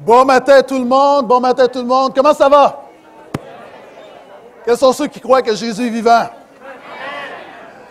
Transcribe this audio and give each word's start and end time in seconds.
Bon 0.00 0.24
matin 0.24 0.60
tout 0.62 0.78
le 0.78 0.84
monde, 0.84 1.26
bon 1.26 1.40
matin 1.40 1.68
tout 1.68 1.78
le 1.78 1.86
monde. 1.86 2.12
Comment 2.14 2.34
ça 2.34 2.48
va? 2.48 2.82
Quels 4.64 4.76
sont 4.76 4.92
ceux 4.92 5.06
qui 5.06 5.20
croient 5.20 5.42
que 5.42 5.54
Jésus 5.54 5.86
est 5.86 5.90
vivant? 5.90 6.28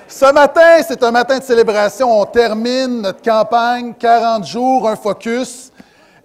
Ce 0.08 0.32
matin, 0.32 0.82
c'est 0.86 1.02
un 1.02 1.12
matin 1.12 1.40
de 1.40 1.44
célébration. 1.44 2.20
On 2.20 2.26
termine 2.26 3.02
notre 3.02 3.22
campagne, 3.22 3.94
40 3.98 4.46
jours, 4.46 4.88
un 4.88 4.96
focus. 4.96 5.72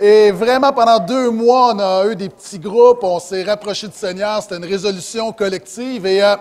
Et 0.01 0.31
vraiment, 0.31 0.73
pendant 0.73 0.99
deux 0.99 1.31
mois, 1.31 1.73
on 1.75 1.79
a 1.79 2.07
eu 2.07 2.17
des 2.17 2.29
petits 2.29 2.59
groupes, 2.59 3.03
on 3.03 3.19
s'est 3.19 3.45
rapproché 3.45 3.87
du 3.89 3.97
Seigneur, 3.97 4.43
c'était 4.43 4.57
une 4.57 4.65
résolution 4.65 5.33
collective. 5.33 6.07
Et 6.07 6.23
euh, 6.23 6.37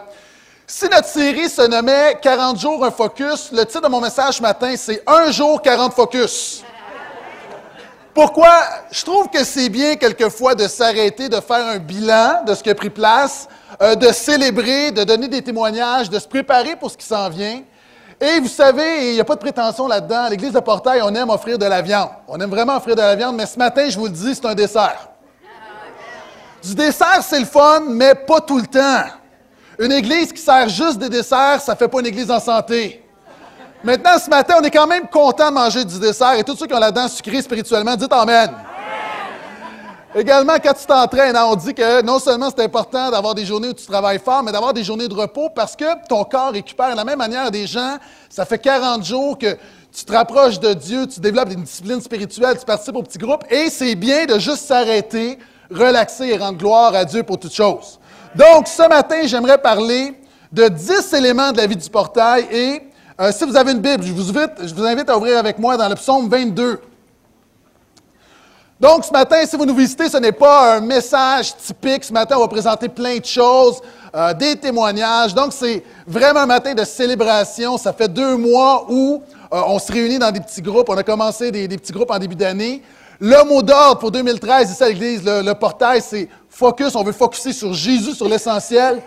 si 0.66 0.90
notre 0.90 1.08
série 1.08 1.50
se 1.50 1.62
nommait 1.68 2.18
40 2.22 2.60
jours, 2.60 2.84
un 2.86 2.92
focus, 2.92 3.52
le 3.52 3.66
titre 3.66 3.82
de 3.82 3.88
mon 3.88 4.02
message 4.02 4.36
ce 4.36 4.42
matin, 4.42 4.74
c'est 4.76 5.02
Un 5.08 5.32
jour, 5.32 5.62
40 5.62 5.94
focus. 5.94 6.64
Pourquoi? 8.18 8.64
Je 8.90 9.06
trouve 9.06 9.30
que 9.30 9.44
c'est 9.44 9.70
bien 9.70 9.96
quelquefois 9.96 10.56
de 10.56 10.68
s'arrêter, 10.68 11.30
de 11.30 11.40
faire 11.40 11.68
un 11.68 11.78
bilan 11.78 12.44
de 12.48 12.56
ce 12.56 12.64
qui 12.64 12.72
a 12.72 12.74
pris 12.74 12.90
place, 12.90 13.48
euh, 13.80 13.94
de 13.94 14.08
célébrer, 14.08 14.92
de 14.92 15.04
donner 15.04 15.28
des 15.28 15.44
témoignages, 15.44 16.10
de 16.10 16.18
se 16.18 16.28
préparer 16.28 16.76
pour 16.76 16.90
ce 16.90 16.98
qui 16.98 17.06
s'en 17.06 17.30
vient. 17.30 17.62
Et 18.20 18.40
vous 18.40 18.48
savez, 18.48 19.10
il 19.10 19.14
n'y 19.14 19.20
a 19.20 19.24
pas 19.24 19.36
de 19.36 19.40
prétention 19.40 19.88
là-dedans. 19.88 20.24
À 20.24 20.30
l'Église 20.32 20.52
de 20.52 20.60
Portail, 20.60 21.02
on 21.04 21.14
aime 21.14 21.30
offrir 21.30 21.60
de 21.60 21.66
la 21.66 21.84
viande. 21.84 22.10
On 22.28 22.40
aime 22.40 22.50
vraiment 22.50 22.78
offrir 22.78 22.96
de 22.96 23.02
la 23.02 23.16
viande, 23.16 23.36
mais 23.36 23.46
ce 23.46 23.60
matin, 23.60 23.88
je 23.88 24.00
vous 24.00 24.06
le 24.06 24.12
dis, 24.12 24.34
c'est 24.34 24.48
un 24.48 24.56
dessert. 24.56 25.10
Du 26.64 26.74
dessert, 26.74 27.22
c'est 27.22 27.40
le 27.40 27.46
fun, 27.46 27.84
mais 27.88 28.16
pas 28.16 28.42
tout 28.42 28.58
le 28.58 28.66
temps. 28.66 29.04
Une 29.78 29.92
église 29.92 30.34
qui 30.34 30.42
sert 30.42 30.68
juste 30.70 30.98
des 30.98 31.10
desserts, 31.10 31.62
ça 31.62 31.74
ne 31.74 31.78
fait 31.78 31.88
pas 31.88 32.00
une 32.00 32.08
église 32.08 32.32
en 32.32 32.40
santé. 32.40 33.07
Maintenant, 33.88 34.20
ce 34.20 34.30
matin, 34.30 34.56
on 34.60 34.64
est 34.66 34.70
quand 34.70 34.86
même 34.86 35.08
content 35.08 35.48
de 35.48 35.56
manger 35.56 35.86
du 35.86 35.98
dessert 35.98 36.34
et 36.34 36.44
tous 36.44 36.58
ceux 36.58 36.68
qui 36.68 36.74
ont 36.74 36.80
la 36.80 36.92
dent 36.92 37.08
sucrée 37.08 37.42
spirituellement, 37.42 37.96
dites 37.96 38.12
Amen. 38.12 38.52
Également, 40.14 40.56
quand 40.62 40.74
tu 40.74 40.86
t'entraînes, 40.86 41.38
hein, 41.38 41.46
on 41.48 41.56
dit 41.56 41.74
que 41.74 42.02
non 42.02 42.20
seulement 42.20 42.50
c'est 42.54 42.66
important 42.66 43.10
d'avoir 43.10 43.34
des 43.34 43.46
journées 43.46 43.70
où 43.70 43.74
tu 43.74 43.86
travailles 43.86 44.20
fort, 44.20 44.44
mais 44.44 44.52
d'avoir 44.52 44.74
des 44.74 44.84
journées 44.84 45.08
de 45.08 45.14
repos 45.14 45.50
parce 45.56 45.74
que 45.78 45.86
ton 46.10 46.26
corps 46.26 46.52
récupère. 46.52 46.92
De 46.92 46.98
la 46.98 47.06
même 47.06 47.18
manière, 47.18 47.50
des 47.50 47.66
gens, 47.66 47.96
ça 48.30 48.46
fait 48.46 48.60
40 48.60 49.06
jours 49.06 49.38
que 49.38 49.56
tu 49.96 50.04
te 50.04 50.12
rapproches 50.12 50.60
de 50.60 50.74
Dieu, 50.74 51.08
tu 51.08 51.22
développes 51.22 51.54
une 51.54 51.64
discipline 51.64 52.02
spirituelle, 52.02 52.60
tu 52.60 52.66
participes 52.66 52.98
au 52.98 53.04
petit 53.04 53.18
groupe, 53.18 53.46
et 53.50 53.70
c'est 53.70 53.96
bien 53.96 54.26
de 54.26 54.38
juste 54.38 54.66
s'arrêter, 54.66 55.40
relaxer 55.72 56.26
et 56.26 56.38
rendre 56.38 56.58
gloire 56.58 56.94
à 56.94 57.06
Dieu 57.06 57.24
pour 57.24 57.40
toutes 57.40 57.54
choses. 57.54 58.02
Donc, 58.36 58.68
ce 58.68 58.86
matin, 58.90 59.22
j'aimerais 59.24 59.60
parler 59.60 60.14
de 60.52 60.68
10 60.68 61.14
éléments 61.14 61.54
de 61.54 61.58
la 61.58 61.68
vie 61.68 61.78
du 61.78 61.90
portail 61.90 62.48
et 62.52 62.87
euh, 63.20 63.32
si 63.32 63.46
vous 63.46 63.56
avez 63.56 63.72
une 63.72 63.80
Bible, 63.80 64.04
je 64.04 64.14
vous, 64.14 64.30
invite, 64.30 64.68
je 64.68 64.74
vous 64.76 64.86
invite 64.86 65.10
à 65.10 65.18
ouvrir 65.18 65.40
avec 65.40 65.58
moi 65.58 65.76
dans 65.76 65.90
le 65.90 65.96
psaume 65.96 66.30
22. 66.30 66.80
Donc, 68.80 69.06
ce 69.06 69.12
matin, 69.12 69.38
si 69.44 69.56
vous 69.56 69.66
nous 69.66 69.74
visitez, 69.76 70.08
ce 70.08 70.18
n'est 70.18 70.32
pas 70.32 70.76
un 70.76 70.82
message 70.82 71.58
typique. 71.58 72.04
Ce 72.04 72.14
matin, 72.14 72.36
on 72.38 72.42
va 72.42 72.48
présenter 72.48 72.88
plein 72.88 73.18
de 73.18 73.26
choses, 73.26 73.82
euh, 74.14 74.36
des 74.36 74.56
témoignages. 74.56 75.34
Donc, 75.34 75.52
c'est 75.52 75.84
vraiment 76.06 76.42
un 76.42 76.46
matin 76.46 76.76
de 76.76 76.84
célébration. 76.84 77.80
Ça 77.80 77.92
fait 77.92 78.08
deux 78.08 78.38
mois 78.38 78.86
où 78.88 79.24
euh, 79.52 79.62
on 79.66 79.80
se 79.80 79.92
réunit 79.92 80.20
dans 80.20 80.30
des 80.30 80.40
petits 80.40 80.62
groupes. 80.62 80.90
On 80.90 80.98
a 80.98 81.02
commencé 81.02 81.50
des, 81.50 81.68
petits 81.68 81.92
groupes 81.92 82.12
en 82.12 82.20
début 82.20 82.36
d'année. 82.36 82.84
Le 83.20 83.44
mot 83.46 83.64
d'ordre 83.64 83.98
pour 83.98 84.12
2013, 84.12 84.70
ici 84.70 84.84
à 84.84 84.90
l'Église, 84.90 85.26
le, 85.26 85.42
le 85.42 85.56
portail, 85.56 86.04
c'est 86.04 86.30
focus. 86.48 86.96
On 86.96 87.04
veut 87.04 87.14
focuser 87.14 87.54
sur 87.54 87.74
Jésus, 87.74 88.14
sur 88.14 88.30
l'essentiel. 88.30 89.02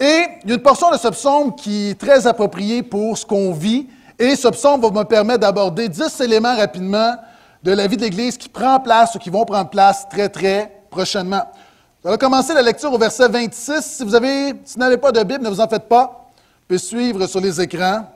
Et 0.00 0.24
il 0.42 0.48
y 0.48 0.52
a 0.52 0.54
une 0.54 0.62
portion 0.62 0.90
de 0.90 0.96
ce 0.96 1.08
psaume 1.08 1.54
qui 1.54 1.90
est 1.90 2.00
très 2.00 2.26
appropriée 2.26 2.82
pour 2.82 3.18
ce 3.18 3.26
qu'on 3.26 3.52
vit. 3.52 3.86
Et 4.18 4.34
ce 4.34 4.48
psaume 4.48 4.80
va 4.80 4.90
me 4.90 5.04
permettre 5.04 5.40
d'aborder 5.40 5.90
dix 5.90 6.18
éléments 6.20 6.56
rapidement 6.56 7.16
de 7.62 7.72
la 7.72 7.86
vie 7.86 7.98
de 7.98 8.02
l'Église 8.02 8.38
qui 8.38 8.48
prend 8.48 8.80
place 8.80 9.14
ou 9.14 9.18
qui 9.18 9.28
vont 9.28 9.44
prendre 9.44 9.68
place 9.68 10.08
très, 10.08 10.30
très 10.30 10.84
prochainement. 10.90 11.42
On 12.02 12.08
va 12.08 12.16
commencer 12.16 12.54
la 12.54 12.62
lecture 12.62 12.90
au 12.90 12.96
verset 12.96 13.28
26. 13.28 13.82
Si 13.82 14.04
vous 14.04 14.14
avez, 14.14 14.54
si 14.64 14.78
n'avez 14.78 14.96
pas 14.96 15.12
de 15.12 15.22
Bible, 15.22 15.44
ne 15.44 15.50
vous 15.50 15.60
en 15.60 15.68
faites 15.68 15.86
pas. 15.86 16.30
Vous 16.34 16.66
pouvez 16.68 16.78
suivre 16.78 17.26
sur 17.26 17.40
les 17.40 17.60
écrans. 17.60 18.06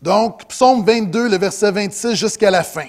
Donc, 0.00 0.46
psaume 0.48 0.82
22, 0.82 1.28
le 1.28 1.36
verset 1.36 1.70
26 1.70 2.14
jusqu'à 2.14 2.50
la 2.50 2.62
fin. 2.62 2.86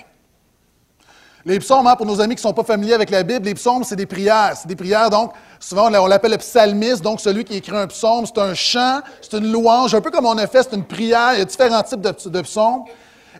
Les 1.46 1.60
psaumes, 1.60 1.88
hein, 1.88 1.96
pour 1.98 2.06
nos 2.06 2.20
amis 2.22 2.36
qui 2.36 2.40
ne 2.40 2.50
sont 2.50 2.54
pas 2.54 2.64
familiers 2.64 2.94
avec 2.94 3.10
la 3.10 3.24
Bible, 3.24 3.46
les 3.46 3.56
psaumes, 3.56 3.84
c'est 3.84 3.96
des 3.96 4.06
prières. 4.06 4.56
C'est 4.56 4.68
des 4.68 4.76
prières, 4.76 5.10
donc, 5.10 5.34
souvent, 5.60 5.92
on 5.94 6.08
l'appelle 6.08 6.32
le 6.32 6.38
psalmiste, 6.38 7.02
donc 7.02 7.20
celui 7.20 7.44
qui 7.44 7.56
écrit 7.56 7.76
un 7.76 7.88
psaume, 7.88 8.26
c'est 8.26 8.40
un 8.40 8.54
chant, 8.54 9.02
c'est 9.22 9.38
une 9.38 9.52
louange, 9.52 9.96
un 9.96 10.02
peu 10.02 10.12
comme 10.12 10.26
on 10.26 10.38
a 10.38 10.48
fait, 10.48 10.64
c'est 10.64 10.76
une 10.76 10.86
prière. 10.86 11.34
Il 11.34 11.40
y 11.40 11.42
a 11.42 11.46
différents 11.46 11.84
types 11.84 12.02
de, 12.02 12.42
psaumes. 12.42 12.84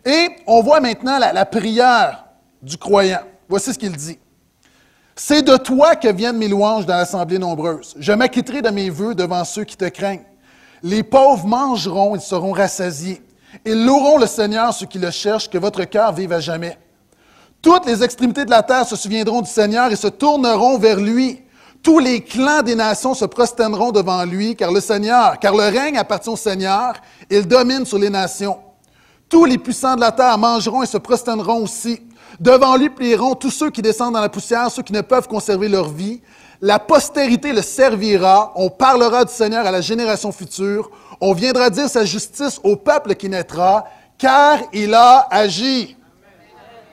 Et 0.04 0.28
on 0.46 0.62
voit 0.62 0.80
maintenant 0.80 1.18
la, 1.18 1.32
la 1.32 1.44
prière 1.44 2.24
du 2.62 2.76
croyant. 2.76 3.20
Voici 3.48 3.72
ce 3.72 3.78
qu'il 3.78 3.96
dit. 3.96 4.18
C'est 5.16 5.42
de 5.42 5.56
toi 5.56 5.96
que 5.96 6.08
viennent 6.08 6.38
mes 6.38 6.48
louanges 6.48 6.86
dans 6.86 6.96
l'assemblée 6.96 7.38
nombreuse. 7.38 7.94
Je 7.98 8.12
m'acquitterai 8.12 8.62
de 8.62 8.70
mes 8.70 8.88
vœux 8.88 9.14
devant 9.14 9.44
ceux 9.44 9.64
qui 9.64 9.76
te 9.76 9.86
craignent. 9.86 10.24
Les 10.82 11.02
pauvres 11.02 11.44
mangeront, 11.46 12.14
ils 12.14 12.20
seront 12.20 12.52
rassasiés. 12.52 13.20
Ils 13.64 13.84
loueront 13.84 14.18
le 14.18 14.26
Seigneur, 14.26 14.72
ceux 14.72 14.86
qui 14.86 14.98
le 14.98 15.10
cherchent, 15.10 15.50
que 15.50 15.58
votre 15.58 15.84
cœur 15.84 16.12
vive 16.12 16.32
à 16.32 16.40
jamais. 16.40 16.78
Toutes 17.60 17.86
les 17.86 18.04
extrémités 18.04 18.44
de 18.44 18.50
la 18.50 18.62
terre 18.62 18.86
se 18.86 18.94
souviendront 18.94 19.40
du 19.40 19.50
Seigneur 19.50 19.90
et 19.90 19.96
se 19.96 20.06
tourneront 20.06 20.78
vers 20.78 21.00
lui. 21.00 21.42
Tous 21.82 21.98
les 21.98 22.22
clans 22.22 22.62
des 22.62 22.74
nations 22.74 23.14
se 23.14 23.24
prosterneront 23.24 23.92
devant 23.92 24.24
lui, 24.24 24.56
car 24.56 24.72
le 24.72 24.80
Seigneur, 24.80 25.38
car 25.38 25.54
le 25.54 25.64
règne 25.64 25.96
appartient 25.96 26.28
au 26.28 26.36
Seigneur, 26.36 26.94
il 27.30 27.46
domine 27.46 27.86
sur 27.86 27.98
les 27.98 28.10
nations. 28.10 28.58
Tous 29.28 29.44
les 29.44 29.58
puissants 29.58 29.94
de 29.94 30.00
la 30.00 30.12
terre 30.12 30.38
mangeront 30.38 30.82
et 30.82 30.86
se 30.86 30.98
prosterneront 30.98 31.62
aussi. 31.62 32.00
Devant 32.40 32.76
lui 32.76 32.88
plieront 32.88 33.34
tous 33.34 33.50
ceux 33.50 33.70
qui 33.70 33.82
descendent 33.82 34.14
dans 34.14 34.20
la 34.20 34.28
poussière, 34.28 34.70
ceux 34.70 34.82
qui 34.82 34.92
ne 34.92 35.00
peuvent 35.00 35.28
conserver 35.28 35.68
leur 35.68 35.88
vie. 35.88 36.20
La 36.60 36.78
postérité 36.78 37.52
le 37.52 37.62
servira, 37.62 38.52
on 38.56 38.70
parlera 38.70 39.24
du 39.24 39.32
Seigneur 39.32 39.66
à 39.66 39.70
la 39.70 39.80
génération 39.80 40.32
future, 40.32 40.90
on 41.20 41.32
viendra 41.32 41.70
dire 41.70 41.88
sa 41.88 42.04
justice 42.04 42.60
au 42.64 42.76
peuple 42.76 43.14
qui 43.14 43.28
naîtra, 43.28 43.84
car 44.16 44.58
il 44.72 44.94
a 44.94 45.28
agi. 45.30 45.97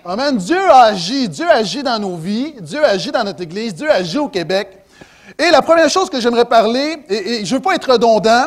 Amen. 0.07 0.37
Dieu 0.37 0.71
agit. 0.71 1.27
Dieu 1.27 1.49
agit 1.49 1.81
dans 1.81 1.97
nos 1.97 2.15
vies. 2.15 2.53
Dieu 2.61 2.85
agit 2.85 3.11
dans 3.11 3.23
notre 3.23 3.41
Église. 3.41 3.73
Dieu 3.73 3.89
agit 3.89 4.19
au 4.19 4.29
Québec. 4.29 4.77
Et 5.39 5.49
la 5.49 5.63
première 5.63 5.89
chose 5.89 6.11
que 6.11 6.19
j'aimerais 6.19 6.45
parler, 6.45 7.03
et, 7.09 7.43
je 7.43 7.51
ne 7.51 7.57
veux 7.57 7.63
pas 7.63 7.73
être 7.73 7.91
redondant, 7.91 8.45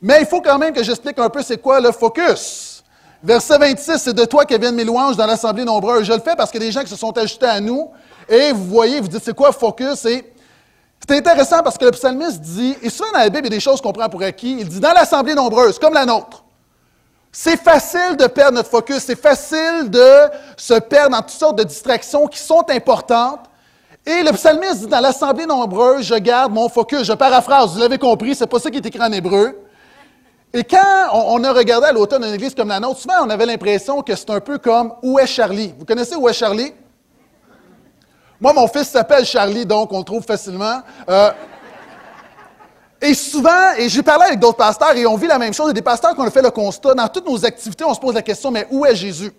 mais 0.00 0.20
il 0.20 0.26
faut 0.26 0.40
quand 0.40 0.56
même 0.56 0.72
que 0.72 0.82
j'explique 0.82 1.18
un 1.18 1.28
peu 1.28 1.42
c'est 1.42 1.58
quoi 1.58 1.78
le 1.78 1.92
focus. 1.92 2.82
Verset 3.22 3.58
26, 3.58 3.98
c'est 3.98 4.14
de 4.14 4.24
toi 4.24 4.46
que 4.46 4.58
viennent 4.58 4.74
mes 4.74 4.84
louanges 4.84 5.16
dans 5.16 5.26
l'assemblée 5.26 5.66
nombreuse. 5.66 6.04
Je 6.04 6.12
le 6.14 6.20
fais 6.20 6.34
parce 6.36 6.54
a 6.54 6.58
des 6.58 6.72
gens 6.72 6.80
qui 6.80 6.90
se 6.90 6.96
sont 6.96 7.16
ajoutés 7.18 7.46
à 7.46 7.60
nous. 7.60 7.90
Et 8.26 8.52
vous 8.52 8.64
voyez, 8.64 8.98
vous 9.02 9.08
dites, 9.08 9.22
c'est 9.22 9.36
quoi 9.36 9.52
focus? 9.52 10.06
Et 10.06 10.32
c'est 11.06 11.18
intéressant 11.18 11.62
parce 11.62 11.76
que 11.76 11.84
le 11.84 11.90
psalmiste 11.90 12.40
dit, 12.40 12.76
et 12.80 12.88
souvent 12.88 13.12
dans 13.12 13.18
la 13.18 13.28
Bible, 13.28 13.46
il 13.46 13.50
y 13.50 13.54
a 13.54 13.56
des 13.58 13.60
choses 13.60 13.82
qu'on 13.82 13.92
prend 13.92 14.08
pour 14.08 14.22
acquis. 14.22 14.56
Il 14.60 14.68
dit, 14.68 14.80
dans 14.80 14.92
l'assemblée 14.94 15.34
nombreuse, 15.34 15.78
comme 15.78 15.92
la 15.92 16.06
nôtre. 16.06 16.43
C'est 17.36 17.60
facile 17.60 18.16
de 18.16 18.28
perdre 18.28 18.52
notre 18.52 18.70
focus, 18.70 18.98
c'est 18.98 19.20
facile 19.20 19.90
de 19.90 20.08
se 20.56 20.74
perdre 20.74 21.16
dans 21.16 21.20
toutes 21.20 21.30
sortes 21.30 21.58
de 21.58 21.64
distractions 21.64 22.28
qui 22.28 22.38
sont 22.38 22.64
importantes. 22.70 23.40
Et 24.06 24.22
le 24.22 24.30
psalmiste 24.30 24.82
dit 24.82 24.86
dans 24.86 25.00
l'assemblée 25.00 25.44
nombreuse, 25.44 26.06
je 26.06 26.14
garde 26.14 26.52
mon 26.52 26.68
focus. 26.68 27.02
Je 27.02 27.12
paraphrase, 27.12 27.72
vous 27.72 27.80
l'avez 27.80 27.98
compris, 27.98 28.36
c'est 28.36 28.46
pas 28.46 28.60
ça 28.60 28.70
qui 28.70 28.76
est 28.76 28.86
écrit 28.86 29.02
en 29.02 29.10
hébreu. 29.10 29.58
Et 30.52 30.62
quand 30.62 31.08
on, 31.12 31.42
a 31.42 31.52
regardé 31.52 31.88
à 31.88 31.92
l'automne 31.92 32.22
une 32.22 32.34
église 32.34 32.54
comme 32.54 32.68
la 32.68 32.78
nôtre, 32.78 33.00
souvent 33.00 33.26
on 33.26 33.30
avait 33.30 33.46
l'impression 33.46 34.00
que 34.00 34.14
c'est 34.14 34.30
un 34.30 34.38
peu 34.38 34.58
comme 34.58 34.94
Où 35.02 35.18
est 35.18 35.26
Charlie? 35.26 35.74
Vous 35.76 35.84
connaissez 35.84 36.14
Où 36.14 36.28
est 36.28 36.32
Charlie? 36.34 36.72
Moi, 38.40 38.52
mon 38.52 38.68
fils 38.68 38.90
s'appelle 38.90 39.24
Charlie, 39.24 39.66
donc 39.66 39.92
on 39.92 39.98
le 39.98 40.04
trouve 40.04 40.22
facilement. 40.22 40.82
Euh, 41.08 41.32
et 43.04 43.14
souvent, 43.14 43.74
et 43.78 43.88
j'ai 43.88 44.02
parlé 44.02 44.24
avec 44.24 44.40
d'autres 44.40 44.56
pasteurs 44.56 44.96
et 44.96 45.06
on 45.06 45.16
vit 45.16 45.26
la 45.26 45.38
même 45.38 45.52
chose. 45.52 45.68
A 45.68 45.72
des 45.72 45.82
pasteurs 45.82 46.14
qui 46.14 46.20
ont 46.20 46.30
fait 46.30 46.42
le 46.42 46.50
constat. 46.50 46.94
Dans 46.94 47.06
toutes 47.08 47.28
nos 47.28 47.44
activités, 47.44 47.84
on 47.84 47.92
se 47.92 48.00
pose 48.00 48.14
la 48.14 48.22
question, 48.22 48.50
mais 48.50 48.66
où 48.70 48.86
est 48.86 48.96
Jésus? 48.96 49.30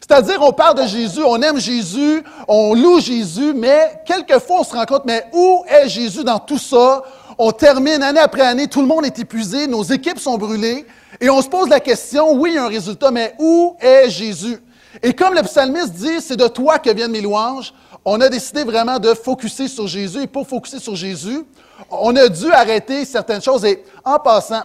C'est-à-dire, 0.00 0.40
on 0.42 0.52
parle 0.52 0.82
de 0.82 0.86
Jésus, 0.86 1.22
on 1.24 1.40
aime 1.40 1.58
Jésus, 1.58 2.22
on 2.46 2.74
loue 2.74 3.00
Jésus, 3.00 3.54
mais 3.54 4.02
quelquefois, 4.04 4.60
on 4.60 4.64
se 4.64 4.74
rend 4.74 4.84
compte, 4.84 5.04
mais 5.06 5.24
où 5.32 5.64
est 5.66 5.88
Jésus 5.88 6.22
dans 6.22 6.38
tout 6.38 6.58
ça? 6.58 7.02
On 7.38 7.50
termine 7.50 8.02
année 8.02 8.20
après 8.20 8.42
année, 8.42 8.68
tout 8.68 8.82
le 8.82 8.86
monde 8.86 9.06
est 9.06 9.18
épuisé, 9.18 9.66
nos 9.66 9.82
équipes 9.82 10.18
sont 10.18 10.36
brûlées, 10.36 10.86
et 11.20 11.30
on 11.30 11.40
se 11.40 11.48
pose 11.48 11.68
la 11.68 11.80
question, 11.80 12.34
oui, 12.34 12.50
il 12.52 12.54
y 12.54 12.58
a 12.58 12.64
un 12.64 12.68
résultat, 12.68 13.10
mais 13.10 13.34
où 13.38 13.74
est 13.80 14.10
Jésus? 14.10 14.58
Et 15.02 15.12
comme 15.12 15.34
le 15.34 15.42
psalmiste 15.42 15.94
dit, 15.94 16.20
c'est 16.20 16.36
de 16.36 16.48
toi 16.48 16.78
que 16.78 16.90
viennent 16.90 17.10
mes 17.10 17.20
louanges, 17.20 17.72
on 18.04 18.20
a 18.20 18.28
décidé 18.28 18.62
vraiment 18.62 18.98
de 18.98 19.14
focuser 19.14 19.66
sur 19.66 19.88
Jésus. 19.88 20.22
Et 20.22 20.26
pour 20.28 20.46
focuser 20.46 20.78
sur 20.78 20.94
Jésus, 20.94 21.42
on 21.90 22.14
a 22.16 22.28
dû 22.28 22.50
arrêter 22.52 23.04
certaines 23.04 23.42
choses. 23.42 23.64
Et 23.64 23.84
en 24.04 24.18
passant, 24.18 24.62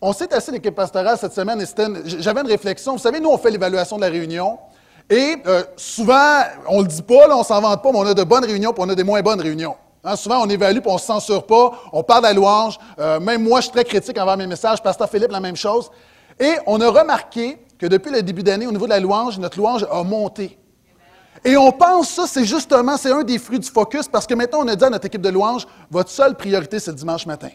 on 0.00 0.12
s'est 0.12 0.32
assis 0.32 0.50
l'équipe 0.50 0.74
pastorale 0.74 1.16
cette 1.18 1.32
semaine 1.32 1.60
et 1.60 2.20
j'avais 2.20 2.40
une 2.40 2.46
réflexion. 2.46 2.92
Vous 2.92 2.98
savez, 2.98 3.20
nous, 3.20 3.30
on 3.30 3.38
fait 3.38 3.50
l'évaluation 3.50 3.96
de 3.96 4.02
la 4.02 4.08
réunion. 4.08 4.58
Et 5.08 5.36
euh, 5.46 5.62
souvent, 5.76 6.40
on 6.68 6.78
ne 6.78 6.82
le 6.82 6.88
dit 6.88 7.02
pas, 7.02 7.28
là, 7.28 7.36
on 7.36 7.42
s'en 7.42 7.60
vante 7.60 7.82
pas, 7.82 7.92
mais 7.92 7.98
on 7.98 8.06
a 8.06 8.14
de 8.14 8.24
bonnes 8.24 8.44
réunions 8.44 8.72
puis 8.72 8.82
on 8.84 8.88
a 8.88 8.94
des 8.94 9.04
moins 9.04 9.22
bonnes 9.22 9.40
réunions. 9.40 9.76
Hein, 10.04 10.16
souvent, 10.16 10.44
on 10.44 10.48
évalue 10.48 10.80
puis 10.80 10.90
on 10.90 10.94
ne 10.94 10.98
se 10.98 11.06
censure 11.06 11.46
pas, 11.46 11.72
on 11.92 12.02
parle 12.02 12.22
de 12.22 12.28
la 12.28 12.32
louange. 12.32 12.78
Euh, 12.98 13.20
même 13.20 13.42
moi, 13.42 13.60
je 13.60 13.66
suis 13.66 13.72
très 13.72 13.84
critique 13.84 14.18
envers 14.18 14.36
mes 14.36 14.46
messages. 14.46 14.82
Pasteur 14.82 15.08
Philippe, 15.08 15.30
la 15.30 15.40
même 15.40 15.56
chose. 15.56 15.90
Et 16.38 16.54
on 16.66 16.80
a 16.80 16.88
remarqué 16.88 17.58
que 17.78 17.86
depuis 17.86 18.10
le 18.10 18.22
début 18.22 18.42
d'année, 18.42 18.66
au 18.66 18.72
niveau 18.72 18.86
de 18.86 18.90
la 18.90 19.00
louange, 19.00 19.38
notre 19.38 19.58
louange 19.58 19.86
a 19.90 20.02
monté. 20.02 20.58
Et 21.44 21.56
on 21.56 21.70
pense 21.72 22.10
ça, 22.10 22.26
c'est 22.26 22.44
justement, 22.44 22.96
c'est 22.96 23.12
un 23.12 23.22
des 23.22 23.38
fruits 23.38 23.58
du 23.58 23.68
focus, 23.68 24.08
parce 24.08 24.26
que 24.26 24.34
maintenant, 24.34 24.60
on 24.62 24.68
a 24.68 24.76
dit 24.76 24.84
à 24.84 24.90
notre 24.90 25.06
équipe 25.06 25.22
de 25.22 25.28
louanges, 25.28 25.66
votre 25.90 26.10
seule 26.10 26.34
priorité, 26.34 26.78
c'est 26.78 26.94
dimanche 26.94 27.26
matin. 27.26 27.50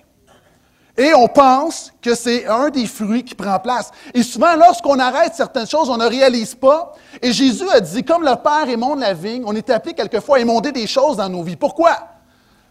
Et 0.98 1.14
on 1.14 1.28
pense 1.28 1.92
que 2.02 2.14
c'est 2.14 2.46
un 2.48 2.70
des 2.70 2.86
fruits 2.86 3.24
qui 3.24 3.34
prend 3.34 3.58
place. 3.60 3.92
Et 4.14 4.24
souvent, 4.24 4.56
lorsqu'on 4.56 5.00
arrête 5.00 5.34
certaines 5.34 5.68
choses, 5.68 5.90
on 5.90 5.98
ne 5.98 6.06
réalise 6.06 6.54
pas. 6.54 6.94
Et 7.22 7.32
Jésus 7.32 7.68
a 7.74 7.80
dit, 7.80 8.04
comme 8.04 8.24
le 8.24 8.36
Père 8.36 8.68
émonde 8.68 9.00
la 9.00 9.14
vigne, 9.14 9.44
on 9.46 9.56
est 9.56 9.70
appelé 9.70 9.94
quelquefois 9.94 10.38
à 10.38 10.40
émonder 10.42 10.72
des 10.72 10.88
choses 10.88 11.18
dans 11.18 11.30
nos 11.30 11.44
vies. 11.44 11.56
Pourquoi? 11.56 11.98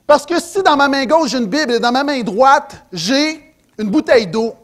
Parce 0.06 0.26
que 0.26 0.40
si 0.40 0.62
dans 0.62 0.76
ma 0.76 0.88
main 0.88 1.06
gauche 1.06 1.30
j'ai 1.30 1.38
une 1.38 1.46
Bible 1.46 1.72
et 1.72 1.78
dans 1.78 1.92
ma 1.92 2.02
main 2.02 2.20
droite 2.22 2.84
j'ai 2.92 3.54
une 3.78 3.88
bouteille 3.88 4.26
d'eau, 4.26 4.54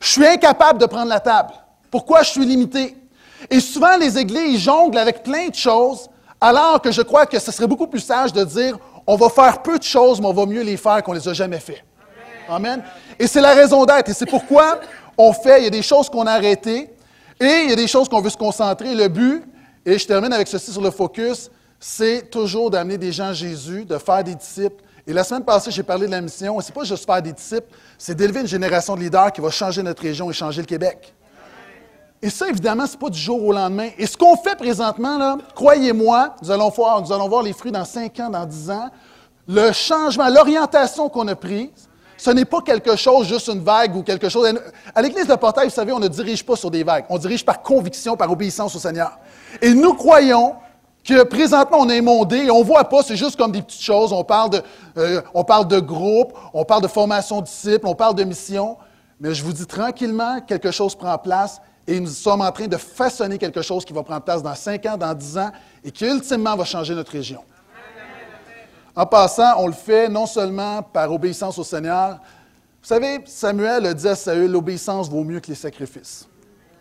je 0.00 0.12
suis 0.12 0.26
incapable 0.26 0.78
de 0.78 0.86
prendre 0.86 1.08
la 1.08 1.18
table. 1.18 1.52
Pourquoi 1.90 2.22
je 2.22 2.30
suis 2.30 2.46
limité? 2.46 2.96
Et 3.50 3.60
souvent, 3.60 3.96
les 3.96 4.18
églises 4.18 4.60
jonglent 4.60 4.98
avec 4.98 5.22
plein 5.22 5.48
de 5.48 5.54
choses, 5.54 6.08
alors 6.40 6.80
que 6.80 6.90
je 6.92 7.02
crois 7.02 7.26
que 7.26 7.38
ce 7.38 7.52
serait 7.52 7.66
beaucoup 7.66 7.86
plus 7.86 8.00
sage 8.00 8.32
de 8.32 8.44
dire, 8.44 8.78
on 9.06 9.16
va 9.16 9.28
faire 9.28 9.62
peu 9.62 9.78
de 9.78 9.82
choses, 9.82 10.20
mais 10.20 10.26
on 10.26 10.32
va 10.32 10.46
mieux 10.46 10.62
les 10.62 10.76
faire 10.76 11.02
qu'on 11.02 11.14
ne 11.14 11.18
les 11.18 11.28
a 11.28 11.32
jamais 11.32 11.60
fait. 11.60 11.84
Amen. 12.48 12.82
Et 13.18 13.26
c'est 13.26 13.40
la 13.40 13.54
raison 13.54 13.84
d'être. 13.84 14.08
Et 14.08 14.14
c'est 14.14 14.26
pourquoi 14.26 14.80
on 15.16 15.32
fait, 15.32 15.60
il 15.60 15.64
y 15.64 15.66
a 15.66 15.70
des 15.70 15.82
choses 15.82 16.08
qu'on 16.08 16.26
a 16.26 16.32
arrêtées 16.32 16.90
et 17.40 17.62
il 17.64 17.70
y 17.70 17.72
a 17.72 17.76
des 17.76 17.86
choses 17.86 18.08
qu'on 18.08 18.20
veut 18.20 18.30
se 18.30 18.36
concentrer. 18.36 18.94
Le 18.94 19.08
but, 19.08 19.44
et 19.84 19.98
je 19.98 20.06
termine 20.06 20.32
avec 20.32 20.48
ceci 20.48 20.72
sur 20.72 20.82
le 20.82 20.90
focus, 20.90 21.50
c'est 21.80 22.30
toujours 22.30 22.70
d'amener 22.70 22.98
des 22.98 23.12
gens 23.12 23.28
à 23.28 23.32
Jésus, 23.32 23.84
de 23.84 23.98
faire 23.98 24.22
des 24.24 24.34
disciples. 24.34 24.82
Et 25.06 25.12
la 25.12 25.24
semaine 25.24 25.44
passée, 25.44 25.70
j'ai 25.70 25.82
parlé 25.82 26.06
de 26.06 26.10
la 26.10 26.20
mission. 26.20 26.60
Ce 26.60 26.68
n'est 26.68 26.74
pas 26.74 26.84
juste 26.84 27.06
faire 27.06 27.22
des 27.22 27.32
disciples, 27.32 27.68
c'est 27.96 28.14
d'élever 28.14 28.40
une 28.40 28.46
génération 28.46 28.94
de 28.94 29.00
leaders 29.00 29.32
qui 29.32 29.40
va 29.40 29.50
changer 29.50 29.82
notre 29.82 30.02
région 30.02 30.30
et 30.30 30.34
changer 30.34 30.60
le 30.60 30.66
Québec. 30.66 31.14
Et 32.20 32.30
ça, 32.30 32.48
évidemment, 32.48 32.86
ce 32.86 32.92
n'est 32.92 32.98
pas 32.98 33.10
du 33.10 33.18
jour 33.18 33.44
au 33.44 33.52
lendemain. 33.52 33.90
Et 33.96 34.06
ce 34.06 34.16
qu'on 34.16 34.36
fait 34.36 34.56
présentement, 34.56 35.38
croyez-moi, 35.54 36.34
nous 36.42 36.50
allons, 36.50 36.68
voir, 36.68 37.00
nous 37.00 37.12
allons 37.12 37.28
voir 37.28 37.42
les 37.42 37.52
fruits 37.52 37.70
dans 37.70 37.84
5 37.84 38.18
ans, 38.20 38.30
dans 38.30 38.44
10 38.44 38.70
ans. 38.70 38.88
Le 39.46 39.72
changement, 39.72 40.28
l'orientation 40.28 41.08
qu'on 41.08 41.28
a 41.28 41.36
prise, 41.36 41.88
ce 42.16 42.30
n'est 42.30 42.44
pas 42.44 42.60
quelque 42.60 42.96
chose, 42.96 43.28
juste 43.28 43.46
une 43.46 43.60
vague 43.60 43.94
ou 43.94 44.02
quelque 44.02 44.28
chose. 44.28 44.52
À 44.92 45.00
l'Église 45.00 45.28
de 45.28 45.34
Portail, 45.36 45.68
vous 45.68 45.74
savez, 45.74 45.92
on 45.92 46.00
ne 46.00 46.08
dirige 46.08 46.44
pas 46.44 46.56
sur 46.56 46.70
des 46.70 46.82
vagues. 46.82 47.04
On 47.08 47.18
dirige 47.18 47.44
par 47.44 47.62
conviction, 47.62 48.16
par 48.16 48.30
obéissance 48.30 48.74
au 48.74 48.80
Seigneur. 48.80 49.16
Et 49.62 49.72
nous 49.72 49.94
croyons 49.94 50.56
que 51.04 51.22
présentement, 51.22 51.78
on 51.80 51.88
est 51.88 52.00
mondé 52.00 52.38
et 52.38 52.50
on 52.50 52.58
ne 52.58 52.64
voit 52.64 52.84
pas, 52.84 53.04
c'est 53.04 53.16
juste 53.16 53.36
comme 53.36 53.52
des 53.52 53.62
petites 53.62 53.82
choses. 53.82 54.12
On 54.12 54.24
parle, 54.24 54.50
de, 54.50 54.62
euh, 54.98 55.22
on 55.32 55.44
parle 55.44 55.68
de 55.68 55.78
groupe, 55.78 56.32
on 56.52 56.64
parle 56.64 56.82
de 56.82 56.88
formation 56.88 57.40
disciples, 57.40 57.86
on 57.86 57.94
parle 57.94 58.16
de 58.16 58.24
mission. 58.24 58.76
Mais 59.20 59.32
je 59.32 59.44
vous 59.44 59.52
dis 59.52 59.66
tranquillement, 59.66 60.40
quelque 60.40 60.72
chose 60.72 60.96
prend 60.96 61.16
place 61.16 61.60
et 61.88 61.98
nous 61.98 62.08
sommes 62.08 62.42
en 62.42 62.52
train 62.52 62.66
de 62.66 62.76
façonner 62.76 63.38
quelque 63.38 63.62
chose 63.62 63.82
qui 63.82 63.94
va 63.94 64.02
prendre 64.02 64.20
place 64.20 64.42
dans 64.42 64.54
cinq 64.54 64.84
ans, 64.84 64.98
dans 64.98 65.14
dix 65.14 65.38
ans 65.38 65.50
et 65.82 65.90
qui 65.90 66.04
ultimement 66.04 66.54
va 66.54 66.64
changer 66.66 66.94
notre 66.94 67.12
région. 67.12 67.40
En 68.94 69.06
passant, 69.06 69.54
on 69.56 69.66
le 69.68 69.72
fait 69.72 70.06
non 70.06 70.26
seulement 70.26 70.82
par 70.82 71.10
obéissance 71.10 71.56
au 71.56 71.64
Seigneur. 71.64 72.18
Vous 72.82 72.88
savez, 72.88 73.20
Samuel 73.24 73.86
a 73.86 73.94
dit 73.94 74.06
à 74.06 74.14
Saül, 74.14 74.50
l'obéissance 74.50 75.08
vaut 75.08 75.24
mieux 75.24 75.40
que 75.40 75.46
les 75.46 75.54
sacrifices. 75.54 76.28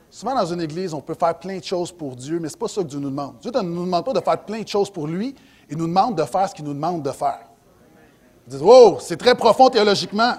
Souvent, 0.09 0.35
dans 0.35 0.45
une 0.45 0.59
église, 0.59 0.93
on 0.93 0.99
peut 0.99 1.15
faire 1.17 1.39
plein 1.39 1.59
de 1.59 1.63
choses 1.63 1.91
pour 1.91 2.13
Dieu, 2.13 2.39
mais 2.41 2.49
ce 2.49 2.55
n'est 2.55 2.59
pas 2.59 2.67
ça 2.67 2.81
que 2.81 2.87
Dieu 2.87 2.99
nous 2.99 3.09
demande. 3.09 3.35
Dieu 3.39 3.51
ne 3.51 3.61
nous 3.61 3.85
demande 3.85 4.03
pas 4.03 4.13
de 4.13 4.19
faire 4.19 4.43
plein 4.43 4.61
de 4.61 4.67
choses 4.67 4.89
pour 4.89 5.07
lui, 5.07 5.33
il 5.69 5.77
nous 5.77 5.87
demande 5.87 6.17
de 6.17 6.23
faire 6.23 6.49
ce 6.49 6.53
qu'il 6.53 6.65
nous 6.65 6.73
demande 6.73 7.01
de 7.01 7.11
faire. 7.11 7.47
Vous 8.45 8.57
dites, 8.57 8.67
oh, 8.67 8.97
c'est 8.99 9.17
très 9.17 9.35
profond 9.35 9.69
théologiquement. 9.69 10.33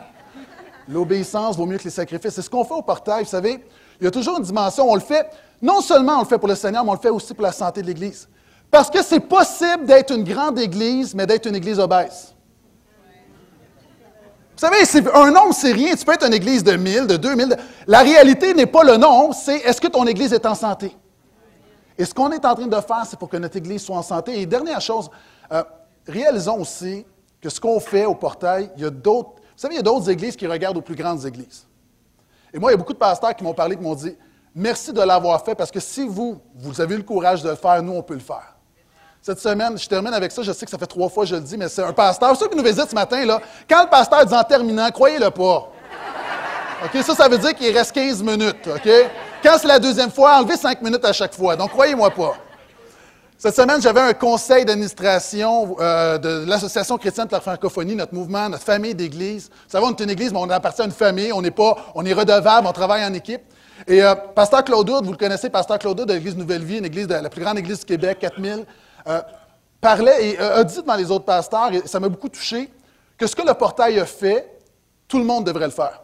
L'obéissance 0.86 1.56
vaut 1.56 1.64
mieux 1.64 1.78
que 1.78 1.84
les 1.84 1.90
sacrifices. 1.90 2.34
C'est 2.34 2.42
ce 2.42 2.50
qu'on 2.50 2.64
fait 2.64 2.74
au 2.74 2.82
portail, 2.82 3.24
vous 3.24 3.30
savez. 3.30 3.64
Il 4.00 4.04
y 4.04 4.06
a 4.06 4.10
toujours 4.10 4.38
une 4.38 4.44
dimension. 4.44 4.90
On 4.90 4.94
le 4.94 5.00
fait, 5.00 5.28
non 5.60 5.80
seulement 5.80 6.18
on 6.18 6.20
le 6.20 6.26
fait 6.26 6.38
pour 6.38 6.48
le 6.48 6.54
Seigneur, 6.54 6.84
mais 6.84 6.90
on 6.90 6.94
le 6.94 7.00
fait 7.00 7.10
aussi 7.10 7.34
pour 7.34 7.42
la 7.42 7.52
santé 7.52 7.82
de 7.82 7.86
l'Église. 7.86 8.28
Parce 8.70 8.90
que 8.90 9.02
c'est 9.02 9.20
possible 9.20 9.86
d'être 9.86 10.14
une 10.14 10.24
grande 10.24 10.58
Église, 10.58 11.14
mais 11.14 11.26
d'être 11.26 11.46
une 11.46 11.56
Église 11.56 11.78
obèse. 11.78 12.34
Vous 14.58 14.66
savez, 14.66 15.08
un 15.14 15.30
nombre, 15.30 15.54
c'est 15.54 15.70
rien. 15.70 15.94
Tu 15.94 16.04
peux 16.04 16.12
être 16.12 16.26
une 16.26 16.34
église 16.34 16.64
de 16.64 16.72
1000, 16.72 17.06
de 17.06 17.16
2000. 17.16 17.56
La 17.86 18.00
réalité 18.00 18.54
n'est 18.54 18.66
pas 18.66 18.82
le 18.82 18.96
nombre, 18.96 19.32
c'est 19.32 19.58
est-ce 19.58 19.80
que 19.80 19.86
ton 19.86 20.04
église 20.04 20.32
est 20.32 20.44
en 20.46 20.56
santé? 20.56 20.96
Et 21.96 22.04
ce 22.04 22.12
qu'on 22.12 22.32
est 22.32 22.44
en 22.44 22.56
train 22.56 22.66
de 22.66 22.80
faire, 22.80 23.04
c'est 23.08 23.16
pour 23.16 23.28
que 23.28 23.36
notre 23.36 23.56
église 23.56 23.82
soit 23.82 23.96
en 23.96 24.02
santé. 24.02 24.40
Et 24.40 24.46
dernière 24.46 24.80
chose, 24.80 25.10
euh, 25.52 25.62
réalisons 26.08 26.60
aussi 26.60 27.06
que 27.40 27.48
ce 27.48 27.60
qu'on 27.60 27.78
fait 27.78 28.04
au 28.04 28.16
portail, 28.16 28.68
il 28.76 28.82
y 28.82 28.84
a 28.84 28.90
d'autres. 28.90 29.30
Vous 29.36 29.62
savez, 29.62 29.74
il 29.74 29.76
y 29.76 29.80
a 29.80 29.82
d'autres 29.82 30.10
églises 30.10 30.34
qui 30.34 30.48
regardent 30.48 30.78
aux 30.78 30.82
plus 30.82 30.96
grandes 30.96 31.24
églises. 31.24 31.67
Et 32.52 32.58
moi, 32.58 32.70
il 32.70 32.74
y 32.74 32.76
a 32.76 32.78
beaucoup 32.78 32.92
de 32.92 32.98
pasteurs 32.98 33.34
qui 33.34 33.44
m'ont 33.44 33.54
parlé, 33.54 33.76
qui 33.76 33.82
m'ont 33.82 33.94
dit 33.94 34.16
Merci 34.54 34.92
de 34.92 35.00
l'avoir 35.00 35.44
fait, 35.44 35.54
parce 35.54 35.70
que 35.70 35.80
si 35.80 36.06
vous, 36.06 36.40
vous 36.56 36.80
avez 36.80 36.94
eu 36.94 36.98
le 36.98 37.04
courage 37.04 37.42
de 37.42 37.50
le 37.50 37.54
faire, 37.54 37.82
nous, 37.82 37.92
on 37.92 38.02
peut 38.02 38.14
le 38.14 38.20
faire. 38.20 38.56
Cette 39.20 39.40
semaine, 39.40 39.76
je 39.76 39.88
termine 39.88 40.14
avec 40.14 40.32
ça, 40.32 40.42
je 40.42 40.52
sais 40.52 40.64
que 40.64 40.70
ça 40.70 40.78
fait 40.78 40.86
trois 40.86 41.08
fois 41.08 41.24
que 41.24 41.30
je 41.30 41.34
le 41.34 41.42
dis, 41.42 41.56
mais 41.56 41.68
c'est 41.68 41.82
un 41.82 41.92
pasteur. 41.92 42.34
Ceux 42.36 42.48
qui 42.48 42.56
nous 42.56 42.62
visitent 42.62 42.90
ce 42.90 42.94
matin, 42.94 43.24
là, 43.24 43.40
quand 43.68 43.82
le 43.82 43.88
pasteur 43.88 44.24
dit 44.24 44.34
en 44.34 44.42
terminant, 44.44 44.90
croyez-le 44.90 45.30
pas. 45.30 45.70
OK? 46.84 47.02
Ça, 47.02 47.14
ça 47.14 47.28
veut 47.28 47.38
dire 47.38 47.54
qu'il 47.54 47.76
reste 47.76 47.92
15 47.92 48.22
minutes. 48.22 48.66
OK? 48.66 48.88
Quand 49.42 49.58
c'est 49.60 49.68
la 49.68 49.78
deuxième 49.78 50.10
fois, 50.10 50.38
enlevez 50.38 50.56
5 50.56 50.80
minutes 50.82 51.04
à 51.04 51.12
chaque 51.12 51.34
fois. 51.34 51.56
Donc, 51.56 51.70
croyez-moi 51.70 52.10
pas. 52.10 52.36
Cette 53.40 53.54
semaine, 53.54 53.80
j'avais 53.80 54.00
un 54.00 54.14
conseil 54.14 54.64
d'administration 54.64 55.76
euh, 55.78 56.18
de 56.18 56.44
l'Association 56.44 56.98
chrétienne 56.98 57.28
de 57.28 57.32
la 57.32 57.40
francophonie, 57.40 57.94
notre 57.94 58.12
mouvement, 58.12 58.48
notre 58.48 58.64
famille 58.64 58.96
d'église. 58.96 59.48
Vous 59.48 59.70
savez, 59.70 59.86
on 59.86 59.90
est 59.90 60.00
une 60.02 60.10
église, 60.10 60.32
mais 60.32 60.40
on 60.40 60.50
appartient 60.50 60.82
à 60.82 60.86
une 60.86 60.90
famille. 60.90 61.32
On 61.32 61.40
n'est 61.40 61.52
pas, 61.52 61.76
on 61.94 62.04
est 62.04 62.12
redevable, 62.12 62.66
on 62.66 62.72
travaille 62.72 63.04
en 63.04 63.14
équipe. 63.14 63.42
Et 63.86 64.02
euh, 64.02 64.16
Pasteur 64.16 64.64
Claude 64.64 64.90
vous 65.04 65.12
le 65.12 65.16
connaissez, 65.16 65.50
Pasteur 65.50 65.78
Claude 65.78 66.04
de 66.04 66.12
l'Église 66.12 66.36
Nouvelle 66.36 66.64
Vie, 66.64 66.78
une 66.78 66.86
église 66.86 67.06
de, 67.06 67.14
la 67.14 67.30
plus 67.30 67.40
grande 67.40 67.58
église 67.58 67.78
du 67.78 67.84
Québec, 67.84 68.18
4000. 68.20 68.66
Euh, 69.06 69.20
parlait 69.80 70.30
et 70.30 70.38
a 70.40 70.64
dit 70.64 70.82
devant 70.82 70.96
les 70.96 71.08
autres 71.08 71.24
pasteurs, 71.24 71.72
et 71.72 71.86
ça 71.86 72.00
m'a 72.00 72.08
beaucoup 72.08 72.28
touché, 72.28 72.68
que 73.16 73.28
ce 73.28 73.36
que 73.36 73.46
le 73.46 73.54
portail 73.54 74.00
a 74.00 74.04
fait, 74.04 74.58
tout 75.06 75.18
le 75.18 75.24
monde 75.24 75.44
devrait 75.44 75.66
le 75.66 75.70
faire. 75.70 76.02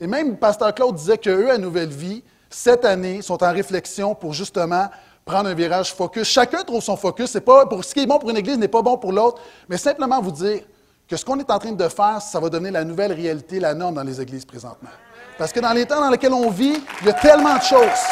Et 0.00 0.06
même 0.06 0.38
Pasteur 0.38 0.74
Claude 0.74 0.94
disait 0.94 1.18
qu'eux, 1.18 1.50
à 1.50 1.58
Nouvelle 1.58 1.90
Vie, 1.90 2.24
cette 2.48 2.86
année, 2.86 3.20
sont 3.20 3.44
en 3.44 3.52
réflexion 3.52 4.14
pour 4.14 4.32
justement 4.32 4.88
prendre 5.26 5.48
un 5.48 5.54
virage 5.54 5.92
focus. 5.92 6.28
Chacun 6.28 6.62
trouve 6.62 6.80
son 6.80 6.96
focus. 6.96 7.32
C'est 7.32 7.40
pas, 7.40 7.66
pour, 7.66 7.84
ce 7.84 7.92
qui 7.92 7.98
est 7.98 8.06
bon 8.06 8.16
pour 8.16 8.30
une 8.30 8.36
église 8.36 8.56
n'est 8.58 8.68
pas 8.68 8.80
bon 8.80 8.96
pour 8.96 9.12
l'autre, 9.12 9.42
mais 9.68 9.76
simplement 9.76 10.22
vous 10.22 10.30
dire 10.30 10.60
que 11.08 11.16
ce 11.16 11.24
qu'on 11.24 11.36
est 11.40 11.50
en 11.50 11.58
train 11.58 11.72
de 11.72 11.88
faire, 11.88 12.22
ça 12.22 12.38
va 12.38 12.48
donner 12.48 12.70
la 12.70 12.84
nouvelle 12.84 13.12
réalité, 13.12 13.58
la 13.58 13.74
norme 13.74 13.96
dans 13.96 14.04
les 14.04 14.20
églises 14.20 14.44
présentement. 14.44 14.88
Parce 15.36 15.52
que 15.52 15.58
dans 15.58 15.72
les 15.72 15.84
temps 15.84 16.00
dans 16.00 16.10
lesquels 16.10 16.32
on 16.32 16.48
vit, 16.48 16.80
il 17.00 17.06
y 17.08 17.10
a 17.10 17.12
tellement 17.14 17.56
de 17.56 17.62
choses. 17.62 18.04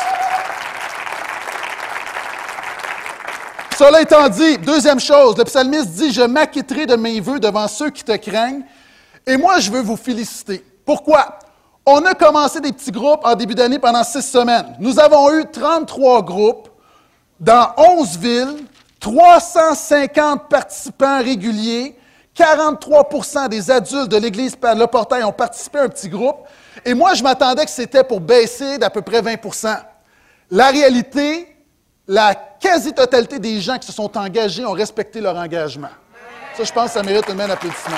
Cela 3.78 4.00
étant 4.02 4.28
dit, 4.28 4.58
deuxième 4.58 4.98
chose, 4.98 5.36
le 5.38 5.44
psalmiste 5.44 5.90
dit, 5.90 6.12
je 6.12 6.22
m'acquitterai 6.22 6.86
de 6.86 6.96
mes 6.96 7.20
voeux 7.20 7.38
devant 7.38 7.68
ceux 7.68 7.90
qui 7.90 8.02
te 8.02 8.16
craignent. 8.16 8.64
Et 9.24 9.36
moi, 9.36 9.60
je 9.60 9.70
veux 9.70 9.82
vous 9.82 9.96
féliciter. 9.96 10.64
Pourquoi? 10.84 11.38
On 11.86 12.04
a 12.06 12.14
commencé 12.14 12.60
des 12.60 12.72
petits 12.72 12.90
groupes 12.90 13.20
en 13.24 13.36
début 13.36 13.54
d'année 13.54 13.78
pendant 13.78 14.02
six 14.02 14.22
semaines. 14.22 14.74
Nous 14.80 14.98
avons 14.98 15.32
eu 15.32 15.44
33 15.50 16.22
groupes 16.24 16.70
dans 17.44 17.74
11 17.76 18.18
villes, 18.18 18.56
350 19.00 20.48
participants 20.48 21.18
réguliers, 21.18 21.94
43% 22.34 23.48
des 23.48 23.70
adultes 23.70 24.08
de 24.08 24.16
l'Église 24.16 24.56
Le 24.62 24.86
Portail 24.86 25.22
ont 25.24 25.32
participé 25.32 25.78
à 25.78 25.82
un 25.82 25.88
petit 25.88 26.08
groupe. 26.08 26.38
Et 26.84 26.94
moi, 26.94 27.12
je 27.14 27.22
m'attendais 27.22 27.64
que 27.64 27.70
c'était 27.70 28.02
pour 28.02 28.20
baisser 28.20 28.78
d'à 28.78 28.88
peu 28.88 29.02
près 29.02 29.20
20% 29.20 29.76
La 30.50 30.68
réalité, 30.68 31.54
la 32.08 32.34
quasi-totalité 32.34 33.38
des 33.38 33.60
gens 33.60 33.78
qui 33.78 33.86
se 33.86 33.92
sont 33.92 34.16
engagés 34.16 34.64
ont 34.64 34.72
respecté 34.72 35.20
leur 35.20 35.36
engagement. 35.36 35.90
Ça, 36.56 36.64
je 36.64 36.72
pense 36.72 36.86
que 36.86 36.92
ça 36.92 37.02
mérite 37.02 37.28
un 37.28 37.34
même 37.34 37.50
applaudissement. 37.50 37.96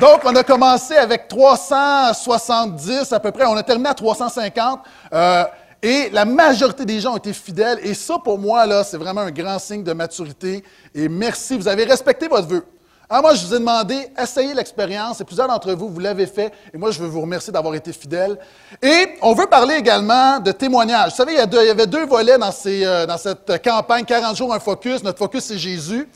Donc, 0.00 0.20
on 0.24 0.34
a 0.34 0.42
commencé 0.42 0.96
avec 0.96 1.28
370 1.28 3.12
à 3.12 3.20
peu 3.20 3.30
près. 3.32 3.44
On 3.44 3.54
a 3.54 3.62
terminé 3.62 3.90
à 3.90 3.94
350. 3.94 4.80
Euh, 5.12 5.44
et 5.82 6.08
la 6.08 6.24
majorité 6.24 6.86
des 6.86 7.00
gens 7.00 7.12
ont 7.12 7.18
été 7.18 7.34
fidèles. 7.34 7.80
Et 7.82 7.92
ça, 7.92 8.16
pour 8.18 8.38
moi, 8.38 8.64
là, 8.64 8.82
c'est 8.82 8.96
vraiment 8.96 9.20
un 9.20 9.30
grand 9.30 9.58
signe 9.58 9.84
de 9.84 9.92
maturité. 9.92 10.64
Et 10.94 11.06
merci, 11.10 11.54
vous 11.54 11.68
avez 11.68 11.84
respecté 11.84 12.28
votre 12.28 12.48
vœu. 12.48 12.64
Ah, 13.10 13.20
moi, 13.20 13.34
je 13.34 13.44
vous 13.44 13.54
ai 13.54 13.58
demandé, 13.58 14.08
essayez 14.16 14.54
l'expérience, 14.54 15.20
et 15.20 15.24
plusieurs 15.24 15.48
d'entre 15.48 15.72
vous, 15.72 15.88
vous 15.88 15.98
l'avez 15.98 16.26
fait, 16.26 16.52
et 16.72 16.78
moi, 16.78 16.92
je 16.92 17.00
veux 17.00 17.08
vous 17.08 17.20
remercier 17.20 17.52
d'avoir 17.52 17.74
été 17.74 17.92
fidèles. 17.92 18.38
Et 18.80 19.16
on 19.20 19.34
veut 19.34 19.48
parler 19.48 19.74
également 19.74 20.38
de 20.38 20.52
témoignages. 20.52 21.10
Vous 21.10 21.16
savez, 21.16 21.32
il 21.32 21.38
y, 21.38 21.70
avait 21.70 21.88
deux 21.88 22.06
volets 22.06 22.38
dans, 22.38 22.52
euh, 22.66 23.06
dans 23.06 23.18
cette 23.18 23.62
campagne, 23.64 24.04
40 24.04 24.36
jours, 24.36 24.54
un 24.54 24.60
focus. 24.60 25.02
Notre 25.02 25.18
focus, 25.18 25.44
c'est 25.44 25.58
Jésus. 25.58 26.08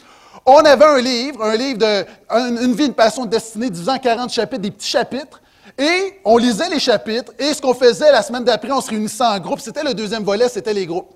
On 0.46 0.58
avait 0.58 0.84
un 0.84 1.00
livre, 1.00 1.42
un 1.42 1.56
livre 1.56 1.78
de 1.78 2.06
Une 2.30 2.74
vie, 2.74 2.86
une 2.86 2.94
passion, 2.94 3.24
de 3.24 3.30
destinée, 3.30 3.70
divisant 3.70 3.98
40 3.98 4.30
chapitres, 4.30 4.60
des 4.60 4.70
petits 4.70 4.90
chapitres. 4.90 5.40
Et 5.78 6.20
on 6.24 6.36
lisait 6.36 6.68
les 6.68 6.78
chapitres, 6.78 7.32
et 7.38 7.54
ce 7.54 7.60
qu'on 7.60 7.74
faisait 7.74 8.12
la 8.12 8.22
semaine 8.22 8.44
d'après, 8.44 8.70
on 8.70 8.80
se 8.80 8.90
réunissait 8.90 9.24
en 9.24 9.38
groupe. 9.38 9.58
C'était 9.58 9.82
le 9.82 9.94
deuxième 9.94 10.22
volet, 10.22 10.48
c'était 10.48 10.74
les 10.74 10.86
groupes. 10.86 11.08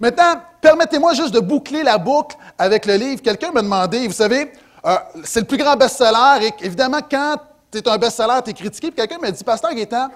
Maintenant, 0.00 0.40
permettez-moi 0.60 1.12
juste 1.14 1.34
de 1.34 1.40
boucler 1.40 1.82
la 1.82 1.98
boucle 1.98 2.36
avec 2.56 2.86
le 2.86 2.94
livre. 2.94 3.20
Quelqu'un 3.20 3.50
m'a 3.50 3.62
demandé, 3.62 4.06
vous 4.06 4.14
savez, 4.14 4.52
euh, 4.86 4.96
c'est 5.24 5.40
le 5.40 5.46
plus 5.46 5.58
grand 5.58 5.76
best-seller. 5.76 6.46
Et 6.46 6.64
évidemment, 6.64 7.00
quand 7.10 7.36
tu 7.72 7.78
es 7.78 7.88
un 7.88 7.98
best-seller, 7.98 8.40
tu 8.44 8.50
es 8.50 8.54
critiqué. 8.54 8.92
Puis 8.92 8.96
quelqu'un 8.96 9.18
m'a 9.18 9.32
dit, 9.32 9.42
Pasteur 9.42 9.74
Gaétan, 9.74 10.08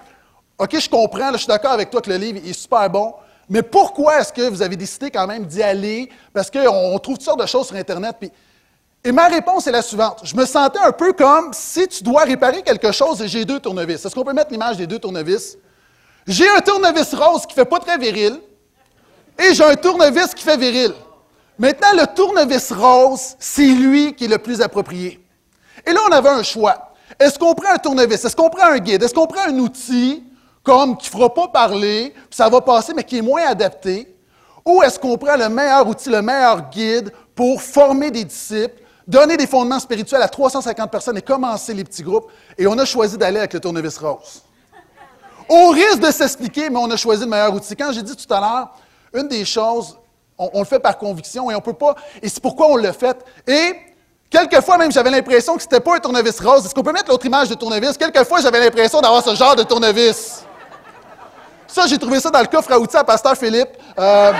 OK, 0.57 0.79
je 0.79 0.89
comprends, 0.89 1.31
je 1.33 1.37
suis 1.37 1.47
d'accord 1.47 1.73
avec 1.73 1.89
toi 1.89 2.01
que 2.01 2.09
le 2.09 2.15
livre 2.15 2.39
est 2.47 2.53
super 2.53 2.89
bon, 2.89 3.13
mais 3.49 3.61
pourquoi 3.61 4.19
est-ce 4.19 4.31
que 4.31 4.49
vous 4.49 4.61
avez 4.61 4.77
décidé 4.77 5.11
quand 5.11 5.27
même 5.27 5.45
d'y 5.45 5.61
aller? 5.61 6.09
Parce 6.31 6.49
qu'on 6.49 6.97
trouve 6.99 7.17
toutes 7.17 7.23
sortes 7.23 7.41
de 7.41 7.45
choses 7.45 7.67
sur 7.67 7.75
Internet. 7.75 8.15
Et 9.05 9.11
ma 9.11 9.27
réponse 9.27 9.67
est 9.67 9.71
la 9.71 9.81
suivante. 9.81 10.21
Je 10.23 10.33
me 10.35 10.45
sentais 10.45 10.79
un 10.79 10.93
peu 10.93 11.11
comme 11.11 11.51
si 11.51 11.87
tu 11.89 12.03
dois 12.03 12.23
réparer 12.23 12.61
quelque 12.61 12.93
chose 12.93 13.21
et 13.21 13.27
j'ai 13.27 13.43
deux 13.43 13.59
tournevis. 13.59 14.05
Est-ce 14.05 14.15
qu'on 14.15 14.23
peut 14.23 14.31
mettre 14.31 14.51
l'image 14.51 14.77
des 14.77 14.87
deux 14.87 14.99
tournevis? 14.99 15.57
J'ai 16.25 16.49
un 16.49 16.61
tournevis 16.61 17.13
rose 17.13 17.41
qui 17.41 17.49
ne 17.49 17.63
fait 17.63 17.69
pas 17.69 17.79
très 17.79 17.97
viril 17.97 18.39
et 19.37 19.53
j'ai 19.53 19.63
un 19.63 19.75
tournevis 19.75 20.33
qui 20.33 20.43
fait 20.43 20.55
viril. 20.55 20.93
Maintenant, 21.59 21.89
le 21.93 22.15
tournevis 22.15 22.71
rose, 22.71 23.35
c'est 23.39 23.67
lui 23.67 24.15
qui 24.15 24.25
est 24.25 24.29
le 24.29 24.37
plus 24.37 24.61
approprié. 24.61 25.19
Et 25.85 25.91
là, 25.91 25.99
on 26.07 26.11
avait 26.13 26.29
un 26.29 26.43
choix. 26.43 26.93
Est-ce 27.19 27.37
qu'on 27.37 27.53
prend 27.53 27.73
un 27.73 27.77
tournevis? 27.77 28.23
Est-ce 28.23 28.35
qu'on 28.35 28.49
prend 28.49 28.67
un 28.67 28.79
guide? 28.79 29.03
Est-ce 29.03 29.13
qu'on 29.13 29.27
prend 29.27 29.49
un 29.49 29.59
outil 29.59 30.23
comme 30.63 30.95
qui 30.95 31.09
ne 31.09 31.11
fera 31.11 31.33
pas 31.33 31.49
parler, 31.49 32.13
puis 32.13 32.37
ça 32.37 32.47
va 32.47 32.61
passer, 32.61 32.93
mais 32.95 33.03
qui 33.03 33.17
est 33.17 33.21
moins 33.21 33.45
adapté? 33.45 34.15
Ou 34.65 34.81
est-ce 34.81 34.97
qu'on 34.97 35.17
prend 35.17 35.35
le 35.35 35.49
meilleur 35.49 35.85
outil, 35.85 36.09
le 36.09 36.21
meilleur 36.21 36.69
guide 36.69 37.11
pour 37.35 37.61
former 37.61 38.09
des 38.09 38.23
disciples, 38.23 38.81
donner 39.07 39.37
des 39.37 39.47
fondements 39.47 39.79
spirituels 39.79 40.21
à 40.21 40.27
350 40.27 40.91
personnes 40.91 41.17
et 41.17 41.21
commencer 41.21 41.73
les 41.73 41.83
petits 41.83 42.03
groupes? 42.03 42.31
Et 42.57 42.67
on 42.67 42.77
a 42.77 42.85
choisi 42.85 43.17
d'aller 43.17 43.39
avec 43.39 43.53
le 43.53 43.59
tournevis 43.59 43.97
rose. 43.97 44.43
On 45.49 45.69
risque 45.69 45.99
de 45.99 46.11
s'expliquer, 46.11 46.69
mais 46.69 46.77
on 46.77 46.89
a 46.89 46.95
choisi 46.95 47.23
le 47.23 47.29
meilleur 47.29 47.53
outil. 47.53 47.75
Quand 47.75 47.91
j'ai 47.91 48.03
dit 48.03 48.15
tout 48.15 48.33
à 48.33 48.39
l'heure, 48.39 48.69
une 49.13 49.27
des 49.27 49.45
choses, 49.45 49.97
on, 50.37 50.59
le 50.59 50.65
fait 50.65 50.79
par 50.79 50.97
conviction 50.97 51.51
et 51.51 51.55
on 51.55 51.61
peut 51.61 51.73
pas, 51.73 51.95
et 52.21 52.29
c'est 52.29 52.41
pourquoi 52.41 52.67
on 52.67 52.77
l'a 52.77 52.93
fait. 52.93 53.17
Et 53.47 53.75
Quelquefois 54.33 54.79
même, 54.79 54.91
j'avais 54.91 55.11
l'impression 55.11 55.55
que 55.55 55.61
ce 55.61 55.67
n'était 55.67 55.79
pas 55.79 55.95
un 55.95 55.99
tournevis 55.99 56.39
rose. 56.39 56.65
Est-ce 56.65 56.73
qu'on 56.73 56.81
peut 56.81 56.91
mettre 56.91 57.11
l'autre 57.11 57.23
image 57.27 57.49
de 57.49 57.53
tournevis? 57.53 57.95
Quelquefois, 57.95 58.41
j'avais 58.41 58.59
l'impression 58.61 58.99
d'avoir 58.99 59.23
ce 59.23 59.35
genre 59.35 59.55
de 59.55 59.61
tournevis. 59.61 60.43
Ça, 61.67 61.85
j'ai 61.85 61.99
trouvé 61.99 62.19
ça 62.19 62.31
dans 62.31 62.39
le 62.39 62.47
coffre 62.47 62.71
à 62.71 62.79
outils 62.79 62.97
à 62.97 63.03
Pasteur 63.03 63.37
Philippe. 63.37 63.69
Euh... 63.99 64.31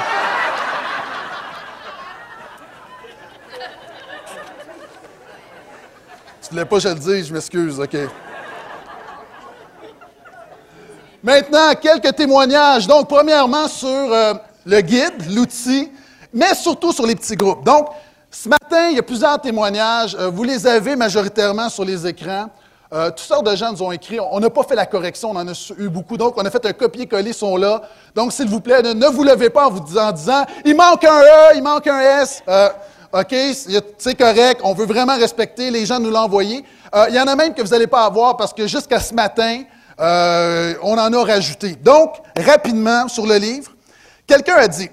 voulais 6.53 6.65
pas 6.65 6.75
que 6.75 6.83
je 6.83 6.89
le 6.89 6.95
dise, 6.95 7.27
je 7.27 7.33
m'excuse, 7.33 7.79
OK. 7.79 7.97
Maintenant, 11.23 11.73
quelques 11.81 12.15
témoignages. 12.15 12.85
Donc, 12.85 13.07
premièrement, 13.07 13.67
sur 13.67 13.87
euh, 13.89 14.33
le 14.65 14.81
guide, 14.81 15.33
l'outil, 15.33 15.91
mais 16.31 16.53
surtout 16.53 16.91
sur 16.91 17.07
les 17.07 17.15
petits 17.15 17.35
groupes. 17.35 17.65
Donc, 17.65 17.87
ce 18.29 18.49
matin, 18.49 18.89
il 18.89 18.97
y 18.97 18.99
a 18.99 19.03
plusieurs 19.03 19.39
témoignages. 19.41 20.15
Euh, 20.19 20.29
vous 20.29 20.43
les 20.43 20.67
avez 20.67 20.95
majoritairement 20.95 21.69
sur 21.69 21.85
les 21.85 22.05
écrans. 22.05 22.49
Euh, 22.93 23.09
toutes 23.09 23.19
sortes 23.19 23.49
de 23.49 23.55
gens 23.55 23.71
nous 23.71 23.81
ont 23.81 23.91
écrit. 23.91 24.19
On 24.19 24.39
n'a 24.39 24.51
pas 24.51 24.63
fait 24.63 24.75
la 24.75 24.85
correction, 24.85 25.31
on 25.31 25.35
en 25.35 25.47
a 25.47 25.73
eu 25.79 25.89
beaucoup. 25.89 26.17
Donc, 26.17 26.35
on 26.37 26.45
a 26.45 26.51
fait 26.51 26.65
un 26.67 26.73
copier-coller, 26.73 27.31
ils 27.31 27.33
sont 27.33 27.57
là. 27.57 27.81
Donc, 28.13 28.31
s'il 28.31 28.47
vous 28.47 28.59
plaît, 28.59 28.83
ne, 28.83 29.07
vous 29.07 29.23
levez 29.23 29.49
pas 29.49 29.67
en 29.67 29.71
vous 29.71 29.79
disant, 29.79 30.11
disant, 30.11 30.45
il 30.63 30.75
manque 30.75 31.03
un 31.03 31.21
E, 31.21 31.55
il 31.55 31.63
manque 31.63 31.87
un 31.87 32.21
S. 32.21 32.43
Euh, 33.13 33.21
OK, 33.21 33.35
c'est 33.97 34.15
correct, 34.15 34.61
on 34.63 34.73
veut 34.73 34.85
vraiment 34.85 35.15
respecter, 35.15 35.69
les 35.69 35.85
gens 35.85 35.99
nous 35.99 36.09
l'ont 36.09 36.19
envoyé. 36.19 36.63
il 37.09 37.15
y 37.15 37.19
en 37.19 37.27
a 37.27 37.35
même 37.35 37.53
que 37.53 37.61
vous 37.61 37.69
n'allez 37.69 37.87
pas 37.87 38.05
avoir 38.05 38.37
parce 38.37 38.53
que 38.53 38.65
jusqu'à 38.67 38.99
ce 38.99 39.13
matin, 39.13 39.63
on 39.99 40.97
en 40.97 41.13
a 41.13 41.23
rajouté. 41.23 41.75
Donc, 41.75 42.15
rapidement, 42.35 43.07
sur 43.07 43.25
le 43.27 43.35
livre, 43.37 43.71
quelqu'un 44.25 44.55
a 44.55 44.67
dit, 44.67 44.89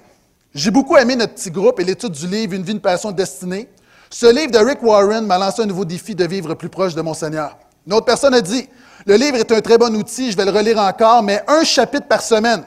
j'ai 0.53 0.71
beaucoup 0.71 0.97
aimé 0.97 1.15
notre 1.15 1.33
petit 1.33 1.49
groupe 1.49 1.79
et 1.79 1.83
l'étude 1.83 2.11
du 2.11 2.27
livre 2.27 2.53
Une 2.53 2.63
vie, 2.63 2.73
une 2.73 2.81
passion 2.81 3.11
destinée. 3.11 3.69
Ce 4.09 4.25
livre 4.25 4.51
de 4.51 4.57
Rick 4.57 4.83
Warren 4.83 5.25
m'a 5.25 5.37
lancé 5.37 5.61
un 5.61 5.65
nouveau 5.65 5.85
défi 5.85 6.13
de 6.13 6.25
vivre 6.25 6.53
plus 6.55 6.67
proche 6.67 6.93
de 6.93 7.01
mon 7.01 7.13
Seigneur. 7.13 7.57
Une 7.87 7.93
autre 7.93 8.05
personne 8.05 8.33
a 8.33 8.41
dit 8.41 8.67
Le 9.05 9.15
livre 9.15 9.37
est 9.37 9.49
un 9.49 9.61
très 9.61 9.77
bon 9.77 9.95
outil, 9.95 10.31
je 10.31 10.35
vais 10.35 10.43
le 10.43 10.51
relire 10.51 10.77
encore, 10.77 11.23
mais 11.23 11.41
un 11.47 11.63
chapitre 11.63 12.07
par 12.07 12.21
semaine, 12.21 12.65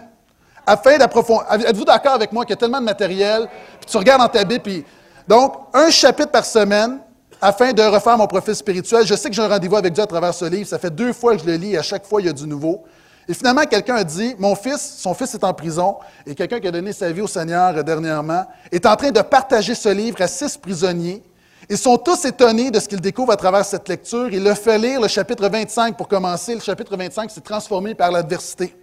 afin 0.66 0.96
d'approfondir. 0.96 1.44
Êtes-vous 1.68 1.84
d'accord 1.84 2.14
avec 2.14 2.32
moi 2.32 2.44
qu'il 2.44 2.52
y 2.52 2.54
a 2.54 2.56
tellement 2.56 2.80
de 2.80 2.86
matériel, 2.86 3.46
puis 3.80 3.90
tu 3.90 3.96
regardes 3.98 4.22
dans 4.22 4.28
ta 4.28 4.44
Bible, 4.44 4.62
puis. 4.62 4.84
Donc, 5.26 5.54
un 5.72 5.90
chapitre 5.90 6.30
par 6.30 6.44
semaine, 6.44 7.00
afin 7.44 7.72
de 7.72 7.82
refaire 7.82 8.16
mon 8.16 8.26
profil 8.26 8.54
spirituel. 8.54 9.06
Je 9.06 9.14
sais 9.14 9.28
que 9.28 9.34
j'ai 9.34 9.42
un 9.42 9.48
rendez-vous 9.48 9.76
avec 9.76 9.92
Dieu 9.92 10.02
à 10.02 10.06
travers 10.06 10.32
ce 10.32 10.46
livre. 10.46 10.66
Ça 10.66 10.78
fait 10.78 10.90
deux 10.90 11.12
fois 11.12 11.36
que 11.36 11.42
je 11.42 11.46
le 11.46 11.56
lis 11.56 11.72
et 11.72 11.78
à 11.78 11.82
chaque 11.82 12.06
fois, 12.06 12.22
il 12.22 12.26
y 12.26 12.30
a 12.30 12.32
du 12.32 12.46
nouveau. 12.46 12.84
Et 13.28 13.34
finalement, 13.34 13.64
quelqu'un 13.64 13.96
a 13.96 14.04
dit, 14.04 14.34
mon 14.38 14.54
fils, 14.54 14.96
son 14.98 15.12
fils 15.14 15.34
est 15.34 15.44
en 15.44 15.54
prison, 15.54 15.96
et 16.26 16.34
quelqu'un 16.34 16.60
qui 16.60 16.68
a 16.68 16.70
donné 16.70 16.92
sa 16.92 17.10
vie 17.10 17.22
au 17.22 17.26
Seigneur 17.26 17.82
dernièrement, 17.82 18.44
est 18.70 18.84
en 18.84 18.96
train 18.96 19.10
de 19.10 19.20
partager 19.20 19.74
ce 19.74 19.88
livre 19.88 20.20
à 20.20 20.26
six 20.26 20.58
prisonniers. 20.58 21.22
Ils 21.70 21.78
sont 21.78 21.96
tous 21.96 22.22
étonnés 22.26 22.70
de 22.70 22.78
ce 22.78 22.86
qu'ils 22.86 23.00
découvrent 23.00 23.32
à 23.32 23.36
travers 23.36 23.64
cette 23.64 23.88
lecture. 23.88 24.28
Il 24.30 24.44
leur 24.44 24.58
fait 24.58 24.78
lire 24.78 25.00
le 25.00 25.08
chapitre 25.08 25.48
25 25.48 25.96
pour 25.96 26.06
commencer. 26.06 26.54
Le 26.54 26.60
chapitre 26.60 26.94
25 26.94 27.30
s'est 27.30 27.40
transformé 27.40 27.94
par 27.94 28.10
l'adversité. 28.10 28.76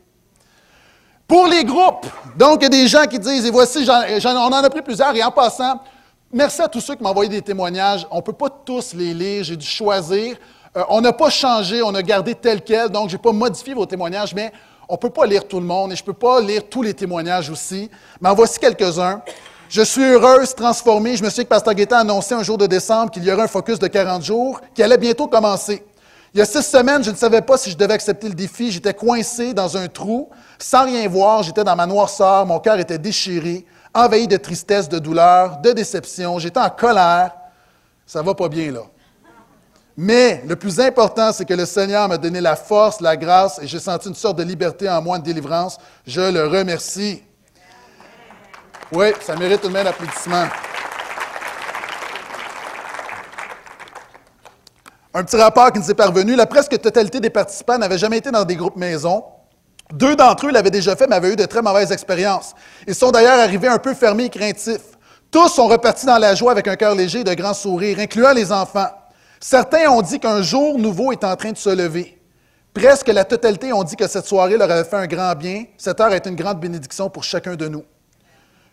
Pour 1.28 1.46
les 1.46 1.64
groupes, 1.64 2.08
donc 2.36 2.62
il 2.62 2.64
y 2.64 2.66
a 2.66 2.70
des 2.70 2.88
gens 2.88 3.06
qui 3.06 3.20
disent, 3.20 3.46
et 3.46 3.52
voici, 3.52 3.88
on 3.88 4.30
en 4.30 4.52
a 4.54 4.70
pris 4.72 4.82
plusieurs, 4.82 5.16
et 5.16 5.24
en 5.24 5.32
passant, 5.32 5.80
merci 6.34 6.62
à 6.62 6.68
tous 6.68 6.82
ceux 6.82 6.96
qui 6.96 7.04
m'ont 7.04 7.10
envoyé 7.10 7.30
des 7.30 7.42
témoignages. 7.42 8.08
On 8.12 8.18
ne 8.18 8.22
peut 8.22 8.34
pas 8.34 8.50
tous 8.50 8.94
les 8.94 9.14
lire, 9.14 9.44
j'ai 9.44 9.56
dû 9.56 9.66
choisir. 9.66 10.38
Euh, 10.78 10.84
on 10.90 11.02
n'a 11.02 11.14
pas 11.14 11.30
changé, 11.30 11.82
on 11.82 11.94
a 11.94 12.02
gardé 12.02 12.36
tel 12.36 12.62
quel, 12.62 12.90
donc 12.90 13.10
je 13.10 13.16
n'ai 13.16 13.22
pas 13.22 13.32
modifié 13.32 13.74
vos 13.74 13.86
témoignages, 13.86 14.34
mais 14.34 14.52
on 14.88 14.94
ne 14.94 14.98
peut 15.00 15.10
pas 15.10 15.26
lire 15.26 15.48
tout 15.48 15.60
le 15.60 15.66
monde 15.66 15.92
et 15.92 15.96
je 15.96 16.02
ne 16.02 16.06
peux 16.06 16.14
pas 16.14 16.42
lire 16.42 16.64
tous 16.70 16.82
les 16.82 16.94
témoignages 16.94 17.50
aussi. 17.50 17.90
Mais 18.20 18.30
en 18.30 18.36
voici 18.36 18.60
quelques-uns. 18.60 19.22
Je 19.70 19.82
suis 19.82 20.04
heureuse, 20.04 20.54
transformée. 20.54 21.16
Je 21.16 21.24
me 21.24 21.30
souviens 21.30 21.46
que 21.46 21.50
Pasteur 21.50 21.74
Guetta 21.74 21.98
a 21.98 22.02
annoncé 22.02 22.34
un 22.34 22.44
jour 22.44 22.58
de 22.58 22.68
décembre 22.68 23.10
qu'il 23.10 23.24
y 23.24 23.32
aurait 23.32 23.44
un 23.44 23.48
focus 23.48 23.80
de 23.80 23.88
40 23.88 24.22
jours 24.22 24.60
qui 24.76 24.84
allait 24.84 24.98
bientôt 24.98 25.28
commencer. 25.28 25.86
Il 26.34 26.40
y 26.40 26.42
a 26.42 26.46
six 26.46 26.64
semaines, 26.64 27.04
je 27.04 27.12
ne 27.12 27.16
savais 27.16 27.42
pas 27.42 27.58
si 27.58 27.72
je 27.72 27.78
devais 27.78 27.94
accepter 27.94 28.28
le 28.28 28.34
défi. 28.34 28.70
J'étais 28.70 28.94
coincé 28.94 29.54
dans 29.54 29.78
un 29.78 29.88
trou, 29.88 30.28
sans 30.60 30.84
rien 30.84 31.08
voir. 31.08 31.44
J'étais 31.44 31.64
dans 31.64 31.76
ma 31.78 31.86
noirceur. 31.86 32.46
Mon 32.46 32.60
cœur 32.60 32.80
était 32.80 32.98
déchiré, 32.98 33.66
envahi 33.94 34.28
de 34.28 34.38
tristesse, 34.38 34.90
de 34.90 35.00
douleur, 35.00 35.58
de 35.58 35.72
déception. 35.72 36.40
J'étais 36.40 36.60
en 36.60 36.70
colère. 36.70 37.32
Ça 38.06 38.22
va 38.22 38.34
pas 38.34 38.50
bien, 38.50 38.72
là. 38.72 38.82
Mais 39.98 40.42
le 40.48 40.56
plus 40.56 40.80
important, 40.80 41.32
c'est 41.32 41.46
que 41.46 41.54
le 41.54 41.66
Seigneur 41.66 42.08
m'a 42.08 42.18
donné 42.18 42.42
la 42.42 42.56
force, 42.56 43.02
la 43.02 43.18
grâce, 43.18 43.60
et 43.62 43.68
j'ai 43.68 43.80
senti 43.80 44.08
une 44.08 44.16
sorte 44.16 44.38
de 44.38 44.44
liberté 44.44 44.90
en 44.90 45.02
moi, 45.02 45.20
de 45.20 45.24
délivrance. 45.24 45.78
Je 46.08 46.22
le 46.22 46.48
remercie. 46.48 47.22
Oui, 48.92 49.08
ça 49.22 49.36
mérite 49.36 49.62
tout 49.62 49.68
de 49.68 49.74
même 49.74 49.86
l'applaudissement. 49.86 50.46
Un 55.14 55.24
petit 55.26 55.36
rapport 55.36 55.72
qui 55.74 55.80
nous 55.80 55.92
est 55.92 55.96
parvenu. 55.96 56.36
La 56.36 56.46
presque 56.46 56.80
totalité 56.80 57.20
des 57.20 57.30
participants 57.30 57.78
n'avaient 57.78 57.98
jamais 57.98 58.18
été 58.18 58.32
dans 58.32 58.46
des 58.46 58.56
groupes 58.56 58.78
maison. 58.78 59.24
Deux 59.94 60.16
d'entre 60.16 60.48
eux 60.48 60.52
l'avaient 60.52 60.72
déjà 60.72 60.96
fait, 60.96 61.08
mais 61.08 61.16
avaient 61.16 61.34
eu 61.34 61.36
de 61.36 61.46
très 61.46 61.62
mauvaises 61.62 61.92
expériences. 61.92 62.54
Ils 62.88 62.96
sont 62.96 63.12
d'ailleurs 63.12 63.40
arrivés 63.40 63.68
un 63.68 63.78
peu 63.78 63.94
fermés 63.94 64.26
et 64.26 64.30
craintifs. 64.30 64.98
Tous 65.30 65.48
sont 65.48 65.68
repartis 65.68 66.06
dans 66.06 66.18
la 66.18 66.36
joie 66.36 66.52
avec 66.52 66.68
un 66.68 66.76
cœur 66.76 66.96
léger 66.96 67.20
et 67.20 67.24
de 67.24 67.34
grands 67.34 67.54
sourires, 67.54 68.00
incluant 68.00 68.34
les 68.34 68.52
enfants. 68.52 68.90
Certains 69.40 69.90
ont 69.90 70.02
dit 70.02 70.20
qu'un 70.20 70.42
jour 70.42 70.78
nouveau 70.78 71.12
est 71.12 71.24
en 71.24 71.36
train 71.36 71.52
de 71.52 71.58
se 71.58 71.70
lever. 71.70 72.22
Presque 72.74 73.08
la 73.08 73.26
totalité 73.26 73.74
ont 73.74 73.84
dit 73.84 73.96
que 73.96 74.08
cette 74.08 74.26
soirée 74.26 74.58
leur 74.58 74.70
avait 74.70 74.84
fait 74.84 74.96
un 74.96 75.08
grand 75.08 75.36
bien. 75.36 75.66
Cette 75.78 76.00
heure 76.00 76.14
est 76.14 76.26
une 76.26 76.36
grande 76.36 76.60
bénédiction 76.60 77.10
pour 77.10 77.24
chacun 77.24 77.56
de 77.56 77.68
nous. 77.68 77.84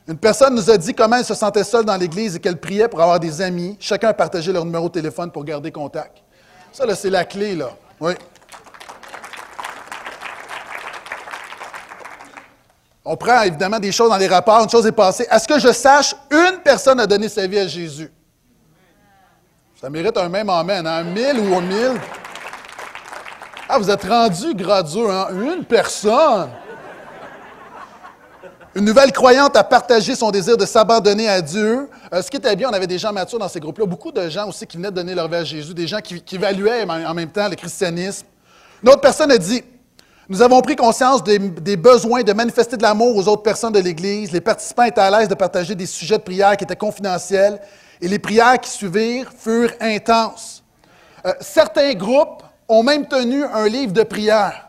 Une 0.07 0.17
personne 0.17 0.55
nous 0.55 0.71
a 0.71 0.77
dit 0.77 0.95
comment 0.95 1.17
elle 1.17 1.25
se 1.25 1.35
sentait 1.35 1.65
seule 1.65 1.85
dans 1.85 1.97
l'Église 1.97 2.37
et 2.37 2.41
qu'elle 2.41 2.59
priait 2.59 2.89
pour 2.89 3.01
avoir 3.01 3.21
des 3.21 3.43
amis. 3.43 3.77
Chacun 3.81 4.09
a 4.09 4.15
partagé 4.15 4.53
leur 4.53 4.65
numéro 4.65 4.89
de 4.89 4.95
téléphone 4.95 5.31
pour 5.31 5.45
garder 5.45 5.71
contact. 5.71 6.19
Ça, 6.73 6.87
là, 6.87 6.95
c'est 6.95 7.11
la 7.11 7.25
clé, 7.25 7.55
là. 7.55 7.71
Oui. 8.01 8.13
On 13.11 13.17
prend 13.17 13.41
évidemment 13.41 13.79
des 13.79 13.91
choses 13.91 14.11
dans 14.11 14.19
les 14.19 14.27
rapports. 14.27 14.63
Une 14.63 14.69
chose 14.69 14.87
est 14.87 14.93
passée. 14.93 15.27
À 15.31 15.39
ce 15.39 15.49
que 15.49 15.59
je 15.59 15.73
sache, 15.73 16.15
une 16.31 16.59
personne 16.63 17.01
a 17.01 17.07
donné 17.07 17.27
sa 17.31 17.47
vie 17.47 17.59
à 17.59 17.67
Jésus? 17.67 18.13
Ça 19.81 19.89
mérite 19.89 20.19
un 20.19 20.29
même 20.29 20.51
amen, 20.51 20.87
hein? 20.87 21.05
Mille 21.05 21.41
ou 21.41 21.59
mille? 21.59 21.99
Ah, 23.67 23.79
vous 23.79 23.89
êtes 23.89 24.05
rendu 24.05 24.53
gradueux, 24.55 25.11
hein? 25.11 25.29
Une 25.33 25.65
personne! 25.65 26.51
Une 28.75 28.85
nouvelle 28.85 29.11
croyante 29.11 29.57
a 29.57 29.65
partagé 29.65 30.15
son 30.15 30.31
désir 30.31 30.59
de 30.59 30.67
s'abandonner 30.67 31.31
à 31.31 31.41
Dieu. 31.41 31.89
Euh, 32.13 32.21
ce 32.21 32.31
qui 32.31 32.37
était 32.37 32.55
bien, 32.57 32.69
on 32.69 32.75
avait 32.75 32.87
des 32.87 32.99
gens 32.99 33.11
matures 33.11 33.39
dans 33.39 33.49
ces 33.49 33.59
groupes-là, 33.59 33.87
beaucoup 33.87 34.13
de 34.13 34.29
gens 34.29 34.47
aussi 34.51 34.67
qui 34.67 34.77
venaient 34.77 34.91
de 34.91 34.97
donner 34.97 35.15
leur 35.15 35.29
vie 35.29 35.37
à 35.37 35.45
Jésus, 35.45 35.73
des 35.73 35.87
gens 35.87 36.01
qui, 36.01 36.23
évaluaient 36.33 36.85
en 36.87 37.15
même 37.15 37.31
temps 37.31 37.49
le 37.49 37.57
christianisme. 37.57 38.27
Une 38.83 38.91
autre 38.91 39.01
personne 39.01 39.31
a 39.31 39.39
dit 39.39 39.65
Nous 40.31 40.43
avons 40.43 40.61
pris 40.61 40.77
conscience 40.77 41.25
des, 41.25 41.39
des 41.39 41.77
besoins 41.79 42.23
de 42.23 42.33
manifester 42.35 42.77
de 42.77 42.83
l'amour 42.83 43.17
aux 43.17 43.27
autres 43.29 43.43
personnes 43.43 43.73
de 43.73 43.79
l'Église. 43.79 44.31
Les 44.31 44.43
participants 44.43 44.83
étaient 44.83 45.01
à 45.01 45.11
l'aise 45.11 45.29
de 45.29 45.35
partager 45.35 45.75
des 45.75 45.87
sujets 45.87 46.19
de 46.19 46.23
prière 46.23 46.55
qui 46.55 46.65
étaient 46.65 46.77
confidentiels 46.77 47.59
et 47.99 48.09
les 48.09 48.19
prières 48.19 48.61
qui 48.61 48.71
suivirent 48.71 49.31
furent 49.35 49.73
intenses. 49.81 50.63
Euh, 51.25 51.33
certains 51.41 51.95
groupes 51.95 52.43
ont 52.69 52.83
même 52.83 53.07
tenu 53.09 53.43
un 53.43 53.67
livre 53.69 53.95
de 53.95 54.03
prières. 54.03 54.69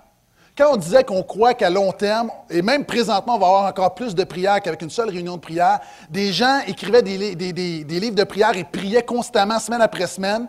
Quand 0.58 0.74
on 0.74 0.78
disait 0.78 1.04
qu'on 1.04 1.24
croit 1.24 1.54
qu'à 1.54 1.70
long 1.70 1.92
terme, 1.92 2.32
et 2.50 2.62
même 2.62 2.86
présentement, 2.86 3.36
on 3.36 3.40
va 3.40 3.48
avoir 3.48 3.66
encore 3.66 3.96
plus 3.96 4.16
de 4.16 4.24
prières 4.24 4.62
qu'avec 4.62 4.82
une 4.82 4.90
seule 4.90 5.10
réunion 5.10 5.36
de 5.36 5.42
prière, 5.42 5.80
des 6.10 6.32
gens 6.32 6.62
écrivaient 6.68 7.02
des, 7.02 7.18
livres 7.18 8.16
de 8.16 8.24
prières 8.24 8.56
et 8.56 8.64
priaient 8.64 9.04
constamment, 9.04 9.60
semaine 9.60 9.82
après 9.82 10.08
semaine. 10.08 10.48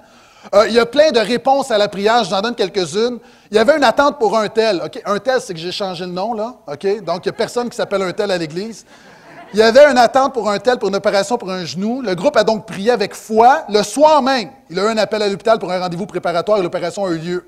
Euh, 0.54 0.66
il 0.68 0.74
y 0.74 0.78
a 0.78 0.86
plein 0.86 1.10
de 1.10 1.20
réponses 1.20 1.70
à 1.70 1.78
la 1.78 1.88
prière, 1.88 2.24
je 2.24 2.30
vous 2.30 2.34
en 2.34 2.40
donne 2.40 2.54
quelques-unes. 2.54 3.18
Il 3.50 3.56
y 3.56 3.58
avait 3.58 3.76
une 3.76 3.84
attente 3.84 4.18
pour 4.18 4.36
un 4.36 4.48
tel. 4.48 4.82
Un 5.04 5.18
tel, 5.18 5.40
c'est 5.40 5.54
que 5.54 5.60
j'ai 5.60 5.72
changé 5.72 6.06
le 6.06 6.12
nom, 6.12 6.34
là. 6.34 6.56
Donc, 6.66 6.84
il 6.84 7.02
n'y 7.02 7.28
a 7.28 7.32
personne 7.32 7.68
qui 7.68 7.76
s'appelle 7.76 8.02
un 8.02 8.12
tel 8.12 8.30
à 8.30 8.38
l'Église. 8.38 8.84
Il 9.52 9.58
y 9.58 9.62
avait 9.62 9.84
une 9.90 9.98
attente 9.98 10.32
pour 10.32 10.48
un 10.48 10.58
tel, 10.60 10.78
pour 10.78 10.88
une 10.88 10.94
opération 10.94 11.36
pour 11.36 11.50
un 11.50 11.64
genou. 11.64 12.02
Le 12.02 12.14
groupe 12.14 12.36
a 12.36 12.44
donc 12.44 12.66
prié 12.66 12.92
avec 12.92 13.14
foi. 13.14 13.64
Le 13.68 13.82
soir 13.82 14.22
même, 14.22 14.50
il 14.70 14.78
a 14.78 14.84
eu 14.84 14.86
un 14.86 14.96
appel 14.96 15.22
à 15.22 15.28
l'hôpital 15.28 15.58
pour 15.58 15.72
un 15.72 15.80
rendez-vous 15.80 16.06
préparatoire 16.06 16.58
et 16.58 16.62
l'opération 16.62 17.04
a 17.04 17.10
eu 17.10 17.18
lieu. 17.18 17.44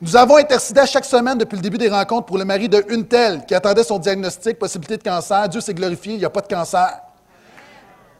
Nous 0.00 0.16
avons 0.16 0.36
intercédé 0.36 0.82
chaque 0.86 1.04
semaine 1.04 1.38
depuis 1.38 1.54
le 1.54 1.62
début 1.62 1.78
des 1.78 1.88
rencontres 1.88 2.26
pour 2.26 2.36
le 2.36 2.44
mari 2.44 2.68
de 2.68 2.84
une 2.88 3.06
telle 3.06 3.46
qui 3.46 3.54
attendait 3.54 3.84
son 3.84 4.00
diagnostic, 4.00 4.58
possibilité 4.58 4.96
de 4.96 5.04
cancer. 5.04 5.48
Dieu 5.48 5.60
s'est 5.60 5.72
glorifié, 5.72 6.14
il 6.14 6.18
n'y 6.18 6.24
a 6.24 6.30
pas 6.30 6.40
de 6.40 6.48
cancer. 6.48 7.03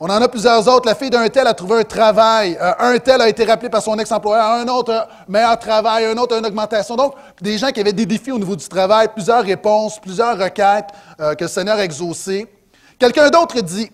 On 0.07 0.11
en 0.11 0.21
a 0.21 0.29
plusieurs 0.29 0.69
autres. 0.69 0.87
La 0.87 0.95
fille 0.95 1.09
d'un 1.09 1.27
tel 1.31 1.47
a 1.47 1.55
trouvé 1.55 1.81
un 1.81 1.85
travail. 1.85 2.59
Euh, 2.61 2.75
un 2.79 2.99
tel 2.99 3.23
a 3.23 3.27
été 3.31 3.43
rappelé 3.43 3.71
par 3.71 3.81
son 3.81 3.99
ex-employeur. 3.99 4.45
Un 4.51 4.69
autre, 4.69 4.93
un 4.93 5.07
meilleur 5.27 5.59
travail. 5.59 6.05
Un 6.05 6.17
autre, 6.19 6.37
une 6.37 6.45
augmentation. 6.45 6.95
Donc, 6.95 7.15
des 7.41 7.57
gens 7.57 7.71
qui 7.71 7.81
avaient 7.81 7.95
des 7.95 8.05
défis 8.05 8.31
au 8.31 8.39
niveau 8.39 8.55
du 8.55 8.69
travail, 8.69 9.09
plusieurs 9.15 9.43
réponses, 9.43 9.99
plusieurs 9.99 10.39
requêtes 10.39 10.91
euh, 11.21 11.35
que 11.35 11.45
le 11.45 11.49
Seigneur 11.49 11.79
a 11.79 11.85
exaucées. 11.85 12.47
Quelqu'un 12.99 13.31
d'autre 13.31 13.59
dit 13.63 13.91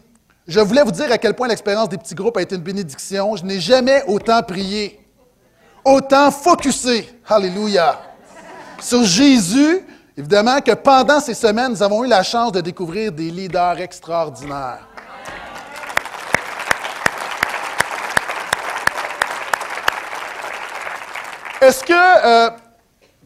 Je 0.48 0.58
voulais 0.58 0.82
vous 0.82 0.90
dire 0.90 1.12
à 1.12 1.16
quel 1.16 1.34
point 1.34 1.46
l'expérience 1.46 1.88
des 1.88 1.98
petits 1.98 2.16
groupes 2.16 2.38
a 2.38 2.42
été 2.42 2.56
une 2.56 2.62
bénédiction. 2.62 3.36
Je 3.36 3.44
n'ai 3.44 3.60
jamais 3.60 4.02
autant 4.08 4.42
prié, 4.42 4.98
autant 5.84 6.32
focusé. 6.32 7.08
Alléluia. 7.28 8.00
Sur 8.80 9.04
Jésus, 9.04 9.86
évidemment, 10.18 10.60
que 10.60 10.72
pendant 10.72 11.20
ces 11.20 11.34
semaines, 11.34 11.70
nous 11.70 11.82
avons 11.84 12.02
eu 12.02 12.08
la 12.08 12.24
chance 12.24 12.50
de 12.50 12.60
découvrir 12.60 13.12
des 13.12 13.30
leaders 13.30 13.78
extraordinaires. 13.78 14.89
Est-ce 21.60 21.84
que, 21.84 21.92
euh, 21.92 22.50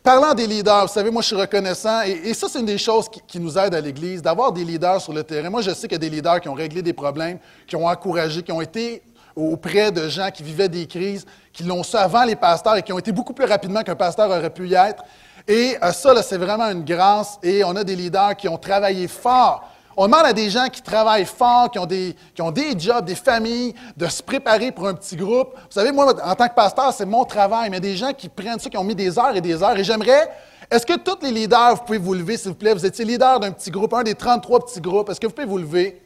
parlant 0.03 0.35
des 0.35 0.49
leaders, 0.49 0.87
vous 0.87 0.93
savez, 0.93 1.09
moi 1.12 1.23
je 1.23 1.29
suis 1.29 1.37
reconnaissant, 1.37 2.03
et, 2.03 2.35
ça 2.35 2.49
c'est 2.50 2.59
une 2.59 2.67
des 2.67 2.79
choses 2.79 3.09
qui, 3.09 3.38
nous 3.38 3.57
aide 3.57 3.76
à 3.76 3.81
l'Église, 3.81 4.23
d'avoir 4.23 4.50
des 4.50 4.64
leaders 4.64 5.00
sur 5.00 5.12
le 5.12 5.23
terrain. 5.23 5.50
Moi 5.50 5.62
je 5.62 5.71
sais 5.71 5.87
qu'il 5.87 5.93
y 5.93 5.95
a 5.95 5.99
des 5.99 6.11
leaders 6.11 6.41
qui 6.41 6.49
ont 6.49 6.55
réglé 6.55 6.83
des 6.83 6.93
problèmes, 6.93 7.38
qui 7.69 7.76
ont 7.76 7.87
encouragé, 7.87 8.43
qui 8.43 8.50
ont 8.50 8.61
été 8.61 9.05
auprès 9.37 9.93
de 9.93 10.09
gens 10.09 10.31
qui 10.33 10.43
vivaient 10.43 10.69
des 10.69 10.87
crises, 10.87 11.25
qui 11.53 11.62
l'ont 11.62 11.85
su 11.85 11.97
avant 11.97 12.25
les 12.25 12.35
pasteurs 12.35 12.76
et 12.76 12.83
qui 12.83 12.93
ont 12.93 12.99
été 12.99 13.12
beaucoup 13.12 13.35
plus 13.35 13.45
rapidement 13.45 13.83
qu'un 13.83 13.95
pasteur 13.95 14.29
aurait 14.29 14.50
pu 14.50 14.67
y 14.69 14.75
être. 14.75 15.05
Et 15.47 15.76
euh, 15.81 15.93
ça, 15.93 16.21
c'est 16.23 16.38
vraiment 16.38 16.71
une 16.71 16.85
grâce. 16.85 17.38
Et 17.43 17.62
on 17.62 17.76
a 17.76 17.85
des 17.85 17.95
leaders 17.95 18.35
qui 18.37 18.49
ont 18.49 18.59
travaillé 18.59 19.07
fort 19.07 19.62
on 19.96 20.06
demande 20.06 20.26
à 20.26 20.32
des 20.32 20.50
gens 20.50 20.66
qui 20.68 20.82
travaillent 20.82 21.24
fort, 21.24 21.70
qui 21.70 21.78
ont, 21.78 21.86
des, 21.86 22.16
qui 22.34 22.42
ont 22.42 22.50
des 22.50 22.78
jobs, 22.78 23.04
des 23.04 23.14
familles, 23.14 23.74
de 23.96 24.06
se 24.06 24.22
préparer 24.22 24.72
pour 24.72 24.88
un 24.88 24.94
petit 24.94 25.16
groupe. 25.16 25.54
Vous 25.54 25.70
savez, 25.70 25.92
moi, 25.92 26.14
en 26.24 26.34
tant 26.34 26.48
que 26.48 26.54
pasteur, 26.54 26.92
c'est 26.92 27.06
mon 27.06 27.24
travail, 27.24 27.70
mais 27.70 27.80
des 27.80 27.96
gens 27.96 28.12
qui 28.12 28.28
prennent 28.28 28.58
ça, 28.58 28.68
qui 28.68 28.76
ont 28.76 28.84
mis 28.84 28.94
des 28.94 29.18
heures 29.18 29.36
et 29.36 29.40
des 29.40 29.62
heures. 29.62 29.76
Et 29.78 29.84
j'aimerais, 29.84 30.30
est-ce 30.70 30.84
que 30.84 30.96
tous 30.96 31.18
les 31.22 31.30
leaders, 31.30 31.76
vous 31.76 31.84
pouvez 31.84 31.98
vous 31.98 32.14
lever, 32.14 32.36
s'il 32.36 32.50
vous 32.50 32.56
plaît? 32.56 32.74
Vous 32.74 32.84
étiez 32.84 33.04
leader 33.04 33.38
d'un 33.38 33.52
petit 33.52 33.70
groupe, 33.70 33.94
un 33.94 34.02
des 34.02 34.14
33 34.14 34.66
petits 34.66 34.80
groupes. 34.80 35.08
Est-ce 35.10 35.20
que 35.20 35.26
vous 35.26 35.32
pouvez 35.32 35.46
vous 35.46 35.58
lever? 35.58 36.02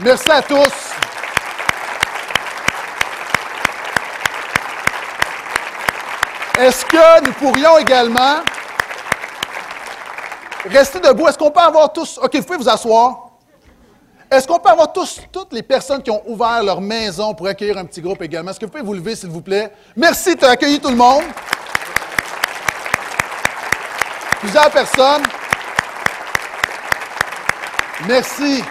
Merci 0.00 0.30
à 0.30 0.42
tous. 0.42 0.94
Est-ce 6.58 6.84
que 6.84 7.24
nous 7.26 7.32
pourrions 7.32 7.78
également 7.78 8.38
Restez 10.64 11.00
debout. 11.00 11.28
Est-ce 11.28 11.38
qu'on 11.38 11.50
peut 11.50 11.60
avoir 11.60 11.92
tous. 11.92 12.18
OK, 12.22 12.34
vous 12.34 12.42
pouvez 12.42 12.58
vous 12.58 12.68
asseoir. 12.68 13.30
Est-ce 14.30 14.48
qu'on 14.48 14.58
peut 14.58 14.70
avoir 14.70 14.92
tous, 14.92 15.20
toutes 15.30 15.52
les 15.52 15.62
personnes 15.62 16.02
qui 16.02 16.10
ont 16.10 16.22
ouvert 16.26 16.62
leur 16.62 16.80
maison 16.80 17.34
pour 17.34 17.46
accueillir 17.46 17.78
un 17.78 17.84
petit 17.84 18.00
groupe 18.00 18.22
également? 18.22 18.50
Est-ce 18.50 18.58
que 18.58 18.64
vous 18.64 18.72
pouvez 18.72 18.82
vous 18.82 18.94
lever, 18.94 19.14
s'il 19.14 19.28
vous 19.28 19.42
plaît? 19.42 19.70
Merci 19.94 20.34
de 20.34 20.44
accueillir 20.44 20.80
tout 20.80 20.88
le 20.88 20.96
monde. 20.96 21.22
Plusieurs 24.40 24.70
personnes. 24.70 25.22
Merci. 28.08 28.64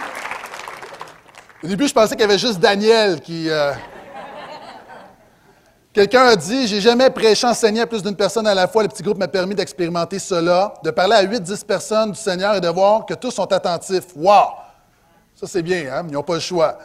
Au 1.62 1.66
début, 1.66 1.88
je 1.88 1.94
pensais 1.94 2.10
qu'il 2.10 2.20
y 2.20 2.24
avait 2.24 2.38
juste 2.38 2.58
Daniel 2.58 3.20
qui. 3.20 3.48
Euh, 3.48 3.72
Quelqu'un 5.94 6.24
a 6.24 6.34
dit 6.34 6.66
J'ai 6.66 6.80
jamais 6.80 7.08
prêché, 7.08 7.46
enseigné 7.46 7.80
à 7.80 7.86
plus 7.86 8.02
d'une 8.02 8.16
personne 8.16 8.48
à 8.48 8.54
la 8.54 8.66
fois. 8.66 8.82
Le 8.82 8.88
petit 8.88 9.04
groupe 9.04 9.16
m'a 9.16 9.28
permis 9.28 9.54
d'expérimenter 9.54 10.18
cela, 10.18 10.74
de 10.82 10.90
parler 10.90 11.14
à 11.14 11.24
8-10 11.24 11.64
personnes 11.64 12.10
du 12.10 12.18
Seigneur 12.18 12.56
et 12.56 12.60
de 12.60 12.66
voir 12.66 13.06
que 13.06 13.14
tous 13.14 13.30
sont 13.30 13.50
attentifs. 13.52 14.06
Wow 14.16 14.48
Ça, 15.36 15.46
c'est 15.46 15.62
bien, 15.62 15.84
hein? 15.92 16.04
Ils 16.08 16.12
n'ont 16.12 16.24
pas 16.24 16.34
le 16.34 16.40
choix. 16.40 16.78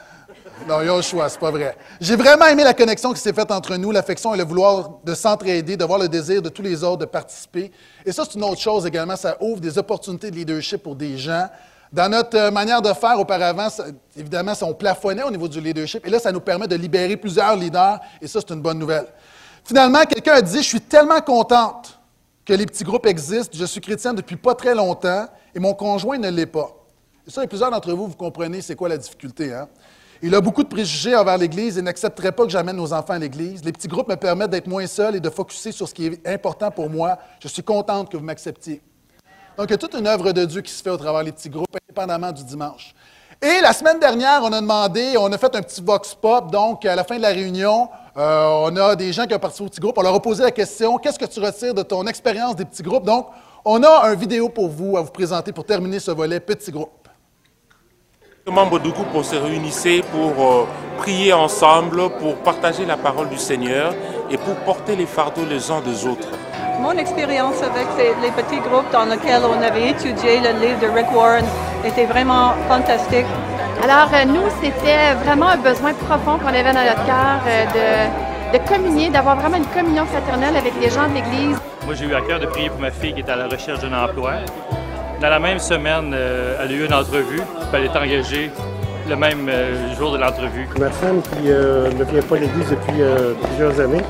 Non, 0.67 0.83
ils 0.83 0.91
ont 0.91 0.97
le 0.97 1.01
choix, 1.01 1.27
c'est 1.27 1.39
pas 1.39 1.49
vrai. 1.49 1.75
J'ai 1.99 2.15
vraiment 2.15 2.45
aimé 2.45 2.63
la 2.63 2.75
connexion 2.75 3.11
qui 3.11 3.19
s'est 3.19 3.33
faite 3.33 3.49
entre 3.49 3.75
nous, 3.77 3.89
l'affection 3.89 4.35
et 4.35 4.37
le 4.37 4.43
vouloir 4.43 4.99
de 5.03 5.15
s'entraider, 5.15 5.75
de 5.75 5.85
voir 5.85 5.97
le 5.97 6.07
désir 6.07 6.43
de 6.43 6.49
tous 6.49 6.61
les 6.61 6.83
autres 6.83 6.97
de 6.97 7.05
participer. 7.05 7.71
Et 8.05 8.11
ça, 8.11 8.25
c'est 8.25 8.37
une 8.37 8.43
autre 8.43 8.61
chose 8.61 8.85
également. 8.85 9.15
Ça 9.15 9.37
ouvre 9.41 9.59
des 9.59 9.75
opportunités 9.79 10.29
de 10.29 10.35
leadership 10.35 10.83
pour 10.83 10.95
des 10.95 11.17
gens 11.17 11.47
dans 11.91 12.10
notre 12.10 12.38
euh, 12.38 12.52
manière 12.52 12.82
de 12.82 12.93
faire 12.93 13.19
auparavant, 13.19 13.67
évidemment, 14.15 14.54
on 14.62 14.73
plafonnait 14.73 15.23
au 15.23 15.32
niveau 15.32 15.47
du 15.47 15.60
leadership. 15.60 16.06
Et 16.06 16.10
là, 16.10 16.19
ça 16.19 16.32
nous 16.32 16.39
permet 16.39 16.67
de 16.67 16.75
libérer 16.75 17.17
plusieurs 17.17 17.56
leaders. 17.56 17.99
Et 18.21 18.28
ça, 18.28 18.39
c'est 18.41 18.54
une 18.54 18.62
bonne 18.62 18.78
nouvelle. 18.78 19.08
Finalement, 19.63 20.04
quelqu'un 20.04 20.34
a 20.34 20.41
dit, 20.41 20.58
je 20.58 20.67
suis 20.67 20.82
tellement 20.82 21.21
contente 21.21 21.99
que 22.45 22.54
les 22.54 22.65
petits 22.65 22.84
groupes 22.84 23.06
existent. 23.08 23.58
Je 23.58 23.65
suis 23.65 23.82
chrétienne 23.82 24.15
depuis 24.15 24.36
pas 24.36 24.56
très 24.56 24.75
longtemps 24.75 25.28
et 25.54 25.60
mon 25.60 25.73
conjoint 25.73 26.17
ne 26.17 26.30
l'est 26.30 26.45
pas. 26.45 26.69
Et 27.28 27.32
ça, 27.32 27.43
et 27.43 27.47
plusieurs 27.47 27.71
d'entre 27.71 27.91
vous, 27.93 28.08
vous 28.08 28.15
comprenez 28.15 28.62
c'est 28.62 28.75
quoi 28.75 28.89
la 28.89 28.97
difficulté. 28.97 29.54
Hein? 29.54 29.67
Il 30.21 30.36
a 30.36 30.41
beaucoup 30.41 30.63
de 30.63 30.67
préjugés 30.67 31.15
envers 31.15 31.38
l'Église 31.38 31.78
et 31.78 31.82
n'accepterait 31.82 32.32
pas 32.32 32.43
que 32.43 32.49
j'amène 32.49 32.75
nos 32.75 32.91
enfants 32.91 33.13
à 33.13 33.19
l'Église. 33.19 33.63
Les 33.63 33.71
petits 33.71 33.88
groupes 33.88 34.10
me 34.10 34.15
permettent 34.15 34.49
d'être 34.49 34.67
moins 34.67 34.86
seul 34.86 35.15
et 35.15 35.19
de 35.19 35.30
focuser 35.30 35.71
sur 35.71 35.88
ce 35.88 35.93
qui 35.93 36.08
est 36.08 36.28
important 36.28 36.71
pour 36.71 36.89
moi. 36.89 37.17
Je 37.41 37.47
suis 37.47 37.63
contente 37.63 38.12
que 38.12 38.17
vous 38.17 38.23
m'acceptiez. 38.23 38.82
Donc, 39.59 39.67
il 39.67 39.71
y 39.71 39.75
a 39.75 39.77
toute 39.77 39.93
une 39.95 40.07
œuvre 40.07 40.31
de 40.31 40.45
Dieu 40.45 40.61
qui 40.61 40.71
se 40.71 40.81
fait 40.81 40.89
au 40.89 40.95
travers 40.95 41.21
des 41.21 41.33
petits 41.33 41.49
groupes, 41.49 41.67
indépendamment 41.85 42.31
du 42.31 42.45
dimanche. 42.45 42.93
Et 43.41 43.59
la 43.61 43.73
semaine 43.73 43.99
dernière, 43.99 44.39
on 44.41 44.53
a 44.53 44.61
demandé, 44.61 45.15
on 45.19 45.29
a 45.33 45.37
fait 45.37 45.53
un 45.53 45.61
petit 45.61 45.81
vox 45.81 46.15
pop. 46.15 46.49
Donc, 46.49 46.85
à 46.85 46.95
la 46.95 47.03
fin 47.03 47.17
de 47.17 47.21
la 47.23 47.27
réunion, 47.27 47.89
euh, 48.15 48.45
on 48.61 48.73
a 48.77 48.95
des 48.95 49.11
gens 49.11 49.25
qui 49.25 49.33
ont 49.33 49.39
participé 49.39 49.65
au 49.65 49.69
petit 49.69 49.81
groupe. 49.81 49.97
On 49.97 50.01
leur 50.01 50.15
a 50.15 50.21
posé 50.21 50.43
la 50.43 50.51
question 50.51 50.97
Qu'est-ce 50.97 51.19
que 51.19 51.25
tu 51.25 51.41
retires 51.41 51.73
de 51.73 51.81
ton 51.81 52.07
expérience 52.07 52.55
des 52.55 52.63
petits 52.63 52.83
groupes? 52.83 53.03
Donc, 53.03 53.27
on 53.65 53.83
a 53.83 54.07
une 54.07 54.17
vidéo 54.17 54.47
pour 54.47 54.69
vous 54.69 54.95
à 54.95 55.01
vous 55.01 55.11
présenter 55.11 55.51
pour 55.51 55.65
terminer 55.65 55.99
ce 55.99 56.11
volet 56.11 56.39
petit 56.39 56.71
groupe. 56.71 57.09
Les 58.47 58.53
membres 58.53 58.79
du 58.79 58.91
groupe, 58.91 59.07
on 59.13 59.23
se 59.23 59.35
réunissait 59.35 60.03
pour 60.09 60.41
euh, 60.41 60.65
prier 60.99 61.33
ensemble, 61.33 62.09
pour 62.11 62.37
partager 62.37 62.85
la 62.85 62.95
parole 62.95 63.27
du 63.27 63.37
Seigneur 63.37 63.93
et 64.31 64.37
pour 64.37 64.55
porter 64.63 64.95
les 64.95 65.05
fardeaux 65.05 65.43
les 65.43 65.69
uns 65.69 65.81
des 65.81 66.07
autres. 66.07 66.29
Mon 66.79 66.91
expérience 66.97 67.61
avec 67.61 67.87
les 68.23 68.31
petits 68.31 68.61
groupes 68.61 68.89
dans 68.93 69.03
lesquels 69.03 69.41
on 69.43 69.61
avait 69.61 69.89
étudié 69.89 70.39
le 70.39 70.65
livre 70.65 70.79
de 70.79 70.87
Rick 70.87 71.13
Warren 71.13 71.43
était 71.83 72.05
vraiment 72.05 72.53
fantastique. 72.69 73.25
Alors, 73.83 74.09
euh, 74.13 74.23
nous, 74.25 74.43
c'était 74.61 75.13
vraiment 75.25 75.49
un 75.49 75.57
besoin 75.57 75.93
profond 75.93 76.37
qu'on 76.37 76.47
avait 76.47 76.71
dans 76.71 76.83
notre 76.83 77.05
cœur 77.05 77.41
euh, 77.45 77.65
de, 78.53 78.57
de 78.57 78.67
communier, 78.67 79.09
d'avoir 79.09 79.35
vraiment 79.35 79.57
une 79.57 79.65
communion 79.65 80.05
fraternelle 80.05 80.55
avec 80.55 80.73
les 80.81 80.89
gens 80.89 81.07
de 81.09 81.15
l'Église. 81.15 81.57
Moi, 81.85 81.95
j'ai 81.95 82.05
eu 82.05 82.15
à 82.15 82.21
cœur 82.21 82.39
de 82.39 82.45
prier 82.45 82.69
pour 82.69 82.79
ma 82.79 82.91
fille 82.91 83.13
qui 83.13 83.19
est 83.19 83.29
à 83.29 83.35
la 83.35 83.47
recherche 83.47 83.79
d'un 83.81 83.93
emploi. 84.01 84.35
Dans 85.19 85.29
la 85.29 85.39
même 85.39 85.59
semaine, 85.59 86.13
euh, 86.15 86.57
elle 86.63 86.71
a 86.71 86.73
eu 86.73 86.85
une 86.85 86.93
entrevue, 86.93 87.41
elle 87.73 87.85
est 87.85 87.97
engagée 87.97 88.51
le 89.09 89.15
même 89.15 89.49
jour 89.97 90.11
de 90.13 90.17
l'entrevue. 90.17 90.67
Ma 90.79 90.89
femme, 90.89 91.21
qui 91.21 91.49
ne 91.49 92.03
vient 92.03 92.21
pas 92.21 92.35
à 92.35 92.39
l'Église 92.39 92.69
depuis 92.69 93.01
plusieurs 93.43 93.79
années, 93.79 94.03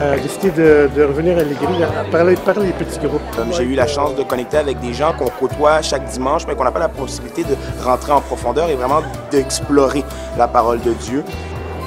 a 0.00 0.16
décidé 0.16 0.50
de, 0.50 1.02
revenir 1.04 1.36
à 1.38 1.42
l'église, 1.42 1.82
à 1.82 2.04
parler, 2.10 2.34
parler 2.36 2.68
des 2.68 2.84
petits 2.84 2.98
groupes. 2.98 3.20
J'ai 3.52 3.64
eu 3.64 3.74
la 3.74 3.86
chance 3.86 4.14
de 4.16 4.22
connecter 4.22 4.56
avec 4.56 4.80
des 4.80 4.94
gens 4.94 5.12
qu'on 5.12 5.28
côtoie 5.28 5.82
chaque 5.82 6.04
dimanche, 6.06 6.42
mais 6.48 6.54
qu'on 6.54 6.64
n'a 6.64 6.70
pas 6.70 6.80
la 6.80 6.88
possibilité 6.88 7.44
de 7.44 7.56
rentrer 7.84 8.12
en 8.12 8.20
profondeur 8.20 8.68
et 8.70 8.74
vraiment 8.74 9.02
d'explorer 9.30 10.04
la 10.38 10.48
parole 10.48 10.80
de 10.80 10.92
Dieu. 10.94 11.24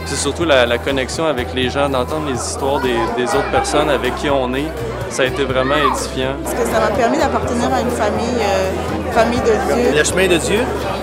C'est 0.06 0.18
surtout 0.18 0.44
la, 0.44 0.78
connexion 0.78 1.26
avec 1.26 1.54
les 1.54 1.70
gens, 1.70 1.90
d'entendre 1.90 2.28
les 2.28 2.36
histoires 2.36 2.82
des, 2.82 3.24
autres 3.24 3.52
personnes 3.52 3.90
avec 3.90 4.16
qui 4.18 4.30
on 4.30 4.54
est. 4.54 4.68
Ça 5.10 5.24
a 5.24 5.26
été 5.26 5.44
vraiment 5.46 5.76
édifiant. 5.76 6.34
Parce 6.44 6.56
que 6.56 6.66
ça 6.66 6.80
m'a 6.80 6.92
permis 6.96 7.18
d'appartenir 7.18 7.74
à 7.74 7.82
une 7.82 7.90
famille, 7.90 8.42
euh, 8.42 8.72
famille 9.14 9.40
de 9.42 9.46
Dieu. 9.74 9.92
Le 9.98 10.04
chemin 10.04 10.28
de 10.28 10.38
Dieu 10.38 10.60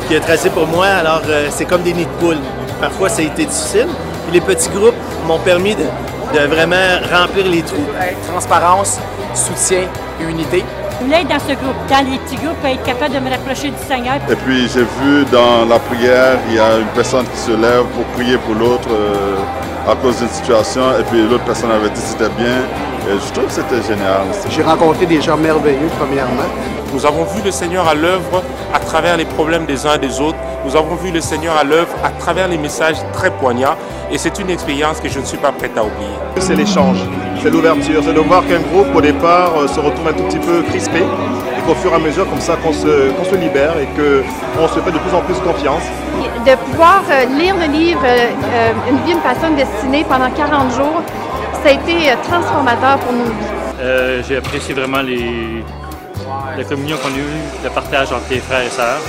qui 0.07 0.15
est 0.15 0.21
tracé 0.21 0.51
pour 0.51 0.67
moi, 0.67 0.87
alors 0.87 1.23
euh, 1.29 1.49
c'est 1.51 1.65
comme 1.65 1.83
des 1.83 1.93
nids 1.93 2.05
de 2.05 2.19
poules. 2.25 2.43
Parfois, 2.81 3.09
ça 3.09 3.23
a 3.23 3.25
été 3.25 3.45
difficile. 3.45 3.87
les 4.33 4.41
petits 4.41 4.69
groupes 4.71 4.95
m'ont 5.27 5.39
permis 5.39 5.75
de, 5.75 5.85
de 6.35 6.47
vraiment 6.47 6.77
remplir 7.13 7.47
les 7.47 7.63
trous. 7.63 7.87
Transparence, 8.29 8.99
soutien, 9.35 9.83
unité. 10.21 10.65
Je 10.99 11.05
voulais 11.07 11.23
être 11.23 11.29
dans 11.29 11.39
ce 11.39 11.55
groupe, 11.55 11.77
dans 11.89 12.11
les 12.11 12.19
petits 12.19 12.37
groupes, 12.37 12.63
être 12.65 12.83
capable 12.83 13.15
de 13.15 13.21
me 13.21 13.31
rapprocher 13.31 13.69
du 13.71 13.83
Seigneur. 13.89 14.17
Et 14.31 14.37
puis 14.37 14.69
j'ai 14.69 14.83
vu 15.01 15.25
dans 15.33 15.65
la 15.67 15.79
prière, 15.79 16.37
il 16.49 16.57
y 16.57 16.59
a 16.59 16.77
une 16.79 16.93
personne 16.95 17.25
qui 17.33 17.39
se 17.39 17.53
lève 17.53 17.85
pour 17.95 18.05
prier 18.17 18.37
pour 18.39 18.55
l'autre 18.55 18.89
euh, 18.91 19.91
à 19.91 19.97
cause 19.97 20.19
d'une 20.19 20.29
situation, 20.29 20.83
et 20.99 21.03
puis 21.05 21.23
l'autre 21.27 21.45
personne 21.45 21.71
avait 21.71 21.89
dit 21.89 22.01
que 22.01 22.07
c'était 22.07 22.29
bien. 22.37 22.59
Et 23.09 23.15
je 23.27 23.33
trouve 23.33 23.47
que 23.47 23.53
c'était 23.53 23.83
génial. 23.89 24.21
J'ai 24.51 24.63
rencontré 24.63 25.07
des 25.07 25.23
gens 25.23 25.39
merveilleux, 25.39 25.89
premièrement. 25.99 26.49
Nous 26.93 27.07
avons 27.07 27.25
vu 27.25 27.41
le 27.45 27.53
Seigneur 27.53 27.87
à 27.87 27.95
l'œuvre 27.95 28.43
à 28.75 28.81
travers 28.81 29.17
les 29.17 29.25
problèmes 29.25 29.65
des 29.65 29.87
uns 29.87 29.95
et 29.95 29.99
des 29.99 30.21
autres. 30.21 30.39
Nous 30.65 30.75
avons 30.77 30.97
vu 30.97 31.13
le 31.13 31.21
Seigneur 31.21 31.57
à 31.57 31.63
l'œuvre 31.63 31.95
à 32.03 32.11
travers 32.11 32.49
les 32.49 32.59
messages 32.59 32.97
très 33.13 33.31
poignants. 33.31 33.77
Et 34.11 34.19
c'est 34.19 34.39
une 34.41 34.51
expérience 34.51 35.01
que 35.01 35.09
je 35.09 35.21
ne 35.21 35.25
suis 35.25 35.39
pas 35.39 35.53
prêt 35.53 35.71
à 35.77 35.85
oublier. 35.85 36.11
C'est 36.39 36.57
l'échange, 36.57 36.99
c'est 37.43 37.51
l'ouverture, 37.51 38.03
c'est 38.05 38.13
de 38.13 38.21
voir 38.21 38.45
qu'un 38.47 38.59
groupe 38.61 38.95
au 38.95 39.01
départ 39.01 39.53
euh, 39.57 39.69
se 39.69 39.79
retrouve 39.79 40.09
un 40.09 40.13
tout 40.13 40.25
petit 40.25 40.39
peu 40.39 40.63
crispé 40.63 40.99
et 40.99 41.61
qu'au 41.67 41.75
fur 41.77 41.93
et 41.93 41.95
à 41.95 41.99
mesure 41.99 42.29
comme 42.29 42.41
ça 42.41 42.57
qu'on 42.57 42.73
se, 42.73 43.11
qu'on 43.11 43.25
se 43.25 43.37
libère 43.37 43.75
et 43.79 43.87
qu'on 43.87 44.67
se 44.67 44.81
fait 44.81 44.91
de 44.91 44.99
plus 44.99 45.15
en 45.15 45.21
plus 45.21 45.39
confiance. 45.39 45.83
De 46.45 46.57
pouvoir 46.71 47.03
euh, 47.11 47.25
lire 47.39 47.55
le 47.57 47.73
livre 47.73 48.03
euh, 48.05 48.73
Une 48.89 48.97
vie, 49.05 49.13
une 49.13 49.21
personne 49.21 49.55
destinée 49.55 50.05
pendant 50.09 50.31
40 50.31 50.75
jours, 50.75 51.03
ça 51.63 51.69
a 51.69 51.73
été 51.73 52.13
transformateur 52.29 52.99
pour 52.99 53.13
nos 53.13 53.25
vies. 53.25 53.61
Euh, 53.81 54.23
J'ai 54.27 54.37
apprécié 54.37 54.75
vraiment 54.75 55.01
les, 55.03 55.63
la 56.57 56.65
communion 56.65 56.97
qu'on 56.99 57.09
a 57.09 57.19
eue, 57.19 57.65
le 57.65 57.71
partage 57.71 58.13
entre 58.13 58.31
les 58.31 58.39
frères 58.39 58.63
et 58.63 58.71
sœurs. 58.71 59.01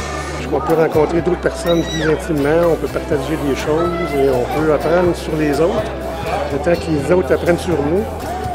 On 0.53 0.59
peut 0.59 0.73
rencontrer 0.73 1.21
d'autres 1.21 1.39
personnes 1.39 1.81
plus 1.81 2.03
intimement, 2.03 2.73
on 2.73 2.75
peut 2.75 2.87
partager 2.87 3.37
des 3.47 3.55
choses 3.55 4.09
et 4.17 4.29
on 4.29 4.43
peut 4.59 4.73
apprendre 4.73 5.15
sur 5.15 5.35
les 5.37 5.59
autres, 5.61 5.91
le 6.51 6.57
temps 6.57 6.79
que 6.79 6.91
les 6.91 7.13
autres 7.13 7.33
apprennent 7.33 7.57
sur 7.57 7.77
nous. 7.77 8.03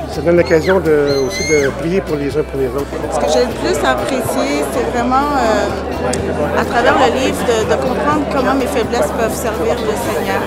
Puis 0.04 0.14
ça 0.14 0.20
donne 0.20 0.36
l'occasion 0.36 0.78
de, 0.80 1.26
aussi 1.26 1.42
de 1.48 1.70
prier 1.80 2.02
pour 2.02 2.16
les 2.16 2.36
uns 2.36 2.42
pour 2.42 2.60
les 2.60 2.68
autres. 2.68 2.86
Ce 3.14 3.18
que 3.18 3.32
j'ai 3.32 3.46
le 3.46 3.54
plus 3.64 3.86
apprécié, 3.86 4.64
c'est 4.72 4.90
vraiment, 4.92 5.28
euh, 5.38 6.60
à 6.60 6.64
travers 6.64 6.94
le 6.94 7.18
livre, 7.18 7.38
de, 7.48 7.64
de 7.64 7.76
comprendre 7.80 8.26
comment 8.30 8.54
mes 8.54 8.66
faiblesses 8.66 9.12
peuvent 9.18 9.34
servir 9.34 9.74
le 9.74 9.94
Seigneur. 10.12 10.42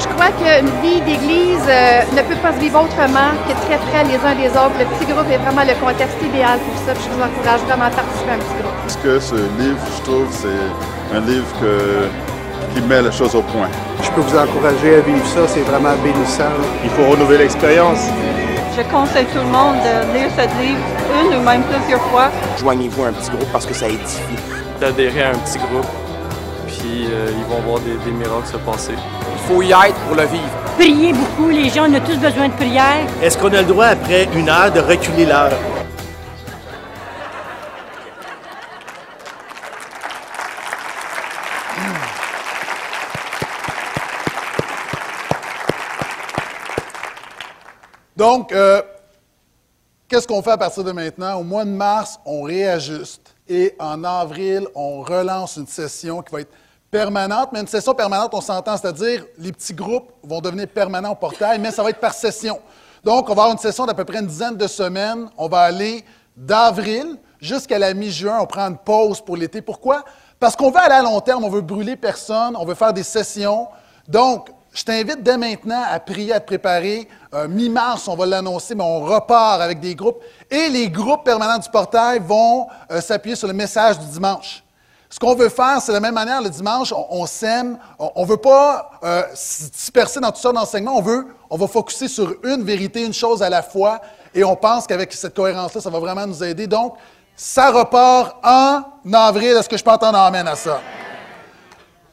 Je 0.00 0.06
crois 0.08 0.30
qu'une 0.38 0.70
vie 0.82 1.00
d'église 1.02 1.64
euh, 1.68 2.02
ne 2.16 2.22
peut 2.22 2.36
pas 2.42 2.52
se 2.52 2.58
vivre 2.58 2.82
autrement 2.82 3.30
que 3.46 3.52
très 3.66 3.78
près 3.88 4.04
les 4.04 4.16
uns 4.26 4.34
des 4.34 4.48
autres. 4.50 4.76
Le 4.78 4.84
petit 4.96 5.06
groupe 5.10 5.30
est 5.30 5.38
vraiment 5.38 5.62
le 5.62 5.74
contexte 5.84 6.18
idéal 6.22 6.58
pour 6.58 6.76
ça. 6.84 6.92
puis 6.94 7.04
je 7.04 7.10
vous 7.14 7.22
encourage 7.22 7.60
vraiment 7.68 7.84
à 7.86 7.90
participer 7.90 8.30
à 8.30 8.34
un 8.34 8.38
petit 8.38 8.58
groupe. 8.60 8.74
Parce 8.82 8.96
que 8.96 9.20
ce 9.20 9.34
livre, 9.60 9.78
je 9.96 10.02
trouve, 10.02 10.26
c'est 10.30 11.16
un 11.16 11.20
livre 11.20 11.46
que- 11.60 12.08
qui 12.74 12.80
met 12.86 13.02
les 13.02 13.12
choses 13.12 13.34
au 13.34 13.42
point. 13.42 13.68
Je 14.02 14.10
peux 14.10 14.20
vous 14.20 14.36
encourager 14.36 14.96
à 14.96 15.00
vivre 15.00 15.26
ça, 15.26 15.40
c'est 15.46 15.60
vraiment 15.62 15.94
bénissant. 16.02 16.52
Il 16.82 16.90
faut 16.90 17.04
renouveler 17.10 17.38
l'expérience. 17.38 18.00
Je 18.76 18.82
conseille 18.92 19.26
tout 19.26 19.38
le 19.38 19.44
monde 19.58 19.76
de 19.86 20.18
lire 20.18 20.28
ce 20.36 20.42
livre 20.60 20.82
une 21.22 21.36
ou 21.38 21.42
même 21.42 21.62
plusieurs 21.62 22.02
fois. 22.10 22.28
Joignez-vous 22.58 23.04
à 23.04 23.08
un 23.08 23.12
petit 23.12 23.30
groupe 23.30 23.48
parce 23.52 23.66
que 23.66 23.74
ça 23.74 23.86
édifie. 23.86 24.36
D'adhérer 24.80 25.22
à 25.22 25.28
un 25.30 25.38
petit 25.38 25.58
groupe, 25.58 25.86
puis 26.84 27.06
euh, 27.10 27.30
ils 27.34 27.44
vont 27.44 27.60
voir 27.62 27.80
des, 27.80 27.96
des 28.04 28.10
miracles 28.10 28.46
se 28.46 28.58
passer. 28.58 28.92
Il 28.92 29.38
faut 29.48 29.62
y 29.62 29.70
être 29.72 29.94
pour 30.06 30.16
le 30.16 30.26
vivre. 30.26 30.44
Priez 30.76 31.14
beaucoup, 31.14 31.48
les 31.48 31.70
gens, 31.70 31.88
on 31.88 31.94
a 31.94 32.00
tous 32.00 32.18
besoin 32.18 32.48
de 32.48 32.54
prière. 32.54 33.06
Est-ce 33.22 33.38
qu'on 33.38 33.52
a 33.54 33.62
le 33.62 33.64
droit, 33.64 33.86
après 33.86 34.28
une 34.34 34.50
heure, 34.50 34.70
de 34.70 34.80
reculer 34.80 35.24
l'heure? 35.24 35.52
Donc, 48.14 48.52
euh, 48.52 48.82
qu'est-ce 50.06 50.28
qu'on 50.28 50.42
fait 50.42 50.50
à 50.50 50.58
partir 50.58 50.84
de 50.84 50.92
maintenant? 50.92 51.36
Au 51.36 51.44
mois 51.44 51.64
de 51.64 51.70
mars, 51.70 52.20
on 52.26 52.42
réajuste. 52.42 53.34
Et 53.48 53.74
en 53.78 54.04
avril, 54.04 54.66
on 54.74 55.02
relance 55.02 55.56
une 55.56 55.66
session 55.66 56.22
qui 56.22 56.32
va 56.32 56.40
être 56.42 56.52
permanente. 56.94 57.48
Mais 57.52 57.60
une 57.60 57.66
session 57.66 57.92
permanente, 57.92 58.32
on 58.34 58.40
s'entend, 58.40 58.76
c'est-à-dire 58.76 59.26
les 59.36 59.50
petits 59.50 59.74
groupes 59.74 60.12
vont 60.22 60.40
devenir 60.40 60.68
permanents 60.68 61.10
au 61.10 61.16
portail, 61.16 61.58
mais 61.58 61.72
ça 61.72 61.82
va 61.82 61.90
être 61.90 61.98
par 61.98 62.14
session. 62.14 62.60
Donc, 63.02 63.28
on 63.28 63.34
va 63.34 63.42
avoir 63.42 63.50
une 63.50 63.58
session 63.58 63.84
d'à 63.84 63.94
peu 63.94 64.04
près 64.04 64.20
une 64.20 64.28
dizaine 64.28 64.56
de 64.56 64.68
semaines. 64.68 65.28
On 65.36 65.48
va 65.48 65.62
aller 65.62 66.04
d'avril 66.36 67.16
jusqu'à 67.40 67.80
la 67.80 67.92
mi-juin. 67.94 68.38
On 68.40 68.46
prend 68.46 68.68
une 68.68 68.78
pause 68.78 69.20
pour 69.20 69.36
l'été. 69.36 69.60
Pourquoi? 69.60 70.04
Parce 70.38 70.54
qu'on 70.54 70.70
veut 70.70 70.78
aller 70.78 70.94
à 70.94 71.02
long 71.02 71.20
terme, 71.20 71.42
on 71.42 71.48
veut 71.48 71.62
brûler 71.62 71.96
personne, 71.96 72.54
on 72.56 72.64
veut 72.64 72.76
faire 72.76 72.92
des 72.92 73.02
sessions. 73.02 73.66
Donc, 74.06 74.50
je 74.72 74.84
t'invite 74.84 75.20
dès 75.20 75.36
maintenant 75.36 75.82
à 75.90 75.98
prier, 75.98 76.32
à 76.32 76.38
te 76.38 76.46
préparer. 76.46 77.08
Euh, 77.34 77.48
Mi-mars, 77.48 78.06
on 78.06 78.14
va 78.14 78.24
l'annoncer, 78.24 78.76
mais 78.76 78.84
on 78.84 79.00
repart 79.00 79.60
avec 79.60 79.80
des 79.80 79.96
groupes. 79.96 80.22
Et 80.48 80.68
les 80.68 80.88
groupes 80.88 81.24
permanents 81.24 81.58
du 81.58 81.68
portail 81.68 82.20
vont 82.20 82.68
euh, 82.92 83.00
s'appuyer 83.00 83.34
sur 83.34 83.48
le 83.48 83.54
message 83.54 83.98
du 83.98 84.06
dimanche. 84.06 84.63
Ce 85.14 85.20
qu'on 85.20 85.36
veut 85.36 85.48
faire, 85.48 85.80
c'est 85.80 85.92
de 85.92 85.94
la 85.94 86.00
même 86.00 86.14
manière, 86.14 86.42
le 86.42 86.50
dimanche, 86.50 86.92
on, 86.92 87.06
on 87.08 87.24
sème. 87.26 87.78
On 88.00 88.22
ne 88.22 88.26
veut 88.26 88.36
pas 88.36 88.90
euh, 89.04 89.22
se 89.32 89.70
disperser 89.70 90.18
dans 90.18 90.32
toutes 90.32 90.42
sortes 90.42 90.56
d'enseignements. 90.56 90.98
On 90.98 91.02
veut, 91.02 91.28
on 91.48 91.56
va 91.56 91.68
focuser 91.68 92.08
sur 92.08 92.34
une 92.42 92.64
vérité, 92.64 93.04
une 93.04 93.12
chose 93.12 93.40
à 93.40 93.48
la 93.48 93.62
fois. 93.62 94.00
Et 94.34 94.42
on 94.42 94.56
pense 94.56 94.88
qu'avec 94.88 95.12
cette 95.12 95.36
cohérence-là, 95.36 95.80
ça 95.80 95.88
va 95.88 96.00
vraiment 96.00 96.26
nous 96.26 96.42
aider. 96.42 96.66
Donc, 96.66 96.96
ça 97.36 97.70
repart 97.70 98.44
en 98.44 98.82
avril. 99.12 99.50
Est-ce 99.50 99.68
que 99.68 99.76
je 99.76 99.84
peux 99.84 99.92
entendre 99.92 100.18
amen 100.18 100.48
à 100.48 100.56
ça? 100.56 100.80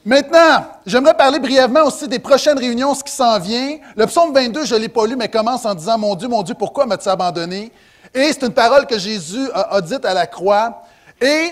Maintenant, 0.05 0.67
j'aimerais 0.85 1.15
parler 1.15 1.39
brièvement 1.39 1.85
aussi 1.85 2.07
des 2.07 2.19
prochaines 2.19 2.59
réunions, 2.59 2.93
ce 2.93 3.03
qui 3.03 3.13
s'en 3.13 3.39
vient. 3.39 3.79
Le 3.95 4.05
psaume 4.05 4.31
22, 4.31 4.63
je 4.65 4.75
ne 4.75 4.79
l'ai 4.79 4.89
pas 4.89 5.07
lu, 5.07 5.15
mais 5.15 5.27
commence 5.27 5.65
en 5.65 5.73
disant 5.73 5.97
Mon 5.97 6.13
Dieu, 6.13 6.27
mon 6.27 6.43
Dieu, 6.43 6.53
pourquoi 6.53 6.85
m'as-tu 6.85 7.09
abandonné 7.09 7.71
Et 8.13 8.31
c'est 8.31 8.43
une 8.43 8.53
parole 8.53 8.85
que 8.85 8.99
Jésus 8.99 9.49
a, 9.55 9.73
a 9.73 9.81
dite 9.81 10.05
à 10.05 10.13
la 10.13 10.27
croix. 10.27 10.83
Et 11.19 11.49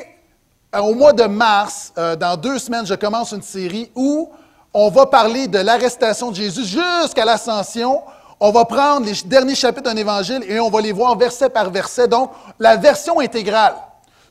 au 0.77 0.93
mois 0.93 1.13
de 1.13 1.23
mars, 1.23 1.91
euh, 1.97 2.15
dans 2.15 2.37
deux 2.37 2.59
semaines, 2.59 2.85
je 2.85 2.93
commence 2.93 3.31
une 3.31 3.41
série 3.41 3.91
où 3.95 4.29
on 4.73 4.89
va 4.89 5.07
parler 5.07 5.47
de 5.47 5.59
l'arrestation 5.59 6.29
de 6.29 6.35
Jésus 6.35 6.63
jusqu'à 6.63 7.25
l'ascension. 7.25 8.01
On 8.39 8.51
va 8.51 8.65
prendre 8.65 9.05
les 9.05 9.13
derniers 9.25 9.55
chapitres 9.55 9.89
d'un 9.89 9.97
évangile 9.97 10.43
et 10.47 10.59
on 10.59 10.69
va 10.69 10.79
les 10.81 10.91
voir 10.91 11.17
verset 11.17 11.49
par 11.49 11.71
verset. 11.71 12.07
Donc, 12.07 12.31
la 12.59 12.75
version 12.75 13.19
intégrale. 13.19 13.75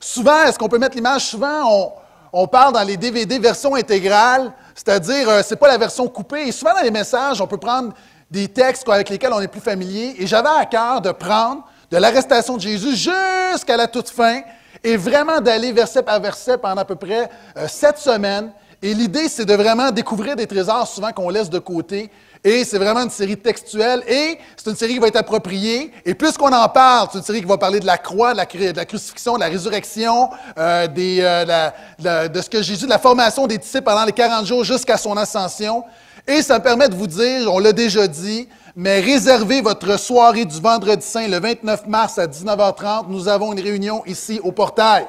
Souvent, 0.01 0.45
est-ce 0.45 0.59
qu'on 0.59 0.69
peut 0.69 0.79
mettre 0.79 0.95
l'image? 0.95 1.23
Souvent, 1.25 1.63
on, 1.67 1.93
on 2.33 2.47
parle 2.47 2.73
dans 2.73 2.85
les 2.85 2.97
DVD 2.97 3.39
version 3.39 3.75
intégrale, 3.75 4.53
c'est-à-dire, 4.77 5.29
euh, 5.29 5.41
c'est 5.45 5.57
pas 5.57 5.69
la 5.69 5.77
version 5.77 6.07
coupée. 6.07 6.47
Et 6.47 6.53
souvent, 6.53 6.73
dans 6.73 6.83
les 6.83 6.93
messages, 6.93 7.41
on 7.41 7.49
peut 7.49 7.59
prendre 7.59 7.93
des 8.31 8.47
textes 8.47 8.89
avec 8.89 9.09
lesquels 9.09 9.33
on 9.33 9.41
est 9.41 9.49
plus 9.49 9.61
familier. 9.61 10.15
Et 10.19 10.27
j'avais 10.27 10.49
à 10.49 10.65
cœur 10.67 11.01
de 11.01 11.11
prendre 11.11 11.65
de 11.91 11.97
l'arrestation 11.97 12.57
de 12.57 12.61
Jésus 12.61 12.95
jusqu'à 12.97 13.77
la 13.77 13.89
toute 13.89 14.09
fin 14.09 14.41
et 14.85 14.97
vraiment 14.97 15.41
d'aller 15.41 15.73
verset 15.73 16.03
par 16.03 16.21
verset 16.21 16.59
pendant 16.59 16.83
à 16.83 16.85
peu 16.85 16.97
près 16.97 17.29
euh, 17.57 17.67
sept 17.69 17.99
semaines. 17.99 18.53
Et 18.81 18.95
l'idée, 18.95 19.29
c'est 19.29 19.45
de 19.45 19.55
vraiment 19.55 19.91
découvrir 19.91 20.37
des 20.37 20.47
trésors 20.47 20.87
souvent 20.87 21.11
qu'on 21.13 21.31
laisse 21.31 21.51
de 21.51 21.59
côté. 21.59 22.11
Et 22.45 22.65
c'est 22.65 22.79
vraiment 22.79 23.01
une 23.01 23.11
série 23.11 23.37
textuelle 23.37 24.05
et 24.07 24.39
c'est 24.57 24.71
une 24.71 24.77
série 24.77 24.95
qui 24.95 24.99
va 25.01 25.09
être 25.09 25.17
appropriée. 25.17 25.93
Et 26.05 26.15
puisqu'on 26.15 26.53
en 26.53 26.69
parle, 26.69 27.09
c'est 27.11 27.19
une 27.19 27.25
série 27.25 27.41
qui 27.41 27.47
va 27.47 27.59
parler 27.59 27.81
de 27.81 27.87
la 27.87 27.99
croix, 27.99 28.33
de 28.33 28.37
la, 28.37 28.85
crucifixion, 28.85 29.35
de 29.35 29.41
la 29.41 29.47
résurrection, 29.49 30.31
euh, 30.57 30.87
euh, 30.97 32.29
de 32.29 32.41
ce 32.41 32.49
que 32.49 32.63
Jésus, 32.63 32.85
de 32.85 32.91
la 32.91 33.01
formation 33.01 33.49
des 33.49 33.59
disciples 33.59 33.83
pendant 33.83 34.05
les 34.05 34.13
40 34.13 34.47
jours 34.47 34.63
jusqu'à 34.63 34.97
son 34.97 35.17
ascension. 35.17 35.83
Et 36.29 36.43
ça 36.43 36.59
me 36.59 36.63
permet 36.63 36.89
de 36.89 36.95
vous 36.95 37.07
dire, 37.09 37.53
on 37.53 37.59
l'a 37.59 37.73
déjà 37.73 38.07
dit, 38.07 38.49
mais 38.81 39.01
réservez 39.01 39.61
votre 39.61 39.99
soirée 39.99 40.45
du 40.45 40.61
vendredi 40.61 41.05
saint 41.05 41.27
le 41.27 41.41
29 41.41 41.89
mars 41.89 42.17
à 42.17 42.29
19h30. 42.29 43.07
Nous 43.09 43.27
avons 43.27 43.53
une 43.53 43.59
réunion 43.59 44.05
ici 44.07 44.39
au 44.45 44.53
portail. 44.53 45.05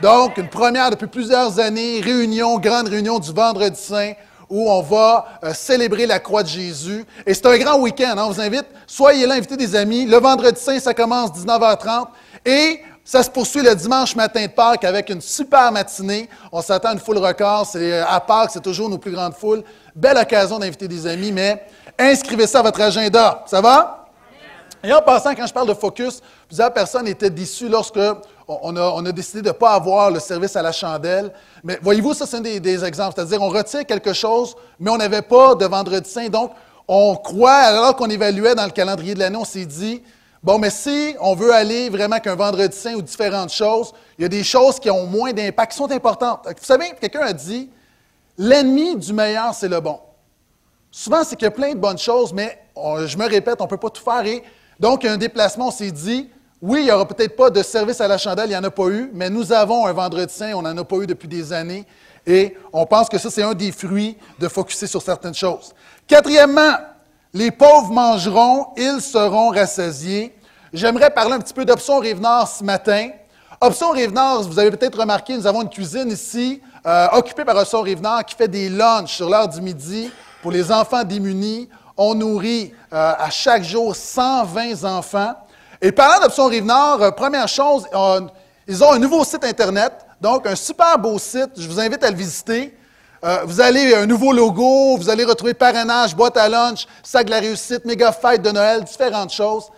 Donc, 0.00 0.38
une 0.38 0.48
première 0.48 0.88
depuis 0.88 1.08
plusieurs 1.08 1.60
années, 1.60 2.00
réunion, 2.00 2.58
grande 2.58 2.88
réunion 2.88 3.18
du 3.18 3.30
Vendredi 3.30 3.78
Saint, 3.78 4.12
où 4.48 4.70
on 4.70 4.80
va 4.80 5.26
euh, 5.44 5.52
célébrer 5.52 6.06
la 6.06 6.20
croix 6.20 6.42
de 6.42 6.48
Jésus. 6.48 7.04
Et 7.26 7.34
c'est 7.34 7.44
un 7.44 7.58
grand 7.58 7.78
week-end. 7.80 8.14
hein. 8.16 8.24
On 8.24 8.30
vous 8.30 8.40
invite, 8.40 8.64
soyez 8.86 9.26
là, 9.26 9.34
invitez 9.34 9.58
des 9.58 9.76
amis. 9.76 10.06
Le 10.06 10.16
Vendredi 10.16 10.58
Saint, 10.58 10.80
ça 10.80 10.94
commence 10.94 11.32
19h30. 11.32 12.06
Et 12.46 12.80
ça 13.04 13.22
se 13.22 13.28
poursuit 13.28 13.62
le 13.62 13.74
dimanche 13.74 14.16
matin 14.16 14.46
de 14.46 14.50
Pâques 14.50 14.84
avec 14.84 15.10
une 15.10 15.20
super 15.20 15.70
matinée. 15.70 16.30
On 16.50 16.62
s'attend 16.62 16.88
à 16.88 16.92
une 16.94 16.98
foule 16.98 17.18
record. 17.18 17.66
C'est, 17.66 17.92
euh, 17.92 18.06
à 18.08 18.20
Pâques, 18.20 18.52
c'est 18.54 18.62
toujours 18.62 18.88
nos 18.88 18.96
plus 18.96 19.12
grandes 19.12 19.34
foules. 19.34 19.62
Belle 19.94 20.16
occasion 20.16 20.58
d'inviter 20.58 20.88
des 20.88 21.06
amis, 21.06 21.30
mais 21.30 21.62
inscrivez 22.10 22.46
ça 22.46 22.60
à 22.60 22.62
votre 22.62 22.80
agenda. 22.80 23.44
Ça 23.46 23.60
va? 23.60 24.06
Et 24.84 24.92
en 24.92 25.00
passant, 25.00 25.34
quand 25.34 25.46
je 25.46 25.52
parle 25.52 25.68
de 25.68 25.74
focus, 25.74 26.20
plusieurs 26.48 26.72
personnes 26.72 27.06
étaient 27.06 27.30
déçues 27.30 27.68
lorsque 27.68 28.00
on 28.48 29.06
a 29.06 29.12
décidé 29.12 29.40
de 29.40 29.48
ne 29.48 29.52
pas 29.52 29.74
avoir 29.74 30.10
le 30.10 30.18
service 30.18 30.56
à 30.56 30.62
la 30.62 30.72
chandelle. 30.72 31.32
Mais 31.62 31.78
voyez-vous, 31.80 32.14
ça, 32.14 32.26
c'est 32.26 32.38
un 32.38 32.40
des, 32.40 32.58
des 32.58 32.84
exemples. 32.84 33.14
C'est-à-dire, 33.14 33.40
on 33.40 33.48
retire 33.48 33.86
quelque 33.86 34.12
chose, 34.12 34.56
mais 34.80 34.90
on 34.90 34.96
n'avait 34.96 35.22
pas 35.22 35.54
de 35.54 35.64
vendredi 35.66 36.10
saint. 36.10 36.28
Donc, 36.28 36.50
on 36.88 37.14
croit, 37.14 37.52
alors 37.52 37.94
qu'on 37.94 38.10
évaluait 38.10 38.56
dans 38.56 38.64
le 38.64 38.72
calendrier 38.72 39.14
de 39.14 39.20
l'année, 39.20 39.36
on 39.36 39.44
s'est 39.44 39.64
dit, 39.64 40.02
bon, 40.42 40.58
mais 40.58 40.70
si 40.70 41.14
on 41.20 41.36
veut 41.36 41.54
aller 41.54 41.88
vraiment 41.88 42.18
qu'un 42.18 42.34
vendredi 42.34 42.76
saint 42.76 42.94
ou 42.94 43.02
différentes 43.02 43.52
choses, 43.52 43.92
il 44.18 44.22
y 44.22 44.24
a 44.24 44.28
des 44.28 44.42
choses 44.42 44.80
qui 44.80 44.90
ont 44.90 45.06
moins 45.06 45.32
d'impact, 45.32 45.72
qui 45.72 45.78
sont 45.78 45.90
importantes. 45.92 46.40
Vous 46.44 46.54
savez, 46.64 46.92
quelqu'un 47.00 47.20
a 47.20 47.32
dit, 47.32 47.70
l'ennemi 48.36 48.96
du 48.96 49.12
meilleur, 49.12 49.54
c'est 49.54 49.68
le 49.68 49.78
bon. 49.78 50.00
Souvent, 50.94 51.24
c'est 51.24 51.36
qu'il 51.36 51.46
y 51.46 51.48
a 51.48 51.50
plein 51.50 51.72
de 51.72 51.78
bonnes 51.78 51.96
choses, 51.98 52.34
mais 52.34 52.58
on- 52.76 53.06
je 53.06 53.16
me 53.16 53.26
répète, 53.26 53.56
on 53.60 53.64
ne 53.64 53.68
peut 53.70 53.78
pas 53.78 53.88
tout 53.88 54.02
faire. 54.02 54.24
Et 54.26 54.42
donc, 54.78 55.02
il 55.02 55.06
y 55.06 55.08
a 55.08 55.14
un 55.14 55.16
déplacement, 55.16 55.68
on 55.68 55.70
s'est 55.70 55.90
dit, 55.90 56.28
oui, 56.60 56.80
il 56.80 56.84
n'y 56.84 56.92
aura 56.92 57.08
peut-être 57.08 57.34
pas 57.34 57.48
de 57.48 57.62
service 57.62 58.00
à 58.02 58.06
la 58.06 58.18
chandelle, 58.18 58.46
il 58.46 58.50
n'y 58.50 58.56
en 58.56 58.62
a 58.62 58.70
pas 58.70 58.88
eu, 58.88 59.10
mais 59.14 59.30
nous 59.30 59.52
avons 59.52 59.86
un 59.86 59.92
vendredi 59.94 60.32
saint, 60.32 60.52
on 60.54 60.60
n'en 60.62 60.76
a 60.76 60.84
pas 60.84 60.96
eu 60.96 61.06
depuis 61.06 61.26
des 61.28 61.50
années. 61.52 61.86
Et 62.26 62.56
on 62.74 62.84
pense 62.86 63.08
que 63.08 63.16
ça, 63.18 63.30
c'est 63.30 63.42
un 63.42 63.54
des 63.54 63.72
fruits 63.72 64.16
de 64.38 64.46
focuser 64.48 64.86
sur 64.86 65.00
certaines 65.02 65.34
choses. 65.34 65.72
Quatrièmement, 66.06 66.76
les 67.32 67.50
pauvres 67.50 67.90
mangeront, 67.90 68.66
ils 68.76 69.00
seront 69.00 69.48
rassasiés. 69.48 70.32
J'aimerais 70.74 71.10
parler 71.10 71.32
un 71.32 71.38
petit 71.40 71.54
peu 71.54 71.64
d'Option 71.64 71.98
Rive-Nord 71.98 72.46
ce 72.46 72.62
matin. 72.62 73.08
Option 73.60 73.90
Rive-Nord, 73.90 74.42
vous 74.42 74.58
avez 74.58 74.70
peut-être 74.70 74.98
remarqué, 75.00 75.36
nous 75.36 75.46
avons 75.46 75.62
une 75.62 75.70
cuisine 75.70 76.10
ici, 76.10 76.60
euh, 76.86 77.08
occupée 77.12 77.44
par 77.44 77.56
Option 77.56 77.80
Rive-Nord, 77.80 78.24
qui 78.26 78.34
fait 78.34 78.48
des 78.48 78.68
lunchs 78.68 79.14
sur 79.16 79.28
l'heure 79.30 79.48
du 79.48 79.60
midi 79.60 80.10
pour 80.42 80.50
les 80.50 80.70
enfants 80.70 81.04
démunis. 81.04 81.68
On 81.96 82.14
nourrit 82.14 82.74
euh, 82.92 83.14
à 83.18 83.30
chaque 83.30 83.62
jour 83.62 83.96
120 83.96 84.84
enfants. 84.84 85.34
Et 85.80 85.92
parlant 85.92 86.20
d'Option 86.20 86.46
Rive-Nord, 86.46 87.02
euh, 87.02 87.10
première 87.12 87.48
chose, 87.48 87.86
ils 88.66 88.84
ont 88.84 88.92
un 88.92 88.98
nouveau 88.98 89.24
site 89.24 89.44
Internet, 89.44 89.92
donc 90.20 90.46
un 90.46 90.56
super 90.56 90.98
beau 90.98 91.18
site. 91.18 91.50
Je 91.56 91.68
vous 91.68 91.80
invite 91.80 92.02
à 92.04 92.10
le 92.10 92.16
visiter. 92.16 92.76
Euh, 93.24 93.42
vous 93.44 93.60
allez 93.60 93.94
un 93.94 94.06
nouveau 94.06 94.32
logo, 94.32 94.96
vous 94.96 95.08
allez 95.08 95.24
retrouver 95.24 95.54
parrainage, 95.54 96.16
boîte 96.16 96.36
à 96.36 96.48
lunch, 96.48 96.86
sac 97.04 97.26
de 97.26 97.30
la 97.30 97.38
réussite, 97.38 97.84
méga 97.84 98.10
fête 98.10 98.42
de 98.42 98.50
Noël, 98.50 98.82
différentes 98.82 99.32
choses. 99.32 99.70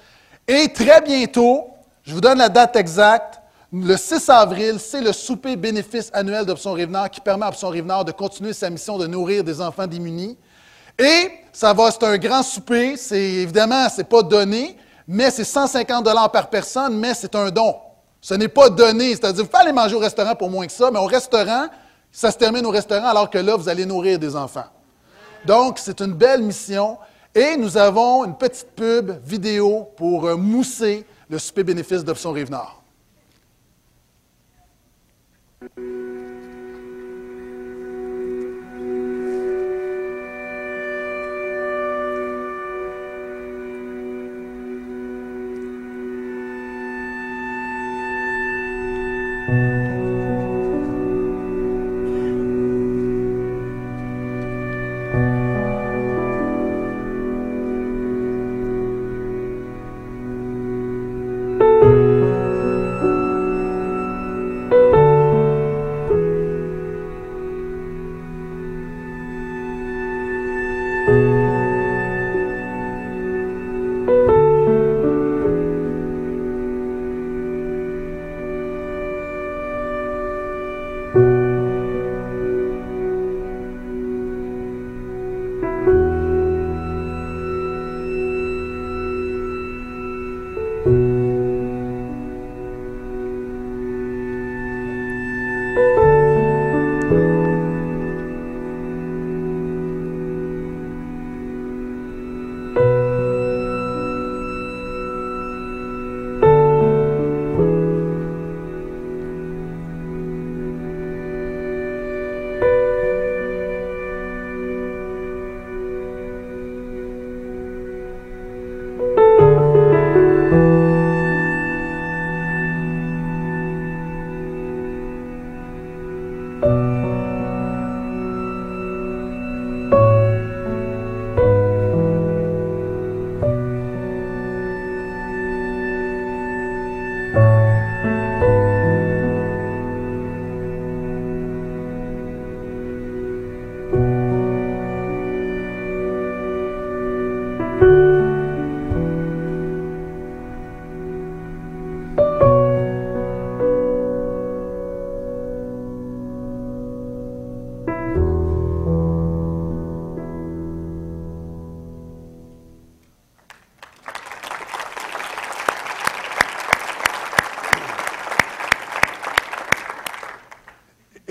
Et 0.48 0.72
très 0.72 1.02
bientôt, 1.02 1.68
je 2.04 2.14
vous 2.14 2.22
donne 2.22 2.38
la 2.38 2.48
date 2.48 2.76
exacte, 2.76 3.40
le 3.70 3.96
6 3.96 4.28
avril, 4.28 4.76
c'est 4.78 5.00
le 5.00 5.12
souper 5.12 5.56
bénéfice 5.56 6.08
annuel 6.12 6.46
d'Option 6.46 6.72
Rive-Nord 6.72 7.10
qui 7.10 7.20
permet 7.20 7.44
à 7.44 7.48
Option 7.48 7.68
Rive-Nord 7.68 8.04
de 8.04 8.12
continuer 8.12 8.52
sa 8.52 8.70
mission 8.70 8.98
de 8.98 9.06
nourrir 9.06 9.42
des 9.42 9.60
enfants 9.60 9.86
démunis. 9.86 10.38
Et 10.98 11.30
ça 11.52 11.72
va, 11.72 11.90
c'est 11.90 12.04
un 12.04 12.18
grand 12.18 12.42
souper. 12.42 12.96
C'est 12.96 13.20
évidemment, 13.20 13.88
c'est 13.88 14.08
pas 14.08 14.22
donné, 14.22 14.76
mais 15.06 15.30
c'est 15.30 15.44
150 15.44 16.04
dollars 16.04 16.30
par 16.30 16.50
personne, 16.50 16.98
mais 16.98 17.14
c'est 17.14 17.34
un 17.34 17.50
don. 17.50 17.76
Ce 18.20 18.34
n'est 18.34 18.48
pas 18.48 18.70
donné. 18.70 19.10
C'est-à-dire, 19.10 19.44
vous 19.44 19.50
pouvez 19.50 19.62
aller 19.62 19.72
manger 19.72 19.94
au 19.94 20.00
restaurant 20.00 20.34
pour 20.34 20.50
moins 20.50 20.66
que 20.66 20.72
ça, 20.72 20.90
mais 20.90 20.98
au 20.98 21.06
restaurant, 21.06 21.66
ça 22.10 22.30
se 22.30 22.38
termine 22.38 22.64
au 22.64 22.70
restaurant, 22.70 23.06
alors 23.06 23.28
que 23.28 23.38
là, 23.38 23.56
vous 23.56 23.68
allez 23.68 23.84
nourrir 23.84 24.18
des 24.18 24.36
enfants. 24.36 24.66
Donc, 25.44 25.78
c'est 25.78 26.00
une 26.00 26.12
belle 26.12 26.42
mission. 26.42 26.96
Et 27.34 27.56
nous 27.56 27.76
avons 27.76 28.24
une 28.24 28.36
petite 28.36 28.70
pub 28.76 29.10
vidéo 29.24 29.88
pour 29.96 30.26
euh, 30.26 30.36
mousser 30.36 31.04
le 31.28 31.38
souper 31.38 31.64
bénéfice 31.64 32.04
d'Option 32.04 32.30
Rive-Nord. 32.30 32.82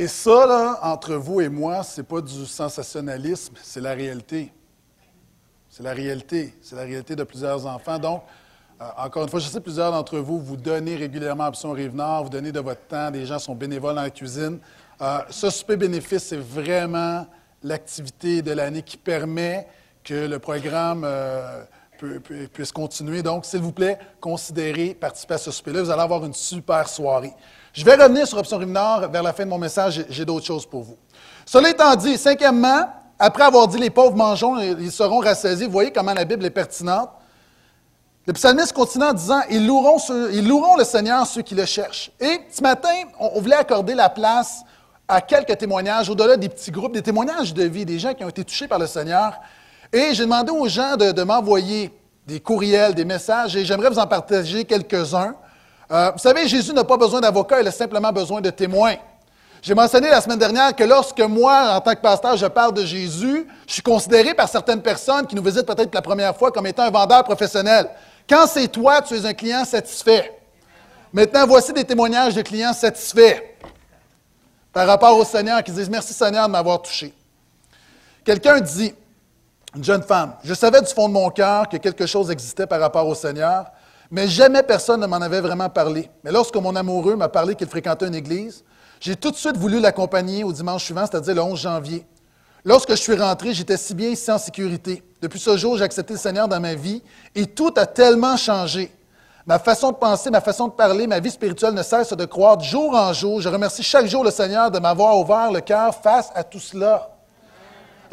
Et 0.04 0.08
ça, 0.10 0.46
là, 0.46 0.80
entre 0.82 1.16
vous 1.16 1.40
et 1.40 1.48
moi, 1.48 1.82
c'est 1.82 2.04
pas 2.04 2.20
du 2.20 2.46
sensationnalisme, 2.46 3.54
c'est 3.64 3.80
la 3.80 3.94
réalité. 3.94 4.52
C'est 5.70 5.82
la 5.82 5.94
réalité. 5.94 6.54
C'est 6.62 6.76
la 6.76 6.82
réalité 6.82 7.16
de 7.16 7.24
plusieurs 7.24 7.66
enfants. 7.66 7.98
Donc, 7.98 8.24
euh, 8.82 8.86
encore 8.98 9.24
une 9.24 9.30
fois, 9.30 9.40
je 9.40 9.48
sais 9.48 9.62
plusieurs 9.62 9.94
d'entre 9.94 10.18
vous, 10.18 10.42
vous 10.42 10.58
donnez 10.58 10.98
régulièrement 10.98 11.48
Option 11.48 11.72
Rive-Nord, 11.72 12.26
vous 12.26 12.30
donnez 12.30 12.52
de 12.52 12.60
votre 12.60 12.86
temps, 12.86 13.12
des 13.12 13.26
gens 13.26 13.40
sont 13.40 13.56
bénévoles 13.56 13.96
dans 13.96 14.02
la 14.02 14.10
cuisine. 14.10 14.60
Euh, 15.02 15.20
ce 15.30 15.50
souper 15.50 15.78
bénéfice, 15.78 16.24
c'est 16.24 16.36
vraiment 16.36 17.26
l'activité 17.64 18.42
de 18.42 18.52
l'année 18.52 18.82
qui 18.82 18.98
permet 18.98 19.70
que 20.04 20.28
le 20.28 20.38
programme 20.38 21.04
euh, 21.06 21.64
peut- 22.04 22.20
peut- 22.20 22.48
puisse 22.52 22.72
continuer. 22.72 23.22
Donc, 23.24 23.46
s'il 23.46 23.62
vous 23.62 23.72
plaît, 23.72 23.98
considérez 24.20 24.94
participer 24.94 25.36
à 25.36 25.38
ce 25.38 25.52
souper-là. 25.52 25.82
Vous 25.84 25.90
allez 25.90 26.02
avoir 26.02 26.24
une 26.26 26.34
super 26.34 26.88
soirée. 26.90 27.34
Je 27.72 27.84
vais 27.86 27.96
revenir 27.96 28.28
sur 28.28 28.38
Option 28.38 28.58
Rive-Nord 28.58 29.10
vers 29.10 29.24
la 29.24 29.34
fin 29.34 29.46
de 29.46 29.50
mon 29.50 29.58
message. 29.58 30.04
J'ai- 30.10 30.26
d'autres 30.26 30.46
choses 30.46 30.66
pour 30.66 30.84
vous. 30.84 30.98
Cela 31.46 31.70
étant 31.70 31.96
dit, 31.96 32.18
cinquièmement, 32.18 32.88
après 33.18 33.44
avoir 33.44 33.68
dit 33.68 33.78
les 33.78 33.90
pauvres 33.90 34.16
mangeons, 34.16 34.60
ils 34.60 34.92
seront 34.92 35.20
rassasiés, 35.20 35.68
voyez 35.68 35.92
comment 35.92 36.14
la 36.14 36.26
Bible 36.26 36.46
est 36.46 36.50
pertinente. 36.50 37.10
Le 38.26 38.34
psalmiste 38.34 38.74
continue 38.74 39.06
en 39.06 39.14
disant 39.14 39.42
Ils 39.50 39.66
loueront, 39.68 40.78
le 40.78 40.84
Seigneur, 40.84 41.26
ceux 41.28 41.42
qui 41.42 41.56
le 41.56 41.66
cherchent. 41.66 42.12
Et 42.20 42.40
ce 42.52 42.62
matin, 42.62 42.94
on 43.20 43.40
voulait 43.42 43.56
accorder 43.56 43.96
la 43.96 44.10
place 44.10 44.62
à 45.08 45.20
quelques 45.20 45.58
témoignages, 45.58 46.10
au-delà 46.10 46.38
des 46.38 46.48
petits 46.48 46.72
groupes, 46.72 46.94
des 46.94 47.02
témoignages 47.02 47.54
de 47.54 47.64
vie, 47.64 47.86
des 47.86 48.00
gens 48.00 48.14
qui 48.14 48.24
ont 48.24 48.30
été 48.30 48.44
touchés 48.46 48.68
par 48.68 48.80
le 48.80 48.88
Seigneur. 48.88 49.34
Et 49.94 50.16
j'ai 50.16 50.24
demandé 50.24 50.52
aux 50.52 50.68
gens 50.68 50.98
de, 50.98 51.24
m'envoyer 51.24 51.92
des 52.26 52.40
courriels, 52.40 52.96
des 52.96 53.06
messages, 53.06 53.56
et 53.56 53.64
j'aimerais 53.64 53.90
vous 53.90 54.00
en 54.00 54.08
partager 54.08 54.66
quelques-uns. 54.66 55.36
Euh, 55.92 56.10
vous 56.12 56.18
savez, 56.18 56.48
Jésus 56.48 56.74
n'a 56.74 56.84
pas 56.84 56.98
besoin 56.98 57.22
d'avocat, 57.22 57.62
il 57.62 57.68
a 57.68 57.72
simplement 57.72 58.12
besoin 58.12 58.42
de 58.42 58.50
témoins. 58.50 58.96
J'ai 59.62 59.76
mentionné 59.76 60.10
la 60.10 60.20
semaine 60.20 60.40
dernière 60.40 60.76
que 60.76 60.84
lorsque 60.84 61.22
moi, 61.22 61.76
en 61.76 61.80
tant 61.80 61.94
que 61.94 62.02
pasteur, 62.02 62.36
je 62.36 62.48
parle 62.48 62.74
de 62.74 62.84
Jésus, 62.84 63.48
je 63.68 63.74
suis 63.74 63.82
considéré 63.84 64.34
par 64.34 64.50
certaines 64.50 64.82
personnes 64.82 65.28
qui 65.28 65.36
nous 65.36 65.44
visitent 65.44 65.68
peut-être 65.68 65.94
la 65.94 66.02
première 66.02 66.36
fois 66.36 66.52
comme 66.52 66.66
étant 66.66 66.84
un 66.84 66.90
vendeur 66.90 67.24
professionnel. 67.24 67.88
Quand 68.28 68.48
c'est 68.48 68.68
toi, 68.70 69.00
tu 69.02 69.14
es 69.14 69.26
un 69.28 69.34
client 69.34 69.64
satisfait. 69.64 70.40
Maintenant, 71.14 71.46
voici 71.46 71.72
des 71.72 71.84
témoignages 71.84 72.34
de 72.34 72.42
clients 72.42 72.74
satisfaits 72.74 73.42
par 74.74 74.88
rapport 74.88 75.16
au 75.16 75.24
Seigneur 75.24 75.62
qui 75.64 75.72
disent 75.72 75.90
Merci 75.90 76.14
Seigneur 76.14 76.48
de 76.48 76.52
m'avoir 76.52 76.82
touché. 76.82 77.14
Quelqu'un 78.26 78.60
dit, 78.60 78.94
une 79.76 79.84
jeune 79.84 80.04
femme, 80.04 80.34
je 80.44 80.54
savais 80.54 80.82
du 80.82 80.88
fond 80.88 81.08
de 81.08 81.14
mon 81.14 81.30
cœur 81.30 81.68
que 81.68 81.78
quelque 81.78 82.06
chose 82.06 82.30
existait 82.30 82.68
par 82.68 82.80
rapport 82.80 83.08
au 83.08 83.16
Seigneur, 83.16 83.66
mais 84.12 84.28
jamais 84.28 84.62
personne 84.62 85.02
ne 85.02 85.08
m'en 85.08 85.18
avait 85.18 85.42
vraiment 85.42 85.70
parlé. 85.70 86.10
Mais 86.24 86.32
lorsque 86.32 86.56
mon 86.56 86.76
amoureux 86.76 87.16
m'a 87.16 87.30
parlé 87.30 87.56
qu'il 87.56 87.68
fréquentait 87.68 88.08
une 88.08 88.16
église, 88.16 88.64
j'ai 89.00 89.16
tout 89.16 89.32
de 89.32 89.36
suite 89.36 89.58
voulu 89.58 89.80
l'accompagner 89.80 90.44
au 90.44 90.54
dimanche 90.54 90.84
suivant, 90.86 91.06
c'est-à-dire 91.10 91.36
le 91.36 91.42
11 91.42 91.60
janvier. 91.60 92.06
Lorsque 92.64 92.92
je 92.92 92.96
suis 92.96 93.16
rentré, 93.16 93.54
j'étais 93.54 93.76
si 93.76 93.96
bien 93.96 94.10
ici 94.10 94.32
en 94.32 94.38
sécurité. 94.38 95.04
Depuis 95.22 95.40
ce 95.40 95.58
jour, 95.58 95.78
j'ai 95.78 95.84
accepté 95.84 96.14
le 96.14 96.20
Seigneur 96.20 96.48
dans 96.48 96.60
ma 96.60 96.76
vie 96.76 97.02
et 97.34 97.48
tout 97.48 97.74
a 97.76 97.86
tellement 97.86 98.38
changé. 98.38 98.92
Ma 99.46 99.60
façon 99.60 99.92
de 99.92 99.98
penser, 99.98 100.30
ma 100.30 100.40
façon 100.40 100.68
de 100.68 100.74
parler, 100.74 101.06
ma 101.06 101.20
vie 101.20 101.32
spirituelle 101.32 101.74
ne 101.74 101.84
cesse 101.84 102.14
de 102.14 102.26
croître 102.26 102.64
jour 102.64 102.96
en 102.96 103.12
jour. 103.12 103.42
Je 103.42 103.50
remercie 103.50 103.84
chaque 103.84 104.06
jour 104.06 104.24
le 104.24 104.32
Seigneur 104.32 104.72
de 104.72 104.80
m'avoir 104.80 105.18
ouvert 105.18 105.52
le 105.52 105.60
cœur 105.60 105.94
face 105.96 106.32
à 106.36 106.44
tout 106.44 106.60
cela. 106.60 107.13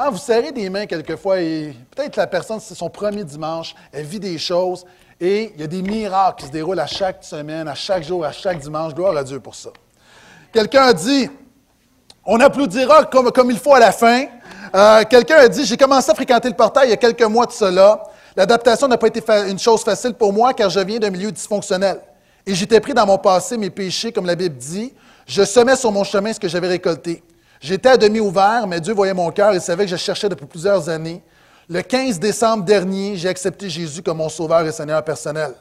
Ah, 0.03 0.09
vous 0.09 0.17
serrez 0.17 0.51
des 0.51 0.71
mains 0.71 0.87
quelquefois 0.87 1.43
et 1.43 1.77
peut-être 1.95 2.17
la 2.17 2.27
personne, 2.27 2.59
c'est 2.59 2.75
son 2.75 2.89
premier 2.89 3.23
dimanche, 3.23 3.75
elle 3.93 4.07
vit 4.07 4.19
des 4.19 4.39
choses 4.39 4.87
et 5.21 5.53
il 5.55 5.61
y 5.61 5.63
a 5.63 5.67
des 5.67 5.83
miracles 5.83 6.41
qui 6.41 6.47
se 6.47 6.51
déroulent 6.51 6.81
à 6.81 6.87
chaque 6.87 7.23
semaine, 7.23 7.69
à 7.69 7.75
chaque 7.75 8.03
jour, 8.03 8.25
à 8.25 8.33
chaque 8.33 8.61
dimanche. 8.61 8.95
Gloire 8.95 9.15
à 9.15 9.23
Dieu 9.23 9.41
pour 9.41 9.55
ça. 9.55 9.69
Quelqu'un 10.55 10.85
a 10.85 10.95
dit, 10.95 11.29
on 12.25 12.41
applaudira 12.41 13.05
comme, 13.05 13.51
il 13.51 13.59
faut 13.59 13.75
à 13.75 13.79
la 13.79 13.93
fin. 13.93 14.25
Euh, 14.75 15.03
Quelqu'un 15.05 15.37
a 15.37 15.49
dit, 15.49 15.67
j'ai 15.67 15.77
commencé 15.77 16.11
à 16.11 16.15
fréquenter 16.15 16.49
le 16.49 16.57
portail 16.57 16.87
il 16.87 16.91
y 16.93 16.95
a 16.95 16.97
quelques 16.97 17.21
mois 17.25 17.45
de 17.45 17.53
cela. 17.53 18.03
L'adaptation 18.35 18.89
n'a 18.89 18.97
pas 18.97 19.09
été 19.09 19.23
une 19.51 19.59
chose 19.59 19.83
facile 19.83 20.15
pour 20.15 20.33
moi 20.33 20.55
car 20.55 20.71
je 20.71 20.81
viens 20.81 20.99
d'un 20.99 21.11
milieu 21.11 21.31
dysfonctionnel. 21.31 22.01
Et 22.47 22.55
j'étais 22.55 22.81
pris 22.81 22.95
dans 22.95 23.05
mon 23.05 23.19
passé, 23.19 23.59
mes 23.59 23.69
péchés, 23.69 24.13
comme 24.13 24.25
la 24.25 24.35
Bible 24.35 24.57
dit. 24.57 24.95
Je 25.27 25.43
semais 25.43 25.77
sur 25.77 25.93
mon 25.93 26.05
chemin 26.05 26.33
ce 26.33 26.41
que 26.41 26.49
j'avais 26.49 26.69
récolté. 26.69 27.23
J'étais 27.61 27.91
à 27.91 27.97
demi 27.99 28.21
ouvert, 28.21 28.67
mais 28.67 28.81
Dieu 28.81 28.95
voyait 28.95 29.13
mon 29.13 29.31
cœur 29.31 29.53
et 29.53 29.61
savait 29.61 29.85
que 29.85 29.91
je 29.91 29.97
cherchais 29.97 30.31
depuis 30.31 30.47
plusieurs 30.47 30.89
années. 30.89 31.23
Le 31.69 31.83
15 31.83 32.19
décembre 32.19 32.65
dernier, 32.65 33.17
j'ai 33.17 33.29
accepté 33.29 33.69
Jésus 33.69 34.03
comme 34.03 34.17
mon 34.17 34.31
sauveur 34.31 34.67
et 34.67 34.73
Seigneur 34.73 35.05
personnel. 35.05 35.55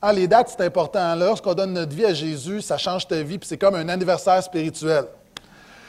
Ah, 0.00 0.12
les 0.12 0.28
dates, 0.28 0.54
c'est 0.56 0.64
important. 0.64 1.16
Lorsqu'on 1.16 1.52
donne 1.52 1.72
notre 1.72 1.94
vie 1.94 2.04
à 2.04 2.14
Jésus, 2.14 2.62
ça 2.62 2.78
change 2.78 3.08
ta 3.08 3.20
vie, 3.22 3.38
puis 3.38 3.48
c'est 3.48 3.58
comme 3.58 3.74
un 3.74 3.88
anniversaire 3.88 4.40
spirituel. 4.42 5.06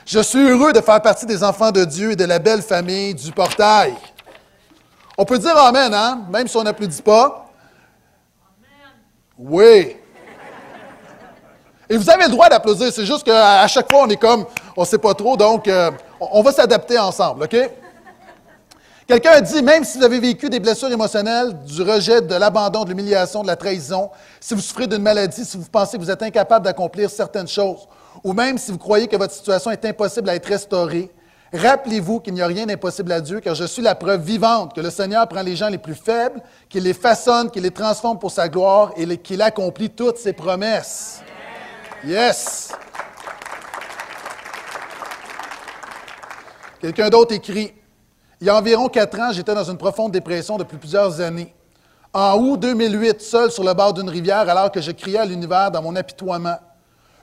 Je 0.06 0.19
suis 0.19 0.39
heureux 0.39 0.73
de 0.73 0.82
faire 0.82 1.02
partie 1.02 1.26
des 1.26 1.43
enfants 1.43 1.71
de 1.71 1.86
Dieu 1.86 2.12
et 2.12 2.15
de 2.15 2.26
la 2.26 2.39
belle 2.39 2.62
famille 2.62 3.13
du 3.13 3.32
portail. 3.32 3.93
On 5.17 5.26
peut 5.26 5.38
dire 5.38 5.56
Amen, 5.56 5.93
hein? 5.93 6.26
Même 6.32 6.47
si 6.47 6.58
on 6.58 6.63
n'applaudit 6.63 7.02
pas. 7.02 7.45
Oui. 9.38 9.97
Et 11.89 11.95
vous 11.95 12.10
avez 12.10 12.23
le 12.23 12.32
droit 12.32 12.50
d'applaudir, 12.50 12.91
c'est 12.91 13.06
juste 13.06 13.23
qu'à 13.23 13.67
chaque 13.67 13.89
fois, 13.89 14.02
on 14.04 14.10
est 14.10 14.17
comme, 14.17 14.45
on 14.78 14.82
ne 14.82 14.86
sait 14.86 15.00
pas 15.00 15.16
trop, 15.16 15.36
donc 15.36 15.68
euh, 15.68 15.90
on 16.22 16.44
va 16.44 16.52
s'adapter 16.52 17.00
ensemble, 17.00 17.46
OK? 17.46 17.58
Quelqu'un 19.08 19.32
a 19.32 19.42
dit, 19.42 19.63
même 19.63 19.84
si 19.84 19.98
vous 19.98 20.04
avez 20.04 20.20
vécu 20.20 20.50
des 20.50 20.60
blessures 20.60 20.92
émotionnelles, 20.92 21.58
du 21.63 21.82
rejet, 21.82 22.22
de 22.22 22.36
l'abandon, 22.36 22.84
de 22.84 22.90
l'humiliation, 22.90 23.42
de 23.42 23.48
la 23.48 23.56
trahison, 23.56 24.12
si 24.40 24.54
vous 24.54 24.62
souffrez 24.62 24.86
d'une 24.86 25.02
maladie, 25.02 25.46
si 25.46 25.58
vous 25.58 25.66
pensez 25.72 25.98
que 25.98 26.04
vous 26.04 26.12
êtes 26.12 26.22
incapable 26.22 26.66
d'accomplir 26.66 27.10
certaines 27.10 27.48
choses, 27.48 27.88
ou 28.24 28.34
même 28.34 28.58
si 28.58 28.72
vous 28.72 28.78
croyez 28.78 29.08
que 29.08 29.16
votre 29.16 29.34
situation 29.34 29.72
est 29.72 29.84
impossible 29.86 30.30
à 30.30 30.36
être 30.36 30.46
restaurée, 30.46 31.10
rappelez-vous 31.54 32.20
qu'il 32.20 32.34
n'y 32.34 32.42
a 32.42 32.48
rien 32.48 32.66
d'impossible 32.66 33.13
à 33.13 33.22
Dieu, 33.22 33.40
car 33.40 33.56
je 33.56 33.63
suis 33.63 33.82
la 33.82 33.96
preuve 33.96 34.22
vivante 34.22 34.76
que 34.76 34.82
le 34.82 34.92
Seigneur 34.92 35.28
prend 35.28 35.42
les 35.42 35.56
gens 35.56 35.70
les 35.70 35.78
plus 35.80 35.96
faibles, 35.96 36.42
qu'il 36.70 36.84
les 36.84 36.94
façonne, 36.94 37.50
qu'il 37.50 37.63
les 37.63 37.72
transforme 37.72 38.20
pour 38.20 38.30
sa 38.30 38.48
gloire 38.48 38.92
et 38.96 39.18
qu'il 39.18 39.42
accomplit 39.42 39.90
toutes 39.90 40.18
ses 40.18 40.34
promesses. 40.34 41.22
Yes! 42.06 42.74
Quelqu'un 46.88 47.10
d'autre 47.10 47.34
écrit 47.34 47.73
il 48.39 48.47
y 48.47 48.50
a 48.50 48.56
environ 48.56 48.88
quatre 48.88 49.19
ans, 49.19 49.34
j'étais 49.34 49.54
dans 49.54 49.69
une 49.69 49.76
profonde 49.76 50.13
dépression 50.13 50.58
depuis 50.58 50.78
plusieurs 50.78 51.19
années. 51.19 51.54
En 52.13 52.39
août 52.39 52.62
2008, 52.62 53.19
seul 53.19 53.52
sur 53.52 53.65
le 53.65 53.73
bord 53.73 53.93
d'une 53.93 54.10
rivière, 54.10 54.47
alors 54.47 54.71
que 54.71 54.80
je 54.80 54.91
criais 54.91 55.17
à 55.17 55.26
l'univers 55.26 55.69
dans 55.69 55.82
mon 55.82 55.97
apitoiement, 55.97 56.56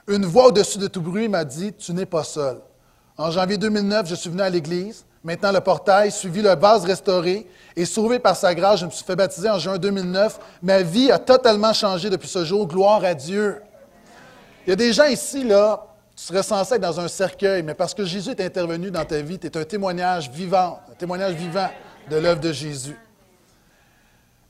une 0.07 0.23
voix 0.23 0.49
au-dessus 0.49 0.77
de 0.77 0.85
tout 0.85 1.01
bruit 1.01 1.27
m'a 1.29 1.43
dit 1.43 1.73
Tu 1.73 1.93
n'es 1.93 2.05
pas 2.05 2.23
seul. 2.23 2.59
En 3.17 3.31
janvier 3.31 3.57
2009, 3.57 4.07
je 4.07 4.13
suis 4.13 4.29
venu 4.29 4.43
à 4.43 4.51
l'Église. 4.51 5.03
Maintenant, 5.23 5.51
le 5.51 5.61
portail, 5.61 6.11
suivi 6.11 6.43
le 6.43 6.53
vase 6.55 6.85
restauré 6.85 7.47
et 7.75 7.85
sauvé 7.85 8.19
par 8.19 8.35
sa 8.35 8.53
grâce, 8.53 8.81
je 8.81 8.85
me 8.85 8.91
suis 8.91 9.03
fait 9.03 9.15
baptiser 9.15 9.49
en 9.49 9.57
juin 9.57 9.79
2009. 9.79 10.39
Ma 10.61 10.83
vie 10.83 11.11
a 11.11 11.17
totalement 11.17 11.73
changé 11.73 12.11
depuis 12.11 12.29
ce 12.29 12.45
jour. 12.45 12.67
Gloire 12.67 13.03
à 13.03 13.15
Dieu. 13.15 13.63
Il 14.67 14.69
y 14.69 14.73
a 14.73 14.75
des 14.75 14.93
gens 14.93 15.05
ici, 15.05 15.43
là, 15.43 15.87
tu 16.15 16.23
serais 16.23 16.43
censé 16.43 16.75
être 16.75 16.81
dans 16.81 16.99
un 16.99 17.07
cercueil, 17.07 17.61
mais 17.61 17.73
parce 17.73 17.93
que 17.93 18.05
Jésus 18.05 18.31
est 18.31 18.41
intervenu 18.41 18.89
dans 18.89 19.03
ta 19.03 19.21
vie, 19.21 19.37
tu 19.37 19.47
es 19.47 19.57
un 19.57 19.63
témoignage 19.65 20.29
vivant, 20.29 20.79
un 20.89 20.95
témoignage 20.97 21.33
vivant 21.33 21.69
de 22.09 22.15
l'œuvre 22.15 22.39
de 22.39 22.51
Jésus. 22.53 22.97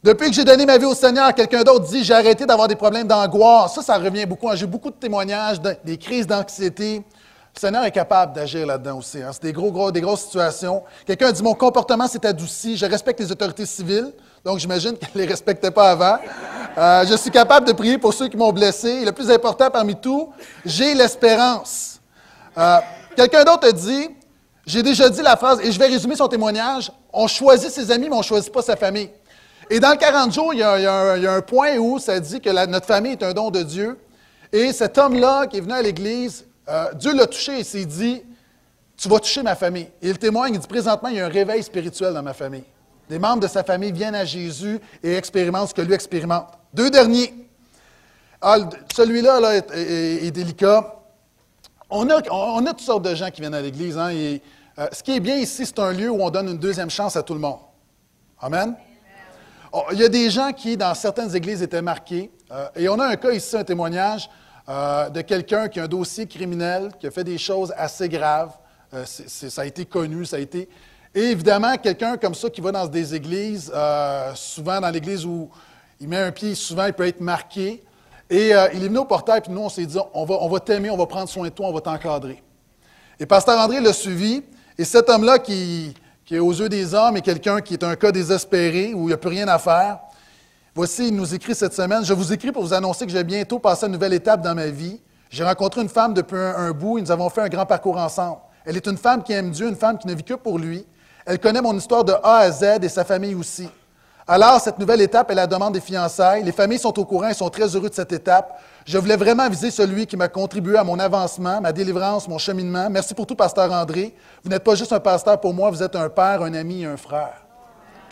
Depuis 0.03 0.29
que 0.29 0.35
j'ai 0.35 0.43
donné 0.43 0.67
ma 0.67 0.77
vie 0.77 0.85
au 0.85 0.93
Seigneur, 0.93 1.33
quelqu'un 1.33 1.63
d'autre 1.63 1.87
dit 1.87 2.03
j'ai 2.03 2.13
arrêté 2.13 2.45
d'avoir 2.45 2.67
des 2.67 2.75
problèmes 2.75 3.07
d'angoisse. 3.07 3.73
Ça, 3.73 3.81
ça 3.81 3.97
revient 3.97 4.27
beaucoup. 4.27 4.47
J'ai 4.53 4.67
beaucoup 4.67 4.91
de 4.91 4.95
témoignages, 4.95 5.59
des 5.59 5.97
crises 5.97 6.27
d'anxiété. 6.27 6.97
Le 7.55 7.59
Seigneur 7.59 7.83
est 7.83 7.91
capable 7.91 8.33
d'agir 8.33 8.67
là-dedans 8.67 8.99
aussi. 8.99 9.23
Hein. 9.23 9.31
C'est 9.31 9.41
des, 9.41 9.53
gros, 9.53 9.71
gros, 9.71 9.91
des 9.91 10.01
grosses 10.01 10.25
situations. 10.25 10.83
Quelqu'un 11.07 11.31
dit 11.31 11.41
Mon 11.41 11.55
comportement 11.55 12.07
s'est 12.07 12.23
adouci. 12.23 12.77
Je 12.77 12.85
respecte 12.85 13.19
les 13.19 13.31
autorités 13.31 13.65
civiles. 13.65 14.11
Donc, 14.45 14.59
j'imagine 14.59 14.95
qu'elle 14.95 15.09
ne 15.15 15.21
les 15.21 15.25
respectait 15.25 15.71
pas 15.71 15.89
avant. 15.89 16.19
Euh, 16.77 17.03
je 17.09 17.15
suis 17.17 17.31
capable 17.31 17.65
de 17.65 17.73
prier 17.73 17.97
pour 17.97 18.13
ceux 18.13 18.27
qui 18.27 18.37
m'ont 18.37 18.53
blessé. 18.53 18.89
Et 18.89 19.05
le 19.05 19.11
plus 19.11 19.31
important 19.31 19.71
parmi 19.71 19.95
tout, 19.95 20.31
j'ai 20.63 20.93
l'espérance. 20.93 21.99
Euh, 22.55 22.77
quelqu'un 23.15 23.43
d'autre 23.43 23.67
a 23.67 23.71
dit, 23.71 24.07
j'ai 24.63 24.83
déjà 24.83 25.09
dit 25.09 25.23
la 25.23 25.35
phrase, 25.35 25.61
et 25.63 25.71
je 25.71 25.79
vais 25.79 25.87
résumer 25.87 26.15
son 26.15 26.27
témoignage, 26.27 26.91
on 27.11 27.25
choisit 27.25 27.71
ses 27.71 27.89
amis, 27.89 28.07
mais 28.07 28.15
on 28.15 28.19
ne 28.19 28.23
choisit 28.23 28.53
pas 28.53 28.61
sa 28.61 28.75
famille. 28.75 29.09
Et 29.67 29.79
dans 29.79 29.89
le 29.89 29.97
40 29.97 30.31
jours, 30.31 30.53
il 30.53 30.59
y 30.59 30.63
a, 30.63 31.33
un, 31.33 31.41
point 31.41 31.77
où 31.77 31.97
ça 31.97 32.19
dit 32.19 32.39
que 32.39 32.51
notre 32.67 32.85
famille 32.85 33.13
est 33.13 33.23
un 33.23 33.33
don 33.33 33.49
de 33.49 33.63
Dieu. 33.63 33.97
Et 34.53 34.73
cet 34.73 34.99
homme-là 34.99 35.47
qui 35.47 35.57
est 35.57 35.61
venu 35.61 35.73
à 35.73 35.81
l'Église, 35.81 36.45
euh, 36.69 36.93
Dieu 36.93 37.15
l'a 37.15 37.25
touché 37.25 37.61
et 37.61 37.63
s'est 37.63 37.85
dit, 37.85 38.21
tu 38.95 39.09
vas 39.09 39.19
toucher 39.19 39.41
ma 39.41 39.55
famille. 39.55 39.89
Et 40.03 40.09
il 40.09 40.19
témoigne, 40.19 40.53
il 40.53 40.59
dit, 40.59 40.67
présentement, 40.67 41.09
il 41.09 41.15
y 41.15 41.19
a 41.19 41.25
un 41.25 41.29
réveil 41.29 41.63
spirituel 41.63 42.13
dans 42.13 42.21
ma 42.21 42.35
famille. 42.35 42.63
Des 43.09 43.19
membres 43.19 43.41
de 43.41 43.47
sa 43.47 43.63
famille 43.63 43.91
viennent 43.91 44.15
à 44.15 44.25
Jésus 44.25 44.79
et 45.03 45.15
expérimentent 45.15 45.69
ce 45.69 45.73
que 45.73 45.81
lui 45.81 45.93
expérimente. 45.93 46.47
Deux 46.73 46.89
derniers. 46.89 47.33
Ah, 48.41 48.57
celui-là 48.95 49.55
est, 49.73 50.31
délicat. 50.31 50.95
On 51.89 52.09
a, 52.09 52.21
on 52.31 52.65
a, 52.65 52.69
toutes 52.69 52.81
sortes 52.81 53.05
de 53.05 53.15
gens 53.15 53.29
qui 53.29 53.41
viennent 53.41 53.53
à 53.53 53.61
l'Église. 53.61 53.97
Hein, 53.97 54.09
et, 54.09 54.41
euh, 54.77 54.87
ce 54.91 55.01
qui 55.03 55.15
est 55.15 55.19
bien 55.19 55.37
ici, 55.37 55.65
c'est 55.65 55.79
un 55.79 55.91
lieu 55.91 56.09
où 56.09 56.21
on 56.21 56.29
donne 56.29 56.49
une 56.49 56.57
deuxième 56.57 56.89
chance 56.89 57.15
à 57.15 57.23
tout 57.23 57.33
le 57.33 57.39
monde. 57.39 57.59
Amen. 58.41 58.75
Oh, 59.71 59.83
il 59.91 59.99
y 59.99 60.03
a 60.03 60.09
des 60.09 60.29
gens 60.29 60.51
qui, 60.51 60.75
dans 60.75 60.93
certaines 60.93 61.33
églises, 61.35 61.61
étaient 61.61 61.81
marqués. 61.81 62.31
Euh, 62.51 62.67
et 62.75 62.89
on 62.89 62.99
a 62.99 63.07
un 63.07 63.15
cas 63.15 63.31
ici, 63.31 63.55
un 63.55 63.63
témoignage 63.63 64.29
euh, 64.67 65.09
de 65.09 65.21
quelqu'un 65.21 65.69
qui 65.69 65.79
a 65.79 65.83
un 65.83 65.87
dossier 65.87 66.27
criminel, 66.27 66.91
qui 66.99 67.07
a 67.07 67.11
fait 67.11 67.23
des 67.23 67.37
choses 67.37 67.73
assez 67.77 68.09
graves. 68.09 68.53
ça 69.05 69.61
a 69.61 69.65
été 69.65 69.85
connu, 69.85 70.25
ça 70.25 70.37
a 70.37 70.39
été. 70.39 70.69
Et 71.17 71.31
évidemment, 71.31 71.77
quelqu'un 71.77 72.17
comme 72.17 72.35
ça 72.35 72.49
qui 72.49 72.59
va 72.59 72.73
dans 72.73 72.85
des 72.87 73.15
églises, 73.15 73.71
euh, 73.73 74.33
souvent 74.35 74.81
dans 74.81 74.89
l'église 74.89 75.25
où 75.25 75.49
il 76.01 76.09
met 76.09 76.17
un 76.17 76.31
pied, 76.33 76.53
souvent 76.55 76.87
il 76.87 76.93
peut 76.93 77.07
être 77.07 77.21
marqué. 77.21 77.81
Et 78.29 78.53
euh, 78.53 78.67
il 78.73 78.83
est 78.83 78.87
venu 78.89 78.97
au 78.97 79.05
portail, 79.05 79.39
puis 79.39 79.53
nous, 79.53 79.61
on 79.61 79.69
s'est 79.69 79.85
dit, 79.85 79.97
on 80.13 80.25
va, 80.25 80.35
on 80.41 80.49
va 80.49 80.59
t'aimer, 80.59 80.89
on 80.89 80.97
va 80.97 81.05
prendre 81.05 81.29
soin 81.29 81.45
de 81.45 81.53
toi, 81.53 81.67
on 81.67 81.73
va 81.73 81.79
t'encadrer. 81.79 82.43
Et 83.17 83.25
Pasteur 83.25 83.57
André 83.57 83.79
l'a 83.79 83.93
suivi. 83.93 84.43
Et 84.77 84.83
cet 84.83 85.09
homme-là, 85.09 85.39
qui, 85.39 85.93
est 86.29 86.39
aux 86.39 86.51
yeux 86.51 86.67
des 86.67 86.93
hommes, 86.93 87.15
est 87.15 87.21
quelqu'un 87.21 87.61
qui 87.61 87.75
est 87.75 87.83
un 87.85 87.95
cas 87.95 88.11
désespéré, 88.11 88.93
où 88.93 89.03
il 89.03 89.07
n'y 89.07 89.13
a 89.13 89.17
plus 89.17 89.29
rien 89.29 89.47
à 89.47 89.57
faire. 89.57 89.99
Voici, 90.73 91.07
il 91.07 91.15
nous 91.15 91.33
écrit 91.33 91.55
cette 91.55 91.73
semaine, 91.73 92.03
je 92.03 92.13
vous 92.13 92.33
écris 92.33 92.51
pour 92.51 92.63
vous 92.63 92.73
annoncer 92.73 93.05
que 93.05 93.11
je 93.11 93.17
vais 93.17 93.23
bientôt 93.23 93.59
passer 93.59 93.85
à 93.85 93.87
une 93.87 93.93
nouvelle 93.93 94.13
étape 94.13 94.41
dans 94.41 94.53
ma 94.53 94.67
vie. 94.67 94.99
J'ai 95.29 95.45
rencontré 95.45 95.81
une 95.81 95.87
femme 95.87 96.13
depuis 96.13 96.35
un, 96.35 96.55
un 96.57 96.71
bout 96.71 96.97
et 96.97 97.01
nous 97.01 97.11
avons 97.11 97.29
fait 97.29 97.39
un 97.39 97.47
grand 97.47 97.65
parcours 97.65 97.95
ensemble. 97.97 98.39
Elle 98.65 98.75
est 98.75 98.85
une 98.85 98.97
femme 98.97 99.23
qui 99.23 99.31
aime 99.31 99.51
Dieu, 99.51 99.69
une 99.69 99.77
femme 99.77 99.97
qui 99.97 100.07
ne 100.07 100.13
vit 100.13 100.23
que 100.23 100.33
pour 100.33 100.59
lui. 100.59 100.85
Elle 101.25 101.39
connaît 101.39 101.61
mon 101.61 101.75
histoire 101.75 102.03
de 102.03 102.13
A 102.23 102.37
à 102.37 102.51
Z 102.51 102.83
et 102.83 102.89
sa 102.89 103.03
famille 103.03 103.33
aussi. 103.33 103.67
Alors, 104.27 104.59
cette 104.59 104.77
nouvelle 104.77 105.01
étape 105.01 105.31
est 105.31 105.35
la 105.35 105.47
demande 105.47 105.73
des 105.73 105.81
fiançailles. 105.81 106.43
Les 106.43 106.51
familles 106.51 106.79
sont 106.79 106.97
au 106.99 107.05
courant 107.05 107.29
et 107.29 107.33
sont 107.33 107.49
très 107.49 107.75
heureux 107.75 107.89
de 107.89 107.95
cette 107.95 108.11
étape. 108.11 108.59
Je 108.85 108.97
voulais 108.97 109.15
vraiment 109.15 109.49
viser 109.49 109.71
celui 109.71 110.05
qui 110.05 110.17
m'a 110.17 110.27
contribué 110.27 110.77
à 110.77 110.83
mon 110.83 110.99
avancement, 110.99 111.61
ma 111.61 111.71
délivrance, 111.71 112.27
mon 112.27 112.37
cheminement. 112.37 112.89
Merci 112.89 113.13
pour 113.15 113.25
tout, 113.25 113.35
pasteur 113.35 113.71
André. 113.71 114.15
Vous 114.43 114.49
n'êtes 114.49 114.63
pas 114.63 114.75
juste 114.75 114.93
un 114.93 114.99
pasteur 114.99 115.39
pour 115.39 115.53
moi, 115.53 115.69
vous 115.71 115.81
êtes 115.81 115.95
un 115.95 116.09
père, 116.09 116.43
un 116.43 116.53
ami 116.53 116.83
et 116.83 116.85
un 116.85 116.97
frère. 116.97 117.41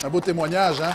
Un 0.04 0.08
beau 0.08 0.20
témoignage, 0.20 0.80
hein? 0.80 0.92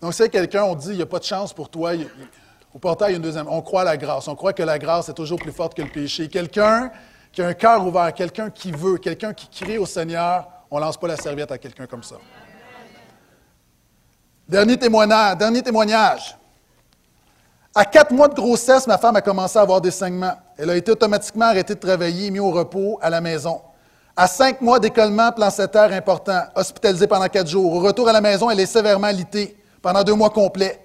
Donc, 0.00 0.14
c'est 0.14 0.28
quelqu'un, 0.28 0.62
on 0.64 0.74
dit, 0.74 0.90
il 0.90 0.96
n'y 0.96 1.02
a 1.02 1.06
pas 1.06 1.18
de 1.18 1.24
chance 1.24 1.52
pour 1.52 1.68
toi. 1.68 1.92
Au 2.76 2.78
portail, 2.78 3.08
il 3.08 3.12
y 3.12 3.14
a 3.14 3.16
une 3.16 3.22
deuxième. 3.22 3.48
On 3.48 3.62
croit 3.62 3.80
à 3.80 3.84
la 3.84 3.96
grâce. 3.96 4.28
On 4.28 4.34
croit 4.34 4.52
que 4.52 4.62
la 4.62 4.78
grâce 4.78 5.08
est 5.08 5.14
toujours 5.14 5.38
plus 5.38 5.50
forte 5.50 5.72
que 5.72 5.80
le 5.80 5.88
péché. 5.88 6.28
Quelqu'un 6.28 6.90
qui 7.32 7.40
a 7.40 7.46
un 7.46 7.54
cœur 7.54 7.86
ouvert, 7.86 8.12
quelqu'un 8.12 8.50
qui 8.50 8.70
veut, 8.70 8.98
quelqu'un 8.98 9.32
qui 9.32 9.48
crie 9.48 9.78
au 9.78 9.86
Seigneur, 9.86 10.46
on 10.70 10.76
ne 10.76 10.82
lance 10.82 10.98
pas 10.98 11.08
la 11.08 11.16
serviette 11.16 11.50
à 11.50 11.56
quelqu'un 11.56 11.86
comme 11.86 12.02
ça. 12.02 12.16
Dernier 14.46 14.76
témoignage. 14.76 15.38
Dernier 15.38 15.62
témoignage. 15.62 16.36
À 17.74 17.86
quatre 17.86 18.10
mois 18.10 18.28
de 18.28 18.34
grossesse, 18.34 18.86
ma 18.86 18.98
femme 18.98 19.16
a 19.16 19.22
commencé 19.22 19.58
à 19.58 19.62
avoir 19.62 19.80
des 19.80 19.90
saignements. 19.90 20.36
Elle 20.58 20.68
a 20.68 20.76
été 20.76 20.92
automatiquement 20.92 21.46
arrêtée 21.46 21.76
de 21.76 21.80
travailler 21.80 22.30
mise 22.30 22.42
au 22.42 22.50
repos 22.50 22.98
à 23.00 23.08
la 23.08 23.22
maison. 23.22 23.58
À 24.14 24.26
cinq 24.26 24.60
mois 24.60 24.78
d'écolement 24.78 25.32
plancétaire 25.32 25.90
important, 25.94 26.42
hospitalisée 26.54 27.06
pendant 27.06 27.28
quatre 27.28 27.48
jours. 27.48 27.72
Au 27.72 27.80
retour 27.80 28.06
à 28.06 28.12
la 28.12 28.20
maison, 28.20 28.50
elle 28.50 28.60
est 28.60 28.66
sévèrement 28.66 29.08
litée 29.08 29.56
pendant 29.80 30.04
deux 30.04 30.14
mois 30.14 30.28
complets. 30.28 30.82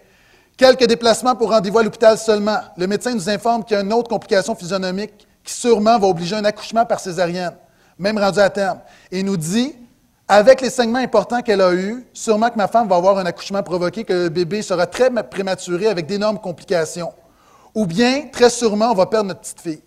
Quelques 0.57 0.85
déplacements 0.85 1.35
pour 1.35 1.49
rendez-vous 1.49 1.79
à 1.79 1.83
l'hôpital 1.83 2.17
seulement. 2.17 2.59
Le 2.77 2.87
médecin 2.87 3.13
nous 3.13 3.29
informe 3.29 3.63
qu'il 3.63 3.75
y 3.75 3.79
a 3.79 3.83
une 3.83 3.93
autre 3.93 4.09
complication 4.09 4.55
physionomique 4.55 5.27
qui 5.43 5.53
sûrement 5.53 5.97
va 5.97 6.07
obliger 6.07 6.35
un 6.35 6.45
accouchement 6.45 6.85
par 6.85 6.99
césarienne. 6.99 7.55
même 7.97 8.17
rendu 8.17 8.39
à 8.39 8.49
terme. 8.49 8.79
Et 9.11 9.23
nous 9.23 9.37
dit, 9.37 9.75
avec 10.27 10.61
les 10.61 10.69
saignements 10.69 10.99
importants 10.99 11.41
qu'elle 11.41 11.61
a 11.61 11.73
eus, 11.73 12.05
sûrement 12.13 12.49
que 12.49 12.57
ma 12.57 12.67
femme 12.67 12.87
va 12.87 12.95
avoir 12.95 13.17
un 13.17 13.25
accouchement 13.25 13.61
provoqué, 13.63 14.03
que 14.03 14.13
le 14.13 14.29
bébé 14.29 14.61
sera 14.61 14.87
très 14.87 15.09
prématuré 15.23 15.87
avec 15.87 16.07
d'énormes 16.07 16.39
complications. 16.39 17.11
Ou 17.75 17.85
bien, 17.85 18.27
très 18.31 18.49
sûrement, 18.49 18.91
on 18.91 18.95
va 18.95 19.05
perdre 19.05 19.27
notre 19.27 19.41
petite 19.41 19.61
fille. 19.61 19.81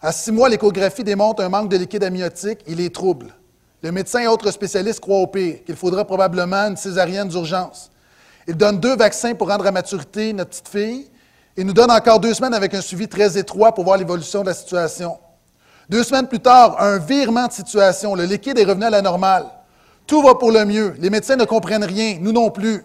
À 0.00 0.12
six 0.12 0.32
mois, 0.32 0.48
l'échographie 0.48 1.04
démontre 1.04 1.42
un 1.42 1.48
manque 1.48 1.68
de 1.68 1.76
liquide 1.76 2.04
amniotique, 2.04 2.60
il 2.66 2.80
est 2.80 2.94
trouble. 2.94 3.34
Le 3.82 3.92
médecin 3.92 4.20
et 4.20 4.26
autres 4.26 4.50
spécialistes 4.50 5.00
croient 5.00 5.18
au 5.18 5.26
pire, 5.26 5.64
qu'il 5.64 5.76
faudra 5.76 6.04
probablement 6.04 6.68
une 6.68 6.76
césarienne 6.76 7.28
d'urgence. 7.28 7.90
Il 8.48 8.56
donne 8.56 8.80
deux 8.80 8.96
vaccins 8.96 9.34
pour 9.34 9.48
rendre 9.48 9.66
à 9.66 9.70
maturité 9.70 10.32
notre 10.32 10.48
petite 10.50 10.68
fille 10.68 11.10
et 11.54 11.62
nous 11.64 11.74
donne 11.74 11.90
encore 11.90 12.18
deux 12.18 12.32
semaines 12.32 12.54
avec 12.54 12.72
un 12.72 12.80
suivi 12.80 13.06
très 13.06 13.36
étroit 13.36 13.74
pour 13.74 13.84
voir 13.84 13.98
l'évolution 13.98 14.40
de 14.40 14.46
la 14.46 14.54
situation. 14.54 15.18
Deux 15.90 16.02
semaines 16.02 16.26
plus 16.26 16.40
tard, 16.40 16.80
un 16.80 16.96
virement 16.96 17.46
de 17.46 17.52
situation. 17.52 18.14
Le 18.14 18.24
liquide 18.24 18.58
est 18.58 18.64
revenu 18.64 18.86
à 18.86 18.90
la 18.90 19.02
normale. 19.02 19.44
Tout 20.06 20.22
va 20.22 20.34
pour 20.34 20.50
le 20.50 20.64
mieux. 20.64 20.94
Les 20.98 21.10
médecins 21.10 21.36
ne 21.36 21.44
comprennent 21.44 21.84
rien, 21.84 22.16
nous 22.22 22.32
non 22.32 22.50
plus. 22.50 22.82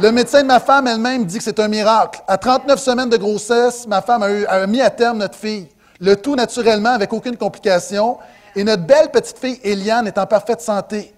Le 0.00 0.10
médecin 0.10 0.42
de 0.42 0.48
ma 0.48 0.58
femme 0.58 0.88
elle-même 0.88 1.24
dit 1.26 1.38
que 1.38 1.44
c'est 1.44 1.60
un 1.60 1.68
miracle. 1.68 2.20
À 2.26 2.36
39 2.36 2.80
semaines 2.80 3.10
de 3.10 3.16
grossesse, 3.16 3.86
ma 3.86 4.02
femme 4.02 4.24
a, 4.48 4.66
mis 4.66 4.80
à 4.80 4.90
terme 4.90 5.18
notre 5.18 5.38
fille. 5.38 5.68
Le 6.00 6.16
tout 6.16 6.34
naturellement, 6.34 6.90
avec 6.90 7.12
aucune 7.12 7.36
complication. 7.36 8.18
Et 8.56 8.64
notre 8.64 8.82
belle 8.82 9.12
petite 9.12 9.38
fille, 9.38 9.60
Eliane, 9.62 10.08
est 10.08 10.18
en 10.18 10.26
parfaite 10.26 10.60
santé. 10.60 11.14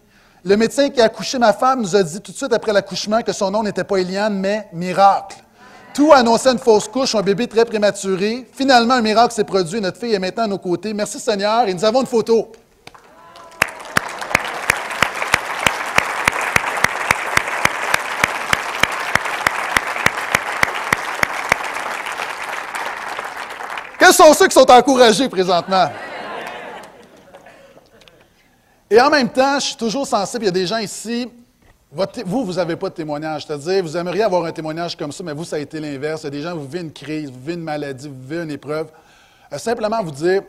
Le 0.48 0.56
médecin 0.56 0.90
qui 0.90 1.00
a 1.00 1.06
accouché 1.06 1.40
ma 1.40 1.52
femme 1.52 1.80
nous 1.80 1.96
a 1.96 2.04
dit 2.04 2.20
tout 2.20 2.30
de 2.30 2.36
suite 2.36 2.52
après 2.52 2.72
l'accouchement 2.72 3.20
que 3.20 3.32
son 3.32 3.50
nom 3.50 3.64
n'était 3.64 3.82
pas 3.82 3.96
Eliane, 3.96 4.38
mais 4.38 4.68
miracle. 4.72 5.38
Tout 5.92 6.12
annonçait 6.12 6.52
une 6.52 6.60
fausse 6.60 6.86
couche, 6.86 7.16
un 7.16 7.20
bébé 7.20 7.48
très 7.48 7.64
prématuré. 7.64 8.46
Finalement, 8.52 8.94
un 8.94 9.02
miracle 9.02 9.34
s'est 9.34 9.42
produit. 9.42 9.80
Notre 9.80 9.98
fille 9.98 10.14
est 10.14 10.20
maintenant 10.20 10.44
à 10.44 10.46
nos 10.46 10.58
côtés. 10.58 10.94
Merci 10.94 11.18
Seigneur. 11.18 11.66
Et 11.66 11.74
nous 11.74 11.84
avons 11.84 12.02
une 12.02 12.06
photo. 12.06 12.52
Quels 23.98 24.12
sont 24.12 24.32
ceux 24.32 24.46
qui 24.46 24.54
sont 24.54 24.70
encouragés 24.70 25.28
présentement? 25.28 25.90
Et 28.90 29.00
en 29.00 29.10
même 29.10 29.28
temps, 29.28 29.58
je 29.58 29.66
suis 29.66 29.76
toujours 29.76 30.06
sensible, 30.06 30.44
il 30.44 30.46
y 30.46 30.48
a 30.48 30.52
des 30.52 30.66
gens 30.66 30.78
ici, 30.78 31.28
vous, 32.24 32.44
vous 32.44 32.52
n'avez 32.54 32.76
pas 32.76 32.88
de 32.88 32.94
témoignage. 32.94 33.46
C'est-à-dire, 33.46 33.82
vous 33.82 33.96
aimeriez 33.96 34.22
avoir 34.22 34.44
un 34.44 34.52
témoignage 34.52 34.96
comme 34.96 35.12
ça, 35.12 35.24
mais 35.24 35.32
vous, 35.32 35.44
ça 35.44 35.56
a 35.56 35.58
été 35.58 35.80
l'inverse. 35.80 36.22
Il 36.22 36.24
y 36.24 36.26
a 36.26 36.30
des 36.30 36.42
gens, 36.42 36.54
vous 36.54 36.66
vivez 36.66 36.80
une 36.80 36.92
crise, 36.92 37.30
vous 37.30 37.40
vivez 37.40 37.54
une 37.54 37.62
maladie, 37.62 38.08
vous 38.08 38.20
vivez 38.20 38.42
une 38.42 38.50
épreuve. 38.50 38.88
Euh, 39.52 39.58
simplement 39.58 40.02
vous 40.02 40.10
dire, 40.10 40.42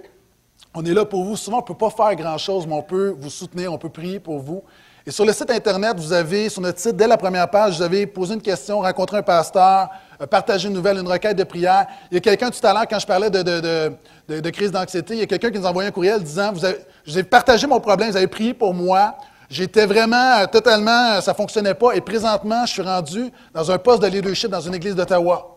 on 0.73 0.83
est 0.85 0.93
là 0.93 1.05
pour 1.05 1.23
vous. 1.23 1.35
Souvent, 1.35 1.57
on 1.57 1.61
ne 1.61 1.65
peut 1.65 1.73
pas 1.73 1.89
faire 1.89 2.15
grand-chose, 2.15 2.67
mais 2.67 2.73
on 2.73 2.83
peut 2.83 3.15
vous 3.19 3.29
soutenir, 3.29 3.71
on 3.71 3.77
peut 3.77 3.89
prier 3.89 4.19
pour 4.19 4.39
vous. 4.39 4.63
Et 5.07 5.11
sur 5.11 5.23
le 5.23 5.31
site 5.31 5.49
Internet, 5.49 5.97
vous 5.97 6.11
avez, 6.11 6.49
sur 6.49 6.61
notre 6.61 6.79
site, 6.79 6.97
dès 6.97 7.07
la 7.07 7.15
première 7.15 7.49
page, 7.49 7.77
vous 7.77 7.81
avez 7.81 8.05
posé 8.05 8.33
une 8.33 8.41
question, 8.41 8.81
rencontré 8.81 9.15
un 9.15 9.21
pasteur, 9.23 9.87
euh, 10.21 10.27
partagé 10.27 10.67
une 10.67 10.73
nouvelle, 10.73 10.97
une 10.97 11.07
requête 11.07 11.37
de 11.37 11.45
prière. 11.45 11.87
Il 12.11 12.15
y 12.15 12.17
a 12.17 12.19
quelqu'un 12.19 12.49
tout 12.49 12.67
à 12.67 12.73
l'heure, 12.73 12.85
quand 12.89 12.99
je 12.99 13.07
parlais 13.07 13.29
de, 13.29 14.49
crise 14.49 14.69
d'anxiété, 14.69 15.13
il 15.13 15.19
y 15.21 15.23
a 15.23 15.25
quelqu'un 15.25 15.49
qui 15.49 15.59
nous 15.59 15.65
a 15.65 15.69
envoyé 15.69 15.87
un 15.87 15.93
courriel 15.93 16.21
disant 16.21 16.51
vous 16.51 16.65
avez, 16.65 17.23
partagé 17.23 17.65
mon 17.67 17.79
problème, 17.79 18.11
vous 18.11 18.17
avez 18.17 18.27
prié 18.27 18.53
pour 18.53 18.73
moi. 18.73 19.15
J'étais 19.49 19.85
vraiment 19.85 20.39
euh, 20.39 20.45
totalement, 20.45 21.13
euh, 21.13 21.21
ça 21.21 21.31
ne 21.31 21.37
fonctionnait 21.37 21.73
pas. 21.73 21.93
Et 21.93 22.01
présentement, 22.01 22.65
je 22.65 22.73
suis 22.73 22.81
rendu 22.81 23.31
dans 23.53 23.71
un 23.71 23.77
poste 23.77 24.01
de 24.01 24.07
leadership 24.07 24.49
dans 24.49 24.59
une 24.59 24.75
église 24.75 24.93
d'Ottawa. 24.93 25.55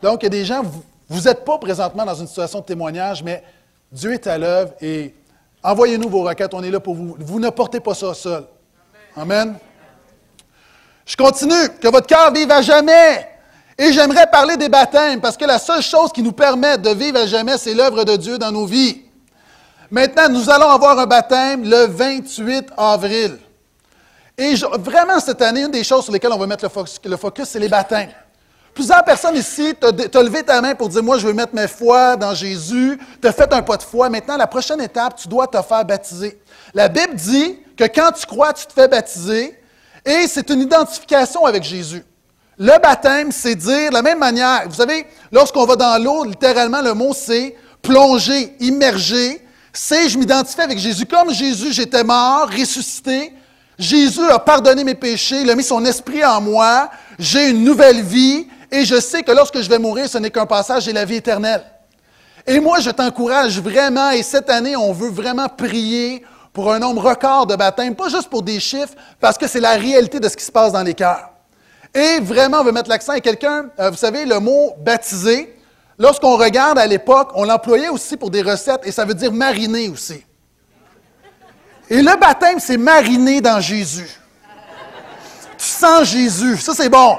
Donc, 0.00 0.22
il 0.22 0.24
y 0.24 0.26
a 0.28 0.30
des 0.30 0.46
gens, 0.46 0.62
vous 1.10 1.20
n'êtes 1.20 1.44
pas 1.44 1.58
présentement 1.58 2.06
dans 2.06 2.14
une 2.14 2.26
situation 2.26 2.60
de 2.60 2.64
témoignage, 2.64 3.22
mais 3.22 3.44
Dieu 3.92 4.14
est 4.14 4.26
à 4.26 4.38
l'œuvre 4.38 4.72
et 4.80 5.14
envoyez-nous 5.62 6.08
vos 6.08 6.22
requêtes, 6.22 6.54
on 6.54 6.62
est 6.62 6.70
là 6.70 6.80
pour 6.80 6.94
vous. 6.94 7.16
Vous 7.18 7.38
ne 7.38 7.50
portez 7.50 7.78
pas 7.78 7.92
ça 7.92 8.14
seul. 8.14 8.44
Amen. 9.16 9.58
Je 11.04 11.16
continue. 11.16 11.68
Que 11.80 11.88
votre 11.88 12.06
cœur 12.06 12.32
vive 12.32 12.50
à 12.50 12.62
jamais. 12.62 13.28
Et 13.78 13.92
j'aimerais 13.92 14.26
parler 14.30 14.56
des 14.56 14.68
baptêmes, 14.68 15.20
parce 15.20 15.36
que 15.36 15.44
la 15.44 15.58
seule 15.58 15.82
chose 15.82 16.12
qui 16.12 16.22
nous 16.22 16.32
permet 16.32 16.78
de 16.78 16.90
vivre 16.90 17.18
à 17.18 17.26
jamais, 17.26 17.56
c'est 17.58 17.74
l'œuvre 17.74 18.04
de 18.04 18.16
Dieu 18.16 18.38
dans 18.38 18.52
nos 18.52 18.66
vies. 18.66 19.02
Maintenant, 19.90 20.28
nous 20.28 20.48
allons 20.48 20.68
avoir 20.68 20.98
un 20.98 21.06
baptême 21.06 21.68
le 21.68 21.86
28 21.86 22.70
avril. 22.76 23.38
Et 24.38 24.54
vraiment, 24.78 25.20
cette 25.20 25.42
année, 25.42 25.62
une 25.62 25.70
des 25.70 25.84
choses 25.84 26.04
sur 26.04 26.12
lesquelles 26.12 26.32
on 26.32 26.38
va 26.38 26.46
mettre 26.46 26.66
le 27.04 27.16
focus, 27.16 27.48
c'est 27.48 27.58
les 27.58 27.68
baptêmes. 27.68 28.10
Plusieurs 28.74 29.04
personnes 29.04 29.36
ici, 29.36 29.74
tu 29.78 29.86
as, 29.86 30.22
levé 30.22 30.42
ta 30.42 30.60
main 30.62 30.74
pour 30.74 30.88
dire, 30.88 31.02
moi, 31.02 31.18
je 31.18 31.26
veux 31.26 31.34
mettre 31.34 31.54
mes 31.54 31.68
foi 31.68 32.16
dans 32.16 32.34
Jésus, 32.34 32.98
tu 33.20 33.28
as 33.28 33.32
fait 33.32 33.52
un 33.52 33.60
pas 33.60 33.76
de 33.76 33.82
foi. 33.82 34.08
Maintenant, 34.08 34.36
la 34.36 34.46
prochaine 34.46 34.80
étape, 34.80 35.16
tu 35.16 35.28
dois 35.28 35.46
te 35.46 35.60
faire 35.60 35.84
baptiser. 35.84 36.40
La 36.72 36.88
Bible 36.88 37.14
dit 37.14 37.58
que 37.76 37.84
quand 37.84 38.12
tu 38.12 38.26
crois, 38.26 38.52
tu 38.52 38.66
te 38.66 38.72
fais 38.72 38.88
baptiser, 38.88 39.58
et 40.04 40.26
c'est 40.26 40.48
une 40.50 40.60
identification 40.60 41.44
avec 41.46 41.62
Jésus. 41.62 42.04
Le 42.58 42.78
baptême, 42.80 43.32
c'est 43.32 43.54
dire 43.54 43.90
de 43.90 43.94
la 43.94 44.02
même 44.02 44.18
manière. 44.18 44.68
Vous 44.68 44.74
savez, 44.74 45.06
lorsqu'on 45.30 45.64
va 45.64 45.76
dans 45.76 46.02
l'eau, 46.02 46.24
littéralement, 46.24 46.82
le 46.82 46.94
mot 46.94 47.12
c'est 47.14 47.56
plonger, 47.80 48.54
immerger. 48.60 49.44
C'est 49.72 50.08
je 50.08 50.18
m'identifie 50.18 50.60
avec 50.60 50.78
Jésus. 50.78 51.06
Comme 51.06 51.32
Jésus, 51.32 51.72
j'étais 51.72 52.04
mort, 52.04 52.48
ressuscité. 52.48 53.32
Jésus 53.78 54.28
a 54.30 54.38
pardonné 54.38 54.84
mes 54.84 54.94
péchés, 54.94 55.40
il 55.40 55.50
a 55.50 55.54
mis 55.54 55.64
son 55.64 55.84
esprit 55.84 56.24
en 56.24 56.40
moi. 56.40 56.90
J'ai 57.18 57.48
une 57.48 57.64
nouvelle 57.64 58.02
vie 58.02 58.46
et 58.70 58.84
je 58.84 59.00
sais 59.00 59.22
que 59.22 59.32
lorsque 59.32 59.60
je 59.60 59.68
vais 59.68 59.78
mourir, 59.78 60.08
ce 60.08 60.18
n'est 60.18 60.30
qu'un 60.30 60.46
passage, 60.46 60.84
j'ai 60.84 60.92
la 60.92 61.04
vie 61.04 61.16
éternelle. 61.16 61.64
Et 62.46 62.60
moi, 62.60 62.80
je 62.80 62.90
t'encourage 62.90 63.60
vraiment, 63.60 64.10
et 64.10 64.22
cette 64.22 64.50
année, 64.50 64.76
on 64.76 64.92
veut 64.92 65.10
vraiment 65.10 65.48
prier 65.48 66.24
pour 66.52 66.72
un 66.72 66.78
nombre 66.78 67.02
record 67.02 67.46
de 67.46 67.56
baptêmes, 67.56 67.94
pas 67.94 68.08
juste 68.08 68.28
pour 68.28 68.42
des 68.42 68.60
chiffres, 68.60 68.94
parce 69.20 69.38
que 69.38 69.46
c'est 69.48 69.60
la 69.60 69.72
réalité 69.72 70.20
de 70.20 70.28
ce 70.28 70.36
qui 70.36 70.44
se 70.44 70.52
passe 70.52 70.72
dans 70.72 70.82
les 70.82 70.94
cœurs. 70.94 71.30
Et 71.94 72.20
vraiment, 72.20 72.60
on 72.60 72.64
veut 72.64 72.72
mettre 72.72 72.88
l'accent. 72.88 73.14
Et 73.14 73.20
quelqu'un, 73.20 73.66
euh, 73.78 73.90
vous 73.90 73.96
savez, 73.96 74.24
le 74.24 74.38
mot 74.38 74.74
baptisé, 74.78 75.56
lorsqu'on 75.98 76.36
regarde 76.36 76.78
à 76.78 76.86
l'époque, 76.86 77.30
on 77.34 77.44
l'employait 77.44 77.88
aussi 77.88 78.16
pour 78.16 78.30
des 78.30 78.42
recettes 78.42 78.82
et 78.84 78.92
ça 78.92 79.04
veut 79.04 79.14
dire 79.14 79.32
mariner 79.32 79.88
aussi. 79.88 80.24
Et 81.90 82.00
le 82.00 82.18
baptême, 82.18 82.58
c'est 82.58 82.78
mariner 82.78 83.40
dans 83.40 83.60
Jésus. 83.60 84.08
Tu 85.58 85.64
sens 85.66 86.04
Jésus. 86.08 86.56
Ça, 86.56 86.72
c'est 86.74 86.88
bon. 86.88 87.18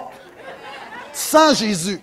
Tu 1.14 1.20
sens 1.20 1.60
Jésus. 1.60 2.02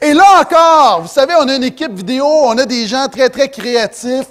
Et 0.00 0.14
là 0.14 0.40
encore, 0.40 1.02
vous 1.02 1.08
savez, 1.08 1.34
on 1.38 1.48
a 1.48 1.56
une 1.56 1.64
équipe 1.64 1.92
vidéo, 1.92 2.26
on 2.26 2.56
a 2.56 2.64
des 2.64 2.86
gens 2.86 3.06
très, 3.08 3.28
très 3.28 3.50
créatifs. 3.50 4.28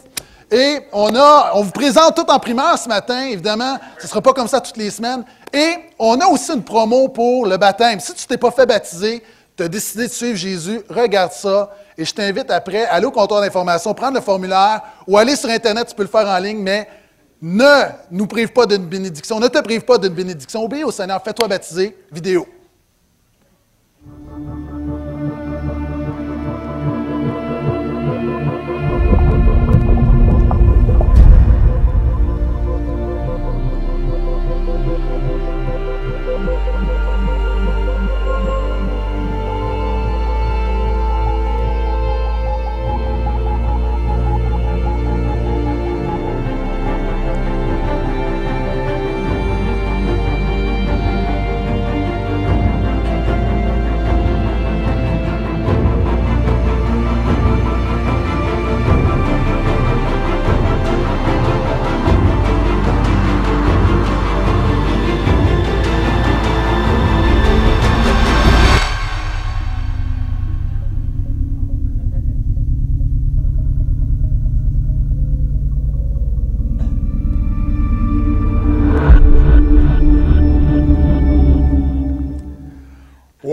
Et 0.52 0.80
on, 0.92 1.62
vous 1.62 1.72
présente 1.72 2.16
tout 2.16 2.30
en 2.30 2.40
primeur 2.40 2.78
ce 2.78 2.88
matin, 2.88 3.26
évidemment, 3.28 3.78
ce 3.98 4.04
ne 4.04 4.10
sera 4.10 4.22
pas 4.22 4.34
comme 4.34 4.48
ça 4.48 4.60
toutes 4.60 4.78
les 4.78 4.90
semaines. 4.90 5.24
Et 5.54 5.76
on 6.00 6.20
a 6.20 6.26
aussi 6.26 6.52
une 6.52 6.64
promo 6.64 7.10
pour 7.10 7.46
le 7.46 7.58
baptême. 7.58 8.00
Si 8.00 8.14
tu 8.14 8.26
t'es 8.26 8.38
pas 8.38 8.50
fait 8.50 8.66
baptiser, 8.66 9.22
tu 9.56 9.64
as 9.64 9.68
décidé 9.68 10.08
de 10.08 10.12
suivre 10.12 10.36
Jésus, 10.36 10.82
regarde 10.90 11.32
ça. 11.32 11.72
Et 11.98 12.06
je 12.06 12.14
t'invite 12.14 12.50
après 12.50 12.86
à 12.86 12.94
aller 12.94 13.06
au 13.06 13.12
comptoir 13.12 13.42
d'information, 13.42 13.94
prendre 13.94 14.16
le 14.16 14.22
formulaire 14.22 14.82
ou 15.08 15.18
aller 15.18 15.36
sur 15.36 15.50
Internet, 15.50 15.88
tu 15.90 15.96
peux 15.96 16.04
le 16.04 16.10
faire 16.10 16.28
en 16.28 16.38
ligne, 16.40 16.60
mais 16.60 16.88
ne 17.42 17.84
nous 18.10 18.26
prive 18.26 18.52
pas 18.52 18.66
d'une 18.66 18.86
bénédiction, 18.86 19.40
ne 19.40 19.48
te 19.48 19.60
prive 19.60 19.82
pas 19.82 19.98
d'une 19.98 20.14
bénédiction. 20.14 20.64
Obéis 20.64 20.84
au 20.84 20.92
Seigneur, 20.92 21.22
fais-toi 21.24 21.48
baptiser. 21.48 21.96
Vidéo. 22.12 22.48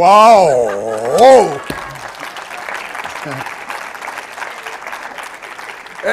Wow! 0.07 1.51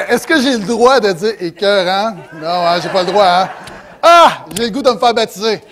Est-ce 0.08 0.26
que 0.26 0.40
j'ai 0.40 0.58
le 0.58 0.64
droit 0.64 0.98
de 0.98 1.12
dire 1.12 1.34
écœurant? 1.38 2.16
Non, 2.32 2.66
hein, 2.66 2.80
j'ai 2.82 2.88
pas 2.88 3.04
le 3.04 3.12
droit, 3.12 3.24
hein? 3.24 3.48
Ah! 4.02 4.46
J'ai 4.56 4.64
le 4.64 4.70
goût 4.70 4.82
de 4.82 4.90
me 4.90 4.98
faire 4.98 5.14
baptiser. 5.14 5.62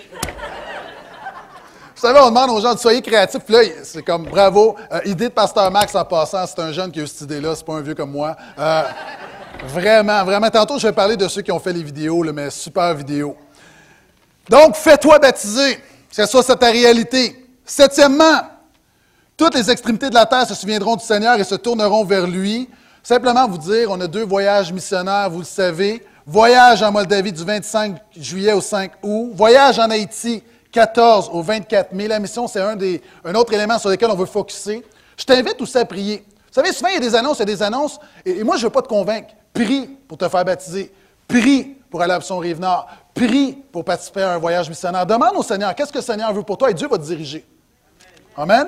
Vous 1.93 2.01
savez, 2.01 2.17
on 2.21 2.29
demande 2.29 2.51
aux 2.51 2.61
gens 2.61 2.73
de 2.73 2.79
soyez 2.79 3.01
créatifs. 3.01 3.41
Puis 3.43 3.55
là, 3.55 3.61
c'est 3.83 4.03
comme 4.03 4.23
bravo. 4.23 4.77
Euh, 4.93 5.01
idée 5.03 5.27
de 5.27 5.33
Pasteur 5.33 5.69
Max 5.69 5.93
en 5.93 6.05
passant. 6.05 6.47
C'est 6.47 6.59
un 6.61 6.71
jeune 6.71 6.91
qui 6.91 7.01
a 7.01 7.03
eu 7.03 7.07
cette 7.07 7.21
idée-là. 7.21 7.55
C'est 7.55 7.65
pas 7.65 7.73
un 7.73 7.81
vieux 7.81 7.95
comme 7.95 8.11
moi. 8.11 8.37
Euh, 8.57 8.83
vraiment, 9.65 10.23
vraiment. 10.23 10.49
Tantôt, 10.49 10.79
je 10.79 10.87
vais 10.87 10.93
parler 10.93 11.17
de 11.17 11.27
ceux 11.27 11.41
qui 11.41 11.51
ont 11.51 11.59
fait 11.59 11.73
les 11.73 11.83
vidéos, 11.83 12.23
là, 12.23 12.31
mais 12.31 12.49
super 12.51 12.93
vidéos. 12.93 13.35
Donc, 14.49 14.77
fais-toi 14.77 15.19
baptiser. 15.19 15.75
Que 15.75 16.25
ce 16.25 16.25
soit 16.25 16.55
ta 16.55 16.67
réalité. 16.67 17.42
Septièmement, 17.65 18.41
toutes 19.37 19.55
les 19.55 19.71
extrémités 19.71 20.09
de 20.09 20.15
la 20.15 20.25
terre 20.25 20.47
se 20.47 20.53
souviendront 20.53 20.95
du 20.95 21.03
Seigneur 21.03 21.39
et 21.39 21.43
se 21.43 21.55
tourneront 21.55 22.03
vers 22.03 22.27
lui. 22.27 22.69
Simplement 23.01 23.47
vous 23.47 23.57
dire, 23.57 23.89
on 23.89 23.99
a 23.99 24.07
deux 24.07 24.25
voyages 24.25 24.71
missionnaires, 24.71 25.29
vous 25.29 25.39
le 25.39 25.45
savez. 25.45 26.05
Voyage 26.25 26.81
en 26.83 26.91
Moldavie 26.91 27.33
du 27.33 27.43
25 27.43 27.97
juillet 28.17 28.53
au 28.53 28.61
5 28.61 28.91
août. 29.01 29.31
Voyage 29.33 29.79
en 29.79 29.89
Haïti 29.89 30.41
14 30.71 31.29
au 31.33 31.41
24 31.41 31.91
mai. 31.93 32.07
La 32.07 32.19
mission, 32.19 32.47
c'est 32.47 32.61
un, 32.61 33.35
autre 33.35 33.53
élément 33.53 33.77
sur 33.77 33.89
lequel 33.89 34.09
on 34.09 34.15
veut 34.15 34.25
focuser. 34.25 34.83
Je 35.17 35.25
t'invite 35.25 35.59
aussi 35.61 35.77
à 35.77 35.85
prier. 35.85 36.23
Vous 36.27 36.61
savez, 36.61 36.71
souvent, 36.71 36.89
il 36.89 36.95
y 36.95 36.97
a 36.97 36.99
des 37.01 37.15
annonces, 37.15 37.37
il 37.37 37.41
y 37.41 37.43
a 37.43 37.45
des 37.45 37.63
annonces, 37.63 37.99
et, 38.25 38.43
moi, 38.43 38.55
je 38.55 38.61
ne 38.61 38.67
veux 38.67 38.71
pas 38.71 38.81
te 38.81 38.87
convaincre. 38.87 39.33
Prie 39.53 39.89
pour 40.07 40.17
te 40.17 40.27
faire 40.29 40.45
baptiser. 40.45 40.93
Prie 41.27 41.75
pour 41.89 42.01
aller 42.01 42.13
à 42.13 42.15
l'option 42.15 42.37
Rive-Nord. 42.37 42.87
Prie 43.13 43.57
pour 43.71 43.83
participer 43.83 44.21
à 44.21 44.33
un 44.33 44.37
voyage 44.37 44.69
missionnaire. 44.69 45.05
Demande 45.05 45.35
au 45.35 45.43
Seigneur, 45.43 45.75
qu'est-ce 45.75 45.91
que 45.91 45.97
le 45.97 46.03
Seigneur 46.03 46.33
veut 46.33 46.43
pour 46.43 46.57
toi, 46.57 46.71
et 46.71 46.73
Dieu 46.73 46.87
va 46.87 46.97
te 46.97 47.03
diriger. 47.03 47.45
Amen. 48.37 48.67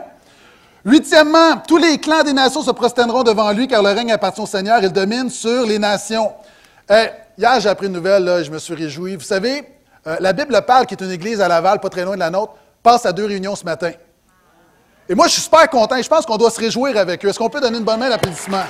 Huitièmement, 0.86 1.58
tous 1.68 1.78
les 1.78 1.98
clans 1.98 2.22
des 2.22 2.34
nations 2.34 2.62
se 2.62 2.70
prosterneront 2.70 3.24
devant 3.24 3.52
lui, 3.52 3.68
car 3.68 3.82
le 3.82 3.90
règne 3.90 4.12
appartient 4.12 4.42
au 4.42 4.46
Seigneur, 4.46 4.80
il 4.84 4.92
domine 4.92 5.32
sur 5.32 5.66
les 5.66 5.80
nations. 5.80 6.32
Eh, 6.88 7.08
hier, 7.36 7.60
j'ai 7.60 7.70
appris 7.70 7.88
une 7.88 7.94
nouvelle, 7.94 8.24
là, 8.24 8.44
je 8.44 8.52
me 8.52 8.60
suis 8.60 8.76
réjoui. 8.76 9.16
Vous 9.16 9.24
savez, 9.24 9.68
euh, 10.06 10.18
la 10.20 10.34
Bible 10.34 10.62
parle, 10.68 10.86
qui 10.86 10.94
est 10.94 11.02
une 11.02 11.10
église 11.10 11.42
à 11.42 11.48
Laval, 11.48 11.80
pas 11.80 11.90
très 11.90 12.06
loin 12.06 12.14
de 12.14 12.20
la 12.20 12.30
nôtre, 12.30 12.54
passe 12.84 13.08
à 13.08 13.12
deux 13.12 13.26
réunions 13.26 13.56
ce 13.56 13.66
matin. 13.66 13.92
Et 15.10 15.16
moi, 15.16 15.26
je 15.26 15.34
suis 15.34 15.42
super 15.42 15.68
content. 15.70 16.00
Je 16.00 16.08
pense 16.08 16.26
qu'on 16.26 16.38
doit 16.38 16.52
se 16.52 16.60
réjouir 16.60 16.96
avec 16.98 17.26
eux. 17.26 17.30
Est-ce 17.30 17.40
qu'on 17.40 17.50
peut 17.50 17.62
donner 17.62 17.80
une 17.80 17.84
bonne 17.84 18.00
main 18.00 18.10
d'applaudissement? 18.10 18.64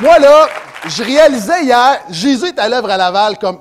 Moi, 0.00 0.18
là, 0.20 0.48
je 0.86 1.02
réalisais 1.02 1.64
hier, 1.64 2.00
Jésus 2.10 2.46
est 2.46 2.58
à 2.60 2.68
l'œuvre 2.68 2.90
à 2.90 2.96
Laval 2.96 3.38
comme. 3.38 3.58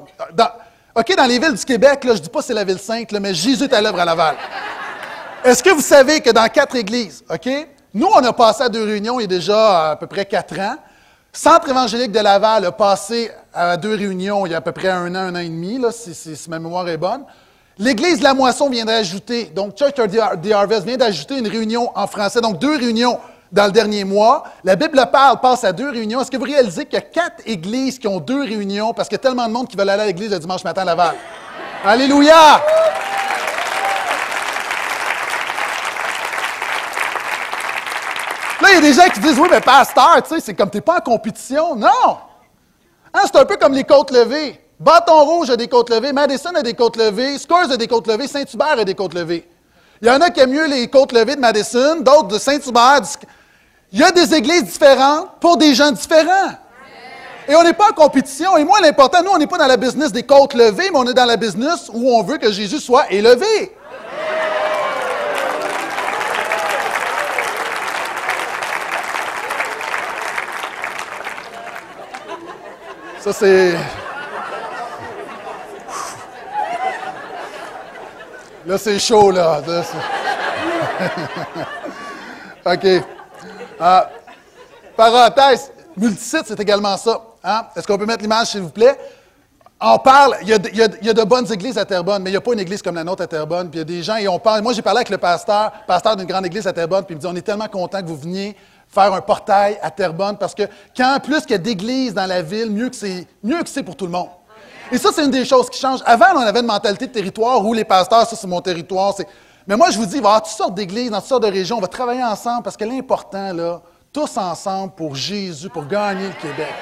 OK, 0.94 1.16
dans 1.16 1.26
les 1.26 1.40
villes 1.40 1.54
du 1.54 1.64
Québec, 1.64 2.04
là, 2.04 2.12
je 2.14 2.18
ne 2.20 2.24
dis 2.24 2.30
pas 2.30 2.42
c'est 2.42 2.54
la 2.54 2.66
ville 2.66 2.78
sainte, 2.78 3.14
mais 3.14 3.34
Jésus 3.34 3.64
est 3.64 3.74
à 3.74 3.80
l'œuvre 3.80 4.02
à 4.02 4.06
Laval. 4.06 4.36
Est-ce 5.42 5.64
que 5.64 5.70
vous 5.70 5.82
savez 5.82 6.20
que 6.20 6.32
dans 6.32 6.48
quatre 6.50 6.76
églises, 6.76 7.24
OK, 7.30 7.50
nous, 7.94 8.08
on 8.08 8.24
a 8.24 8.34
passé 8.34 8.64
à 8.64 8.70
deux 8.70 8.84
réunions 8.84 9.18
il 9.20 9.24
y 9.24 9.26
a 9.26 9.28
déjà 9.28 9.92
à 9.92 9.96
peu 9.96 10.06
près 10.06 10.26
quatre 10.26 10.60
ans. 10.60 10.76
Centre 11.32 11.70
évangélique 11.70 12.12
de 12.12 12.20
Laval 12.20 12.66
a 12.66 12.74
passé 12.74 13.32
à 13.54 13.78
deux 13.78 13.96
réunions 13.96 14.46
il 14.46 14.52
y 14.52 14.54
a 14.54 14.58
à 14.58 14.62
peu 14.62 14.74
près 14.74 14.90
un 14.90 15.16
an, 15.16 15.20
un 15.20 15.36
an 15.36 15.40
et 15.40 15.48
demi, 15.48 15.80
là, 15.80 15.92
si, 15.94 16.14
si, 16.14 16.50
ma 16.50 16.60
mémoire 16.60 16.88
est 16.90 16.98
bonne. 16.98 17.24
L'Église 17.78 18.22
la 18.22 18.34
Moisson 18.34 18.70
vient 18.70 18.84
d'ajouter, 18.84 19.46
donc 19.46 19.78
Church 19.78 19.98
of 19.98 20.12
the 20.12 20.52
Harvest 20.52 20.86
vient 20.86 20.98
d'ajouter 20.98 21.38
une 21.38 21.48
réunion 21.48 21.90
en 21.96 22.06
français, 22.06 22.42
donc 22.42 22.60
deux 22.60 22.76
réunions 22.76 23.18
dans 23.52 23.66
le 23.66 23.72
dernier 23.72 24.04
mois. 24.04 24.44
La 24.64 24.76
Bible 24.76 25.04
parle, 25.12 25.40
passe 25.40 25.64
à 25.64 25.72
deux 25.72 25.90
réunions. 25.90 26.22
Est-ce 26.22 26.32
que 26.32 26.38
vous 26.38 26.46
réalisez 26.46 26.86
qu'il 26.86 26.94
y 26.94 26.98
a 26.98 27.02
quatre 27.02 27.42
églises 27.46 28.00
qui 28.00 28.08
ont 28.08 28.20
deux 28.20 28.42
réunions 28.42 28.94
parce 28.94 29.10
qu'il 29.10 29.16
y 29.16 29.20
a 29.20 29.24
tellement 29.24 29.48
de 29.48 29.52
monde 29.52 29.68
qui 29.68 29.76
veulent 29.76 29.90
aller 29.90 30.04
à 30.04 30.06
l'église 30.06 30.32
le 30.32 30.40
dimanche 30.40 30.64
matin 30.64 30.84
à 30.84 30.86
Laval? 30.86 31.16
Alléluia! 31.84 32.62
Là, 38.62 38.68
il 38.70 38.76
y 38.76 38.78
a 38.78 38.82
des 38.82 38.94
gens 38.94 39.10
qui 39.14 39.20
disent 39.20 39.40
Oui, 39.40 39.50
mais 39.52 39.62
pasteur, 39.62 40.22
tu 40.24 40.36
sais, 40.36 40.42
c'est 40.42 40.54
comme 40.54 40.70
tu 40.70 40.78
n'es 40.78 40.82
pas 40.82 40.98
en 40.98 41.02
compétition. 41.02 41.76
Non! 41.76 42.18
Hein, 43.14 43.22
c'est 43.26 43.36
un 43.36 43.46
peu 43.46 43.58
comme 43.58 43.74
les 43.74 43.84
côtes 43.84 44.12
levées. 44.12 44.60
Bâton 44.80 45.26
Rouge 45.26 45.50
a 45.50 45.58
des 45.58 45.68
côtes 45.68 45.90
levées, 45.90 46.14
Madison 46.14 46.56
a 46.56 46.64
des 46.64 46.74
côtes 46.74 46.98
levées, 46.98 47.38
Scores 47.38 47.72
a 47.72 47.78
des 47.78 47.88
côtes 47.88 48.08
levées, 48.08 48.28
Saint-Hubert 48.28 48.80
a 48.80 48.84
des 48.84 48.96
côtes 48.96 49.14
levées. 49.14 49.48
Il 50.02 50.08
y 50.08 50.12
en 50.12 50.20
a 50.22 50.32
qui 50.32 50.40
aiment 50.40 50.52
mieux 50.54 50.68
les 50.68 50.88
côtes 50.88 51.12
levées 51.12 51.36
de 51.36 51.42
Madison, 51.42 51.98
d'autres 52.02 52.30
de 52.30 52.40
Saint-Hubert. 52.40 53.02
Il 53.94 54.00
y 54.00 54.04
a 54.04 54.12
des 54.12 54.34
églises 54.34 54.64
différentes 54.64 55.32
pour 55.42 55.58
des 55.58 55.76
gens 55.76 55.92
différents. 55.92 56.52
Et 57.48 57.56
on 57.56 57.64
n'est 57.64 57.74
pas 57.74 57.90
en 57.90 57.94
compétition. 57.94 58.56
Et 58.56 58.64
moi, 58.64 58.80
l'important, 58.80 59.22
nous, 59.22 59.32
on 59.32 59.38
n'est 59.38 59.48
pas 59.48 59.58
dans 59.58 59.68
la 59.68 59.76
business 59.76 60.14
des 60.14 60.24
côtes 60.24 60.54
levées, 60.54 60.90
mais 60.92 60.98
on 60.98 61.06
est 61.08 61.14
dans 61.14 61.26
la 61.26 61.36
business 61.36 61.90
où 61.94 62.10
on 62.10 62.24
veut 62.24 62.38
que 62.38 62.52
Jésus 62.52 62.80
soit 62.80 63.12
élevé. 63.12 63.76
Ça, 73.20 73.34
c'est. 73.34 73.74
Là, 78.66 78.78
c'est 78.78 79.00
chaud, 79.00 79.32
là. 79.32 79.62
OK. 82.66 82.88
Euh, 83.82 84.02
parenthèse, 84.96 85.72
multisite, 85.98 86.44
c'est 86.48 86.60
également 86.60 86.96
ça. 86.98 87.20
Hein? 87.44 87.66
Est-ce 87.76 87.88
qu'on 87.88 87.98
peut 87.98 88.06
mettre 88.06 88.22
l'image, 88.22 88.48
s'il 88.48 88.62
vous 88.62 88.70
plaît? 88.70 88.98
On 89.84 89.98
parle, 89.98 90.36
il 90.44 90.50
y, 90.50 90.54
a 90.54 90.60
de, 91.14 91.24
bonnes 91.24 91.52
églises 91.52 91.76
à 91.80 91.86
Terrebonne, 91.86 92.22
mais 92.22 92.30
il 92.30 92.34
n'y 92.34 92.38
a 92.38 92.42
pas 92.42 92.54
une 92.54 92.60
église 92.60 92.84
comme 92.84 92.94
la 92.94 93.04
nôtre 93.04 93.24
à 93.24 93.28
Terrebonne. 93.28 93.72
Puis 93.72 93.80
il 93.80 93.82
y 93.82 93.82
a 93.82 93.86
des 93.86 94.04
gens, 94.04 94.16
et 94.18 94.28
on 94.28 94.38
parle. 94.38 94.62
Moi, 94.62 94.74
j'ai 94.74 94.84
parlé 94.84 94.98
avec 94.98 95.10
le 95.10 95.18
pasteur, 95.18 95.72
pasteur 95.88 96.16
d'une 96.16 96.28
grande 96.28 96.46
église 96.46 96.68
à 96.68 96.74
Terrebonne, 96.74 97.04
puis 97.04 97.16
il 97.16 97.18
me 97.18 97.22
dit 97.22 97.28
On 97.28 97.36
est 97.36 97.42
tellement 97.42 97.68
content 97.68 98.00
que 98.00 98.06
vous 98.06 98.18
veniez 98.18 98.56
faire 98.88 99.12
un 99.12 99.22
portail 99.22 99.80
à 99.82 99.90
Terrebonne, 99.90 100.38
parce 100.38 100.54
que 100.54 100.64
quand 100.96 101.20
plus 101.24 101.42
qu'il 101.42 101.52
y 101.52 101.56
a 101.56 101.58
d'églises 101.58 102.14
dans 102.14 102.28
la 102.28 102.44
ville, 102.44 102.70
mieux 102.70 102.90
que 102.90 102.96
c'est, 102.96 103.26
mieux 103.44 103.64
que 103.64 103.70
c'est 103.70 103.82
pour 103.82 103.96
tout 103.96 104.06
le 104.06 104.12
monde. 104.12 104.30
Et 104.92 105.00
ça, 105.00 105.10
c'est 105.16 105.24
une 105.24 105.32
des 105.32 105.46
choses 105.46 105.68
qui 105.72 105.80
change. 105.80 106.02
Avant, 106.06 106.26
on 106.36 106.40
avait 106.40 106.60
une 106.60 106.68
mentalité 106.68 107.08
de 107.08 107.14
territoire 107.14 107.66
où 107.66 107.74
les 107.74 107.86
pasteurs, 107.86 108.28
ça, 108.28 108.36
c'est 108.36 108.48
mon 108.48 108.62
territoire. 108.62 109.16
Mais 109.68 109.76
moi, 109.76 109.90
je 109.92 109.98
vous 109.98 110.06
dis, 110.06 110.16
il 110.16 110.22
va 110.22 110.30
y 110.30 110.32
avoir 110.32 110.44
toutes 110.44 110.58
sortes 110.58 110.74
d'églises, 110.74 111.12
dans 111.12 111.20
toutes 111.20 111.30
sortes 111.30 111.44
de 111.44 111.52
régions. 111.52 111.78
On 111.78 111.82
va 111.82 111.88
travailler 111.88 112.24
ensemble 112.24 112.64
parce 112.64 112.78
que 112.78 112.84
l'important, 112.84 113.54
là, 113.54 113.82
tous 114.12 114.38
ensemble 114.38 114.94
pour 114.94 115.16
Jésus, 115.16 115.70
pour 115.70 115.86
gagner 115.86 116.28
le 116.28 116.34
Québec. 116.34 116.74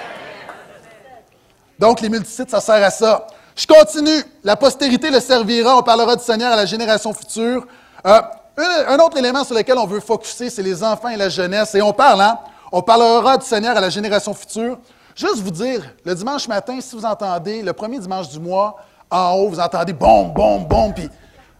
Donc, 1.77 2.01
les 2.01 2.09
multisites, 2.09 2.49
ça 2.49 2.59
sert 2.59 2.83
à 2.83 2.89
ça. 2.89 3.27
Je 3.55 3.67
continue. 3.67 4.23
La 4.43 4.55
postérité 4.55 5.11
le 5.11 5.19
servira. 5.19 5.77
On 5.77 5.83
parlera 5.83 6.15
du 6.15 6.23
Seigneur 6.23 6.51
à 6.51 6.55
la 6.55 6.65
génération 6.65 7.13
future. 7.13 7.65
Euh, 8.05 8.21
un 8.87 8.97
autre 8.97 9.17
élément 9.17 9.43
sur 9.43 9.55
lequel 9.55 9.77
on 9.77 9.85
veut 9.85 9.99
focuser, 9.99 10.49
c'est 10.49 10.63
les 10.63 10.83
enfants 10.83 11.09
et 11.09 11.17
la 11.17 11.29
jeunesse. 11.29 11.75
Et 11.75 11.81
on 11.81 11.93
parle, 11.93 12.21
hein? 12.21 12.39
On 12.71 12.81
parlera 12.81 13.37
du 13.37 13.45
Seigneur 13.45 13.75
à 13.75 13.81
la 13.81 13.89
génération 13.89 14.33
future. 14.33 14.77
Juste 15.15 15.37
vous 15.37 15.51
dire, 15.51 15.83
le 16.05 16.15
dimanche 16.15 16.47
matin, 16.47 16.79
si 16.79 16.95
vous 16.95 17.05
entendez, 17.05 17.61
le 17.61 17.73
premier 17.73 17.99
dimanche 17.99 18.29
du 18.29 18.39
mois, 18.39 18.77
en 19.09 19.33
haut, 19.33 19.49
vous 19.49 19.59
entendez 19.59 19.93
bon, 19.93 20.27
bon, 20.27 20.61
bon, 20.61 20.93
puis... 20.93 21.09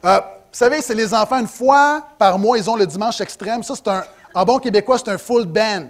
Euh, 0.05 0.19
savez, 0.51 0.81
c'est 0.81 0.95
les 0.95 1.13
enfants, 1.13 1.39
une 1.39 1.47
fois 1.47 2.07
par 2.17 2.39
mois, 2.39 2.57
ils 2.57 2.69
ont 2.69 2.75
le 2.75 2.87
dimanche 2.87 3.21
extrême. 3.21 3.63
Ça, 3.63 3.75
c'est 3.75 3.87
un... 3.87 4.03
En 4.33 4.45
bon 4.45 4.59
québécois, 4.59 4.97
c'est 4.97 5.09
un 5.09 5.17
full 5.17 5.45
band. 5.45 5.87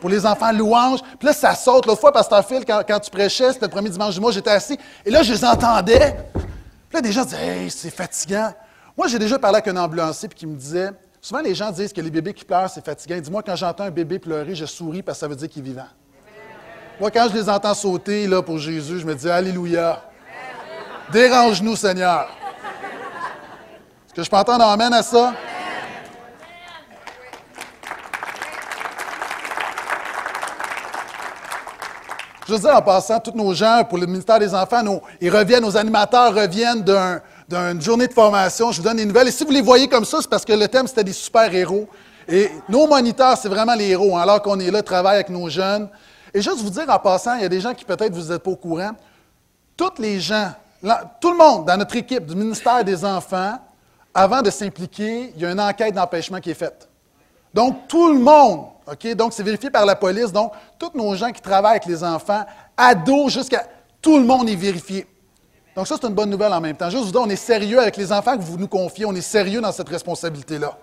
Pour 0.00 0.10
les 0.10 0.26
enfants, 0.26 0.52
louange. 0.52 1.00
Puis 1.18 1.26
là, 1.26 1.32
ça 1.32 1.54
saute. 1.54 1.86
L'autre 1.86 2.00
fois, 2.00 2.12
Pasteur 2.12 2.44
Phil, 2.46 2.64
quand, 2.66 2.82
quand 2.86 2.98
tu 2.98 3.10
prêchais, 3.10 3.52
c'était 3.52 3.66
le 3.66 3.70
premier 3.70 3.88
dimanche 3.88 4.14
du 4.14 4.20
mois, 4.20 4.32
j'étais 4.32 4.50
assis. 4.50 4.76
Et 5.04 5.10
là, 5.10 5.22
je 5.22 5.32
les 5.32 5.44
entendais. 5.44 6.16
Puis 6.32 6.94
là, 6.94 7.00
des 7.00 7.12
gens 7.12 7.24
disaient, 7.24 7.46
hey, 7.46 7.70
c'est 7.70 7.90
fatigant. 7.90 8.52
Moi, 8.96 9.06
j'ai 9.06 9.18
déjà 9.18 9.38
parlé 9.38 9.58
avec 9.58 9.68
un 9.68 9.76
ambulancier 9.76 10.28
puis 10.28 10.38
qui 10.38 10.46
me 10.46 10.56
disait, 10.56 10.90
souvent 11.20 11.40
les 11.40 11.54
gens 11.54 11.70
disent 11.70 11.92
que 11.92 12.00
les 12.00 12.10
bébés 12.10 12.34
qui 12.34 12.44
pleurent, 12.44 12.68
c'est 12.68 12.84
fatigant. 12.84 13.18
Dis-moi, 13.18 13.42
quand 13.42 13.56
j'entends 13.56 13.84
un 13.84 13.90
bébé 13.90 14.18
pleurer, 14.18 14.54
je 14.54 14.66
souris 14.66 15.02
parce 15.02 15.18
que 15.18 15.20
ça 15.20 15.28
veut 15.28 15.36
dire 15.36 15.48
qu'il 15.48 15.62
est 15.62 15.68
vivant. 15.68 15.88
Moi, 17.00 17.10
quand 17.10 17.28
je 17.30 17.34
les 17.34 17.48
entends 17.48 17.74
sauter 17.74 18.26
là, 18.26 18.42
pour 18.42 18.58
Jésus, 18.58 18.98
je 18.98 19.06
me 19.06 19.14
dis 19.14 19.30
Alléluia. 19.30 20.02
Dérange-nous, 21.10 21.76
Seigneur. 21.76 22.28
Que 24.14 24.22
je 24.22 24.28
peux 24.28 24.36
entendre 24.36 24.64
Amen 24.66 24.92
à 24.92 25.02
ça? 25.02 25.32
Je 32.46 32.52
veux 32.52 32.58
dire, 32.58 32.76
en 32.76 32.82
passant, 32.82 33.18
tous 33.20 33.32
nos 33.32 33.54
gens, 33.54 33.82
pour 33.88 33.96
le 33.96 34.04
ministère 34.04 34.38
des 34.38 34.54
Enfants, 34.54 34.82
ils 35.18 35.34
reviennent, 35.34 35.62
nos 35.62 35.78
animateurs 35.78 36.34
reviennent 36.34 36.84
d'une 37.48 37.80
journée 37.80 38.06
de 38.06 38.12
formation. 38.12 38.70
Je 38.70 38.82
vous 38.82 38.82
donne 38.86 38.98
des 38.98 39.06
nouvelles. 39.06 39.28
Et 39.28 39.32
si 39.32 39.44
vous 39.44 39.50
les 39.50 39.62
voyez 39.62 39.88
comme 39.88 40.04
ça, 40.04 40.18
c'est 40.20 40.28
parce 40.28 40.44
que 40.44 40.52
le 40.52 40.68
thème, 40.68 40.86
c'était 40.86 41.04
des 41.04 41.14
super-héros. 41.14 41.88
Et 42.28 42.50
nos 42.68 42.86
moniteurs, 42.86 43.38
c'est 43.38 43.48
vraiment 43.48 43.74
les 43.74 43.90
héros. 43.90 44.18
Hein. 44.18 44.22
alors 44.22 44.42
qu'on 44.42 44.60
est 44.60 44.70
là, 44.70 44.82
travaille 44.82 45.14
avec 45.14 45.30
nos 45.30 45.48
jeunes. 45.48 45.88
Et 46.34 46.42
juste 46.42 46.58
vous 46.58 46.68
dire 46.68 46.84
en 46.90 46.98
passant, 46.98 47.36
il 47.36 47.42
y 47.42 47.46
a 47.46 47.48
des 47.48 47.60
gens 47.60 47.72
qui 47.72 47.86
peut-être 47.86 48.12
vous 48.12 48.30
n'êtes 48.30 48.42
pas 48.42 48.50
au 48.50 48.56
courant, 48.56 48.90
toutes 49.74 49.98
les 49.98 50.20
gens, 50.20 50.52
tout 51.18 51.30
le 51.30 51.38
monde 51.38 51.64
dans 51.64 51.78
notre 51.78 51.96
équipe 51.96 52.26
du 52.26 52.34
ministère 52.34 52.84
des 52.84 53.04
Enfants, 53.04 53.58
avant 54.14 54.42
de 54.42 54.50
s'impliquer, 54.50 55.32
il 55.34 55.42
y 55.42 55.46
a 55.46 55.50
une 55.50 55.60
enquête 55.60 55.94
d'empêchement 55.94 56.40
qui 56.40 56.50
est 56.50 56.54
faite. 56.54 56.88
Donc, 57.54 57.88
tout 57.88 58.12
le 58.12 58.18
monde, 58.18 58.66
OK? 58.90 59.14
Donc, 59.14 59.32
c'est 59.32 59.42
vérifié 59.42 59.70
par 59.70 59.84
la 59.84 59.94
police. 59.94 60.32
Donc, 60.32 60.52
tous 60.78 60.90
nos 60.94 61.14
gens 61.14 61.30
qui 61.30 61.40
travaillent 61.40 61.72
avec 61.72 61.86
les 61.86 62.02
enfants, 62.02 62.44
ados 62.76 63.32
jusqu'à. 63.32 63.66
Tout 64.00 64.18
le 64.18 64.24
monde 64.24 64.48
est 64.48 64.56
vérifié. 64.56 65.06
Donc, 65.76 65.86
ça, 65.86 65.96
c'est 66.00 66.06
une 66.06 66.14
bonne 66.14 66.30
nouvelle 66.30 66.52
en 66.52 66.60
même 66.60 66.76
temps. 66.76 66.90
Juste 66.90 67.04
vous 67.04 67.12
dire, 67.12 67.20
on 67.20 67.28
est 67.28 67.36
sérieux 67.36 67.78
avec 67.78 67.96
les 67.96 68.12
enfants 68.12 68.36
que 68.36 68.42
vous 68.42 68.58
nous 68.58 68.68
confiez. 68.68 69.06
On 69.06 69.14
est 69.14 69.20
sérieux 69.20 69.60
dans 69.60 69.72
cette 69.72 69.88
responsabilité-là. 69.88 70.76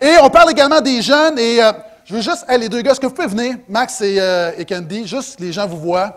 Et 0.00 0.16
on 0.22 0.30
parle 0.30 0.50
également 0.50 0.80
des 0.80 1.02
jeunes. 1.02 1.38
Et 1.38 1.62
euh, 1.62 1.72
Je 2.04 2.14
veux 2.14 2.20
juste, 2.20 2.44
les 2.48 2.68
deux 2.68 2.82
gars, 2.82 2.92
est-ce 2.92 3.00
que 3.00 3.06
vous 3.06 3.14
pouvez 3.14 3.28
venir, 3.28 3.56
Max 3.68 4.00
et, 4.00 4.16
euh, 4.18 4.52
et 4.56 4.64
Candy, 4.64 5.06
juste 5.06 5.38
les 5.40 5.52
gens 5.52 5.66
vous 5.66 5.78
voient. 5.78 6.16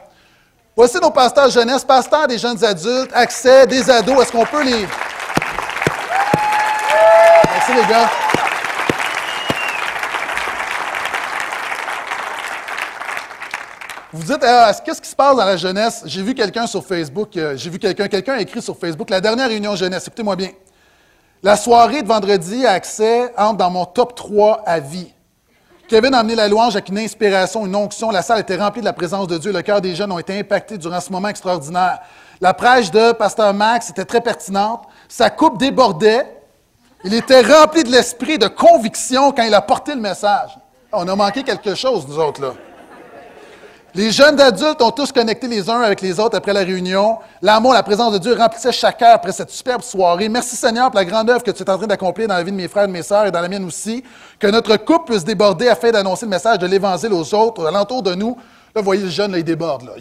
Voici 0.75 0.97
nos 1.01 1.11
pasteurs 1.11 1.49
jeunesse, 1.49 1.83
pasteurs 1.83 2.27
des 2.27 2.37
jeunes 2.37 2.63
adultes, 2.63 3.11
accès 3.13 3.65
des 3.65 3.89
ados. 3.89 4.21
Est-ce 4.21 4.31
qu'on 4.31 4.45
peut 4.45 4.63
les. 4.63 4.85
Merci 7.67 7.81
les 7.81 7.93
gars. 7.93 8.09
Vous 14.13 14.23
dites, 14.23 14.43
euh, 14.43 14.71
qu'est-ce 14.85 15.01
qui 15.01 15.09
se 15.09 15.15
passe 15.15 15.35
dans 15.35 15.45
la 15.45 15.57
jeunesse? 15.57 16.03
J'ai 16.05 16.21
vu 16.21 16.33
quelqu'un 16.33 16.65
sur 16.65 16.85
Facebook, 16.85 17.35
euh, 17.35 17.55
j'ai 17.55 17.69
vu 17.69 17.77
quelqu'un, 17.77 18.07
quelqu'un 18.07 18.33
a 18.33 18.41
écrit 18.41 18.61
sur 18.61 18.77
Facebook, 18.77 19.09
la 19.09 19.21
dernière 19.21 19.47
réunion 19.47 19.75
jeunesse, 19.75 20.07
écoutez-moi 20.07 20.35
bien. 20.35 20.49
La 21.43 21.55
soirée 21.55 22.01
de 22.03 22.07
vendredi 22.07 22.65
à 22.65 22.71
accès 22.71 23.33
entre 23.37 23.57
dans 23.57 23.69
mon 23.69 23.85
top 23.85 24.15
3 24.15 24.63
à 24.65 24.79
vie. 24.79 25.13
Kevin 25.87 26.13
a 26.13 26.19
amené 26.19 26.35
la 26.35 26.47
louange 26.47 26.75
avec 26.75 26.89
une 26.89 26.99
inspiration, 26.99 27.65
une 27.65 27.75
onction. 27.75 28.11
La 28.11 28.21
salle 28.21 28.39
était 28.39 28.57
remplie 28.57 28.81
de 28.81 28.85
la 28.85 28.93
présence 28.93 29.27
de 29.27 29.37
Dieu. 29.37 29.51
Le 29.53 29.61
cœur 29.61 29.79
des 29.79 29.95
jeunes 29.95 30.11
ont 30.11 30.19
été 30.19 30.37
impactés 30.37 30.77
durant 30.77 30.99
ce 30.99 31.11
moment 31.11 31.29
extraordinaire. 31.29 31.99
La 32.41 32.53
prêche 32.53 32.91
de 32.91 33.13
Pasteur 33.13 33.53
Max 33.53 33.89
était 33.89 34.03
très 34.03 34.19
pertinente. 34.21 34.83
Sa 35.07 35.29
coupe 35.29 35.57
débordait. 35.57 36.36
Il 37.03 37.13
était 37.13 37.41
rempli 37.41 37.83
de 37.83 37.91
l'esprit, 37.91 38.37
de 38.37 38.47
conviction 38.47 39.31
quand 39.31 39.43
il 39.43 39.53
a 39.53 39.61
porté 39.61 39.93
le 39.93 40.01
message. 40.01 40.57
On 40.91 41.07
a 41.07 41.15
manqué 41.15 41.43
quelque 41.43 41.75
chose, 41.75 42.07
nous 42.07 42.17
autres, 42.17 42.41
là. 42.41 42.53
Les 43.97 44.11
jeunes 44.11 44.39
adultes 44.39 44.81
ont 44.81 44.91
tous 44.91 45.11
connecté 45.11 45.47
les 45.47 45.67
uns 45.69 45.81
avec 45.81 46.01
les 46.01 46.19
autres 46.19 46.37
après 46.37 46.53
la 46.53 46.59
réunion. 46.59 47.17
L'amour, 47.41 47.73
la 47.73 47.81
présence 47.81 48.13
de 48.13 48.19
Dieu 48.19 48.35
remplissait 48.37 48.71
chaque 48.71 49.01
heure 49.01 49.15
après 49.15 49.31
cette 49.31 49.49
superbe 49.49 49.81
soirée. 49.81 50.29
Merci 50.29 50.55
Seigneur 50.55 50.91
pour 50.91 50.99
la 50.99 51.05
grande 51.05 51.29
œuvre 51.31 51.41
que 51.41 51.49
tu 51.49 51.63
es 51.63 51.69
en 51.69 51.77
train 51.77 51.87
d'accomplir 51.87 52.27
dans 52.27 52.35
la 52.35 52.43
vie 52.43 52.51
de 52.51 52.57
mes 52.57 52.67
frères 52.67 52.83
et 52.83 52.87
de 52.87 52.91
mes 52.91 53.01
sœurs 53.01 53.25
et 53.25 53.31
dans 53.31 53.41
la 53.41 53.47
mienne 53.47 53.65
aussi. 53.65 54.03
Que 54.37 54.47
notre 54.47 54.77
couple 54.77 55.11
puisse 55.11 55.23
déborder 55.23 55.67
afin 55.67 55.89
d'annoncer 55.89 56.25
le 56.25 56.29
message 56.29 56.59
de 56.59 56.67
l'Évangile 56.67 57.11
aux 57.11 57.33
autres, 57.33 57.65
alentour 57.65 58.03
de 58.03 58.13
nous. 58.13 58.37
Là, 58.75 58.81
vous 58.81 58.85
voyez 58.85 59.01
le 59.01 59.09
jeune, 59.09 59.31
là, 59.31 59.39
il. 59.39 59.45
Là. 59.49 59.93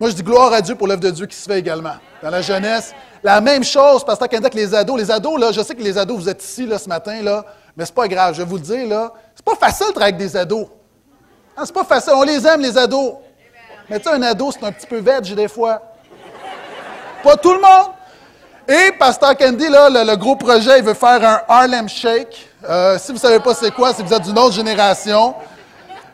Moi, 0.00 0.10
je 0.10 0.14
dis 0.14 0.22
gloire 0.22 0.52
à 0.52 0.60
Dieu 0.60 0.74
pour 0.74 0.86
l'œuvre 0.86 1.00
de 1.00 1.10
Dieu 1.10 1.26
qui 1.26 1.36
se 1.36 1.44
fait 1.48 1.58
également. 1.58 1.94
Dans 2.22 2.30
la 2.30 2.40
jeunesse, 2.40 2.94
la 3.22 3.40
même 3.40 3.64
chose, 3.64 4.04
Pasteur 4.04 4.28
que 4.28 4.56
les 4.56 4.74
ados. 4.74 4.96
Les 4.96 5.10
ados, 5.10 5.40
là, 5.40 5.50
je 5.52 5.60
sais 5.60 5.74
que 5.74 5.82
les 5.82 5.98
ados, 5.98 6.18
vous 6.18 6.28
êtes 6.28 6.42
ici 6.42 6.66
là, 6.66 6.78
ce 6.78 6.88
matin, 6.88 7.20
là, 7.22 7.44
mais 7.76 7.84
c'est 7.84 7.94
pas 7.94 8.06
grave, 8.06 8.34
je 8.34 8.42
vais 8.42 8.48
vous 8.48 8.56
le 8.56 8.62
dire, 8.62 8.86
là. 8.86 9.12
C'est 9.34 9.44
pas 9.44 9.56
facile 9.56 9.88
de 9.88 9.92
travailler 9.92 10.14
avec 10.14 10.26
des 10.26 10.36
ados. 10.36 10.66
Ah, 11.56 11.62
c'est 11.64 11.74
pas 11.74 11.84
facile. 11.84 12.12
On 12.14 12.22
les 12.22 12.46
aime, 12.46 12.60
les 12.60 12.78
ados. 12.78 13.14
Mais 13.90 13.98
tu 13.98 14.08
sais, 14.08 14.14
un 14.14 14.22
ado, 14.22 14.52
c'est 14.52 14.64
un 14.64 14.70
petit 14.70 14.86
peu 14.86 14.98
veg 14.98 15.34
des 15.34 15.48
fois. 15.48 15.82
Pas 17.24 17.36
tout 17.36 17.52
le 17.52 17.60
monde. 17.60 17.92
Et 18.68 18.92
Pasteur 18.92 19.36
Candy, 19.36 19.68
là, 19.68 19.88
le, 19.88 20.16
gros 20.16 20.36
projet, 20.36 20.78
il 20.78 20.84
veut 20.84 20.94
faire 20.94 21.24
un 21.24 21.40
Harlem 21.48 21.88
Shake. 21.88 22.48
Euh, 22.68 22.98
si 22.98 23.08
vous 23.08 23.14
ne 23.14 23.18
savez 23.18 23.40
pas 23.40 23.54
c'est 23.54 23.72
quoi, 23.72 23.92
si 23.92 24.02
vous 24.02 24.12
êtes 24.14 24.22
d'une 24.22 24.38
autre 24.38 24.54
génération. 24.54 25.34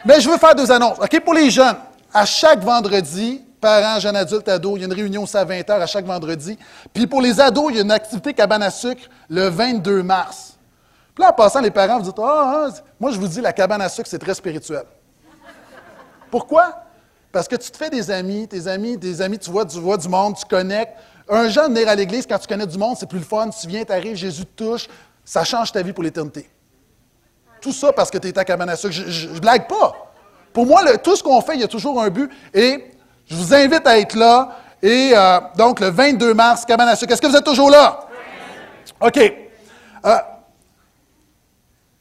Mais 0.07 0.21
je 0.21 0.31
veux 0.31 0.39
faire 0.39 0.55
deux 0.55 0.71
annonces. 0.73 0.99
OK, 0.99 1.21
pour 1.21 1.35
les 1.35 1.51
jeunes, 1.51 1.77
à 2.13 2.25
chaque 2.25 2.61
vendredi, 2.61 3.44
parents, 3.65 3.99
jeunes 3.99 4.17
adultes, 4.17 4.47
ados, 4.47 4.75
il 4.77 4.81
y 4.81 4.85
a 4.85 4.87
une 4.87 4.93
réunion 4.93 5.23
aussi 5.23 5.39
à 5.39 5.45
20h 5.45 5.71
à 5.71 5.87
chaque 5.87 6.05
vendredi. 6.05 6.59
Puis 6.93 7.07
pour 7.07 7.23
les 7.23 7.41
ados, 7.41 7.69
il 7.71 7.77
y 7.77 7.79
a 7.79 7.83
une 7.83 7.91
activité 7.91 8.35
cabane 8.35 8.63
à 8.63 8.71
sucre 8.71 9.09
le 9.31 9.49
22 9.49 10.03
mars. 10.03 10.59
Puis 11.15 11.25
là, 11.25 11.31
en 11.31 11.33
passant, 11.33 11.63
les 11.63 11.71
parents 11.71 11.97
vous 11.97 12.03
disent 12.03 12.13
Ah, 12.23 12.67
ah 12.67 12.81
moi, 13.01 13.11
je 13.11 13.19
vous 13.19 13.27
dis, 13.27 13.41
la 13.41 13.55
cabane 13.55 13.81
à 13.81 13.89
sucre, 13.89 14.07
c'est 14.11 14.19
très 14.19 14.35
spirituel. 14.35 14.83
Pourquoi? 16.31 16.75
Parce 17.33 17.49
que 17.49 17.57
tu 17.57 17.71
te 17.71 17.77
fais 17.77 17.89
des 17.89 18.11
amis, 18.11 18.47
tes 18.47 18.67
amis, 18.67 18.99
des 18.99 19.23
amis, 19.23 19.39
tu 19.39 19.51
vois, 19.51 19.65
tu 19.65 19.79
vois 19.79 19.97
du 19.97 20.09
monde, 20.09 20.37
tu 20.37 20.45
connectes. 20.45 20.93
Un 21.27 21.49
jeune 21.49 21.73
venir 21.73 21.89
à 21.89 21.95
l'église, 21.95 22.27
quand 22.27 22.39
tu 22.39 22.47
connais 22.47 22.67
du 22.67 22.77
monde, 22.77 22.97
c'est 22.99 23.09
plus 23.09 23.21
le 23.21 23.25
fun. 23.25 23.49
Tu 23.49 23.67
viens, 23.67 23.83
tu 23.83 23.93
arrives, 23.93 24.17
Jésus 24.17 24.45
te 24.45 24.63
touche, 24.63 24.89
ça 25.25 25.43
change 25.43 25.73
ta 25.73 25.81
vie 25.81 25.95
pour 25.95 26.05
l'éternité. 26.05 26.51
Tout 27.63 27.73
ça 27.73 27.95
parce 27.95 28.11
que 28.11 28.19
tu 28.19 28.29
es 28.29 28.39
à 28.39 28.45
cabane 28.45 28.69
à 28.69 28.77
sucre. 28.77 28.93
Je 28.93 29.29
ne 29.29 29.39
blague 29.39 29.67
pas. 29.67 30.13
Pour 30.53 30.67
moi, 30.67 30.83
tout 30.99 31.17
ce 31.17 31.23
qu'on 31.23 31.41
fait, 31.41 31.55
il 31.55 31.61
y 31.63 31.65
a 31.65 31.69
toujours 31.69 32.01
un 32.03 32.11
but. 32.11 32.31
Et 32.53 32.94
je 33.27 33.37
vous 33.37 33.55
invite 33.55 33.87
à 33.87 33.99
être 33.99 34.15
là. 34.17 34.57
Et 34.83 35.13
euh, 35.15 35.41
donc, 35.57 35.81
le 35.81 35.89
22 35.89 36.35
mars, 36.35 36.65
cabane. 36.65 36.89
Est-ce 36.89 37.05
que 37.07 37.27
vous 37.27 37.37
êtes 37.37 37.45
toujours 37.45 37.71
là? 37.71 38.01
OK. 39.01 39.19
Euh, 39.19 40.17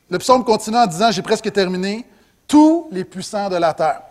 le 0.09 0.17
psaume 0.17 0.43
continue 0.43 0.77
en 0.77 0.85
disant 0.85 1.11
J'ai 1.11 1.21
presque 1.21 1.51
terminé. 1.51 2.05
Tous 2.45 2.87
les 2.91 3.05
puissants 3.05 3.49
de 3.49 3.55
la 3.55 3.73
terre. 3.73 4.01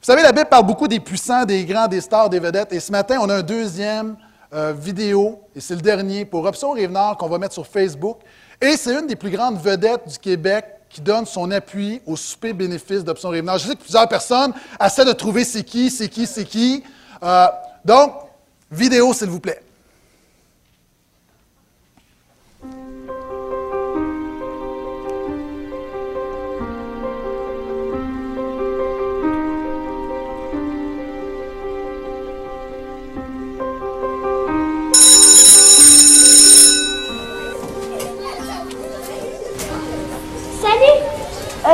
Vous 0.00 0.06
savez, 0.06 0.22
la 0.22 0.32
Bible 0.32 0.48
parle 0.48 0.64
beaucoup 0.64 0.86
des 0.86 1.00
puissants, 1.00 1.44
des 1.44 1.64
grands, 1.64 1.88
des 1.88 2.00
stars, 2.00 2.30
des 2.30 2.38
vedettes. 2.38 2.72
Et 2.72 2.78
ce 2.78 2.92
matin, 2.92 3.18
on 3.20 3.28
a 3.28 3.36
un 3.36 3.42
deuxième 3.42 4.16
euh, 4.52 4.72
vidéo, 4.72 5.40
et 5.56 5.60
c'est 5.60 5.74
le 5.74 5.80
dernier, 5.80 6.24
pour 6.24 6.44
Option 6.44 6.70
Rive-Nord 6.70 7.16
qu'on 7.16 7.28
va 7.28 7.38
mettre 7.38 7.54
sur 7.54 7.66
Facebook. 7.66 8.18
Et 8.60 8.76
c'est 8.76 8.94
une 8.94 9.06
des 9.06 9.16
plus 9.16 9.30
grandes 9.30 9.60
vedettes 9.60 10.06
du 10.06 10.18
Québec 10.18 10.66
qui 10.94 11.00
donne 11.00 11.26
son 11.26 11.50
appui 11.50 12.00
au 12.06 12.14
souper 12.14 12.52
bénéfice 12.52 13.02
d'Option 13.02 13.30
Rive-Nord. 13.30 13.58
Je 13.58 13.66
sais 13.66 13.74
que 13.74 13.80
plusieurs 13.80 14.08
personnes 14.08 14.52
essaient 14.80 15.04
de 15.04 15.12
trouver 15.12 15.42
c'est 15.44 15.64
qui, 15.64 15.90
c'est 15.90 16.08
qui, 16.08 16.24
c'est 16.24 16.44
qui. 16.44 16.84
Euh, 17.20 17.46
donc, 17.84 18.12
vidéo, 18.70 19.12
s'il 19.12 19.26
vous 19.28 19.40
plaît. 19.40 19.63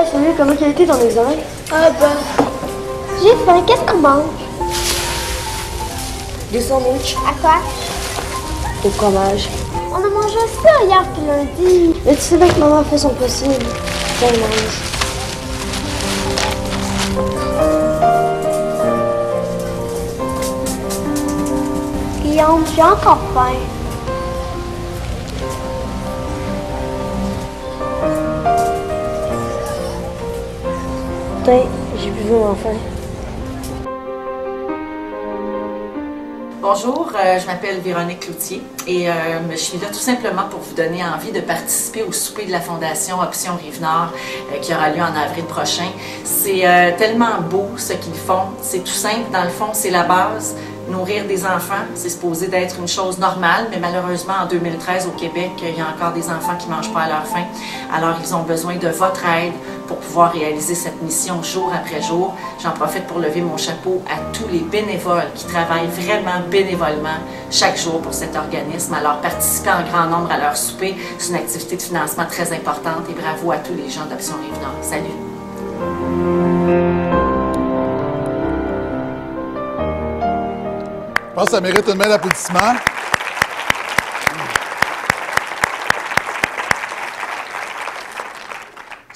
Salut, 0.06 0.32
comment 0.34 0.56
tu 0.56 0.64
as 0.64 0.68
été 0.68 0.86
dans 0.86 0.96
les 0.96 1.16
heures? 1.18 1.26
Ah 1.70 1.90
ben... 2.00 2.16
J'ai 3.22 3.36
faim, 3.44 3.62
qu'est-ce 3.66 3.82
qu'on 3.82 3.98
mange? 3.98 4.24
Des 6.50 6.60
sandwichs. 6.62 7.16
À 7.28 7.32
quoi? 7.40 7.56
Au 8.82 8.88
fromage. 8.88 9.50
On 9.92 9.96
a 9.96 10.08
mangé 10.08 10.38
ça 10.62 10.84
hier 10.86 11.04
puis 11.12 11.22
lundi. 11.26 11.94
Mais 12.06 12.14
tu 12.14 12.20
sais 12.22 12.38
bien 12.38 12.48
que 12.48 12.58
maman 12.58 12.82
fait 12.84 12.96
son 12.96 13.10
possible. 13.10 13.54
Ça 14.18 14.26
mange. 14.26 14.80
Guillaume, 22.22 22.64
j'ai 22.74 22.82
encore 22.82 23.18
faim. 23.34 23.79
Bonjour, 36.60 37.10
euh, 37.16 37.38
je 37.38 37.46
m'appelle 37.46 37.80
Véronique 37.80 38.20
Cloutier 38.20 38.62
et 38.86 39.08
euh, 39.08 39.12
je 39.50 39.56
suis 39.56 39.78
là 39.78 39.86
tout 39.88 39.94
simplement 39.94 40.42
pour 40.50 40.60
vous 40.60 40.74
donner 40.74 41.02
envie 41.02 41.32
de 41.32 41.40
participer 41.40 42.02
au 42.02 42.12
souper 42.12 42.44
de 42.44 42.52
la 42.52 42.60
Fondation 42.60 43.20
Option 43.20 43.56
Rive-Nord 43.56 44.12
euh, 44.52 44.58
qui 44.58 44.74
aura 44.74 44.90
lieu 44.90 45.00
en 45.00 45.16
avril 45.16 45.44
prochain. 45.44 45.88
C'est 46.24 46.94
tellement 46.98 47.40
beau 47.48 47.68
ce 47.78 47.94
qu'ils 47.94 48.12
font, 48.14 48.50
c'est 48.60 48.84
tout 48.84 48.92
simple, 48.92 49.30
dans 49.32 49.44
le 49.44 49.48
fond 49.48 49.70
c'est 49.72 49.90
la 49.90 50.02
base, 50.02 50.56
Nourrir 50.90 51.24
des 51.26 51.44
enfants, 51.46 51.86
c'est 51.94 52.08
supposé 52.08 52.48
d'être 52.48 52.80
une 52.80 52.88
chose 52.88 53.18
normale, 53.18 53.66
mais 53.70 53.78
malheureusement, 53.78 54.34
en 54.42 54.46
2013, 54.46 55.06
au 55.06 55.12
Québec, 55.12 55.52
il 55.62 55.78
y 55.78 55.80
a 55.80 55.84
encore 55.84 56.12
des 56.12 56.28
enfants 56.28 56.56
qui 56.58 56.68
ne 56.68 56.74
mangent 56.74 56.92
pas 56.92 57.02
à 57.02 57.08
leur 57.08 57.26
faim. 57.26 57.44
Alors, 57.94 58.16
ils 58.20 58.34
ont 58.34 58.42
besoin 58.42 58.74
de 58.74 58.88
votre 58.88 59.24
aide 59.24 59.52
pour 59.90 59.98
pouvoir 59.98 60.32
réaliser 60.32 60.76
cette 60.76 61.02
mission 61.02 61.42
jour 61.42 61.72
après 61.74 62.00
jour. 62.00 62.36
J'en 62.62 62.70
profite 62.70 63.08
pour 63.08 63.18
lever 63.18 63.40
mon 63.40 63.56
chapeau 63.56 64.00
à 64.08 64.32
tous 64.32 64.46
les 64.46 64.60
bénévoles 64.60 65.32
qui 65.34 65.44
travaillent 65.46 65.88
vraiment 65.88 66.46
bénévolement 66.48 67.18
chaque 67.50 67.76
jour 67.76 68.00
pour 68.00 68.14
cet 68.14 68.36
organisme. 68.36 68.94
Alors, 68.94 69.20
participer 69.20 69.70
en 69.70 69.82
grand 69.82 70.06
nombre 70.06 70.30
à 70.30 70.38
leur 70.38 70.56
souper, 70.56 70.94
c'est 71.18 71.30
une 71.30 71.34
activité 71.34 71.74
de 71.74 71.82
financement 71.82 72.24
très 72.26 72.52
importante 72.52 73.10
et 73.10 73.14
bravo 73.20 73.50
à 73.50 73.56
tous 73.56 73.74
les 73.74 73.90
gens 73.90 74.06
d'Option 74.06 74.36
Rive-Nord. 74.36 74.78
Salut! 74.80 75.18
Je 81.30 81.34
pense 81.34 81.44
que 81.46 81.50
ça 81.50 81.60
mérite 81.60 81.88
une 81.88 81.96
main 81.96 82.08
d'applaudissement. 82.08 82.74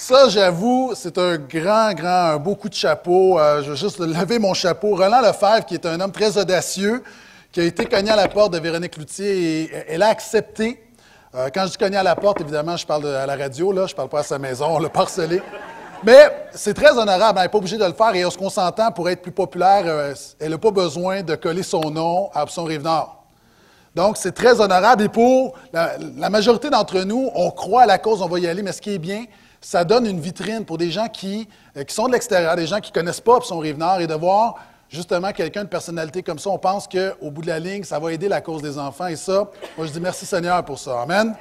Ça, 0.06 0.28
j'avoue, 0.28 0.92
c'est 0.94 1.16
un 1.16 1.38
grand, 1.38 1.94
grand, 1.94 2.34
un 2.34 2.36
beau 2.36 2.56
coup 2.56 2.68
de 2.68 2.74
chapeau. 2.74 3.38
Euh, 3.38 3.62
je 3.62 3.70
veux 3.70 3.74
juste 3.74 3.98
lever 3.98 4.38
mon 4.38 4.52
chapeau. 4.52 4.96
Roland 4.96 5.22
Lefebvre, 5.22 5.64
qui 5.64 5.72
est 5.72 5.86
un 5.86 5.98
homme 5.98 6.12
très 6.12 6.36
audacieux, 6.36 7.02
qui 7.50 7.60
a 7.60 7.64
été 7.64 7.86
cogné 7.86 8.10
à 8.10 8.16
la 8.16 8.28
porte 8.28 8.52
de 8.52 8.58
Véronique 8.58 8.98
Loutier 8.98 9.62
et 9.62 9.70
elle 9.88 10.02
a 10.02 10.08
accepté. 10.08 10.84
Euh, 11.34 11.48
quand 11.54 11.64
je 11.64 11.70
dis 11.70 11.78
cogné 11.78 11.96
à 11.96 12.02
la 12.02 12.14
porte, 12.16 12.42
évidemment, 12.42 12.76
je 12.76 12.84
parle 12.86 13.06
à 13.06 13.24
la 13.24 13.34
radio, 13.34 13.72
là, 13.72 13.86
je 13.86 13.94
parle 13.94 14.10
pas 14.10 14.20
à 14.20 14.22
sa 14.24 14.38
maison, 14.38 14.76
on 14.76 14.78
l'a 14.78 14.90
parcelé. 14.90 15.40
Mais 16.04 16.48
c'est 16.52 16.74
très 16.74 16.98
honorable, 16.98 17.38
elle 17.38 17.44
n'est 17.44 17.48
pas 17.48 17.56
obligée 17.56 17.78
de 17.78 17.86
le 17.86 17.94
faire 17.94 18.14
et 18.14 18.26
on 18.26 18.30
se 18.30 18.50
s'entend 18.50 18.92
pour 18.92 19.08
être 19.08 19.22
plus 19.22 19.32
populaire, 19.32 19.84
euh, 19.86 20.12
elle 20.38 20.50
n'a 20.50 20.58
pas 20.58 20.70
besoin 20.70 21.22
de 21.22 21.34
coller 21.34 21.62
son 21.62 21.90
nom 21.90 22.28
à 22.34 22.42
Option 22.42 22.64
Rive-Nord. 22.64 23.24
Donc, 23.94 24.18
c'est 24.18 24.32
très 24.32 24.60
honorable 24.60 25.04
et 25.04 25.08
pour 25.08 25.54
la, 25.72 26.28
majorité 26.28 26.68
d'entre 26.68 27.00
nous, 27.04 27.30
on 27.34 27.50
croit 27.50 27.84
à 27.84 27.86
la 27.86 27.96
cause, 27.96 28.20
on 28.20 28.28
va 28.28 28.38
y 28.38 28.46
aller, 28.46 28.60
mais 28.60 28.72
ce 28.72 28.82
qui 28.82 28.92
est 28.92 28.98
bien, 28.98 29.24
ça 29.64 29.82
donne 29.82 30.06
une 30.06 30.20
vitrine 30.20 30.64
pour 30.64 30.76
des 30.76 30.90
gens 30.90 31.08
qui, 31.08 31.48
euh, 31.76 31.84
qui 31.84 31.94
sont 31.94 32.06
de 32.06 32.12
l'extérieur, 32.12 32.54
des 32.54 32.66
gens 32.66 32.80
qui 32.80 32.90
ne 32.90 32.94
connaissent 32.94 33.20
pas 33.20 33.36
Option 33.36 33.58
Rive-Nord, 33.58 34.00
et 34.00 34.06
de 34.06 34.14
voir 34.14 34.56
justement 34.90 35.32
quelqu'un 35.32 35.64
de 35.64 35.68
personnalité 35.68 36.22
comme 36.22 36.38
ça, 36.38 36.50
on 36.50 36.58
pense 36.58 36.86
qu'au 36.86 37.30
bout 37.30 37.40
de 37.40 37.46
la 37.46 37.58
ligne, 37.58 37.82
ça 37.82 37.98
va 37.98 38.12
aider 38.12 38.28
la 38.28 38.42
cause 38.42 38.60
des 38.60 38.78
enfants. 38.78 39.06
Et 39.06 39.16
ça, 39.16 39.50
moi, 39.76 39.86
je 39.86 39.92
dis 39.92 40.00
merci 40.00 40.26
Seigneur 40.26 40.62
pour 40.64 40.78
ça. 40.78 41.00
Amen. 41.00 41.34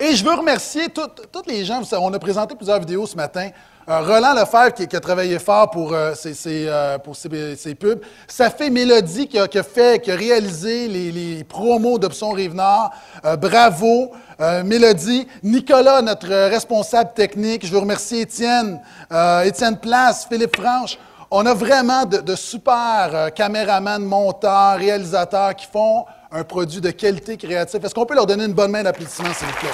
Et 0.00 0.14
je 0.16 0.24
veux 0.24 0.34
remercier 0.34 0.88
tous 0.88 1.42
les 1.46 1.64
gens. 1.64 1.82
On 1.92 2.12
a 2.12 2.18
présenté 2.18 2.54
plusieurs 2.54 2.80
vidéos 2.80 3.06
ce 3.06 3.16
matin. 3.16 3.50
Euh, 3.88 4.00
Roland 4.00 4.32
Lefebvre, 4.34 4.72
qui, 4.74 4.96
a 4.96 5.00
travaillé 5.00 5.38
fort 5.40 5.70
pour, 5.70 5.92
euh, 5.92 6.14
euh, 6.24 7.54
ses, 7.56 7.74
pubs. 7.74 8.00
Ça 8.28 8.48
fait 8.48 8.70
Mélodie, 8.70 9.26
qui 9.26 9.38
a, 9.38 9.62
fait, 9.62 10.00
qui 10.00 10.12
a 10.12 10.14
réalisé 10.14 10.86
les, 10.86 11.44
promos 11.44 11.98
d'Option 11.98 12.30
Rive-Nord. 12.30 12.90
Bravo, 13.40 14.12
Mélodie. 14.64 15.26
Nicolas, 15.42 16.00
notre 16.00 16.28
responsable 16.28 17.12
technique. 17.14 17.66
Je 17.66 17.72
veux 17.72 17.78
remercier 17.78 18.22
Étienne, 18.22 18.80
Étienne 19.44 19.76
Place, 19.78 20.26
Philippe 20.28 20.56
Franche. 20.56 20.98
On 21.30 21.44
a 21.46 21.54
vraiment 21.54 22.04
de, 22.04 22.18
de 22.18 22.36
super 22.36 23.32
caméramans, 23.34 24.04
monteurs, 24.04 24.76
réalisateurs 24.76 25.56
qui 25.56 25.66
font 25.66 26.04
un 26.32 26.44
produit 26.44 26.80
de 26.80 26.90
qualité 26.90 27.36
créative. 27.36 27.84
Est-ce 27.84 27.94
qu'on 27.94 28.06
peut 28.06 28.14
leur 28.14 28.26
donner 28.26 28.44
une 28.44 28.54
bonne 28.54 28.70
main 28.70 28.82
d'applaudissement, 28.82 29.32
s'il 29.34 29.46
vous 29.46 29.52
plaît? 29.54 29.68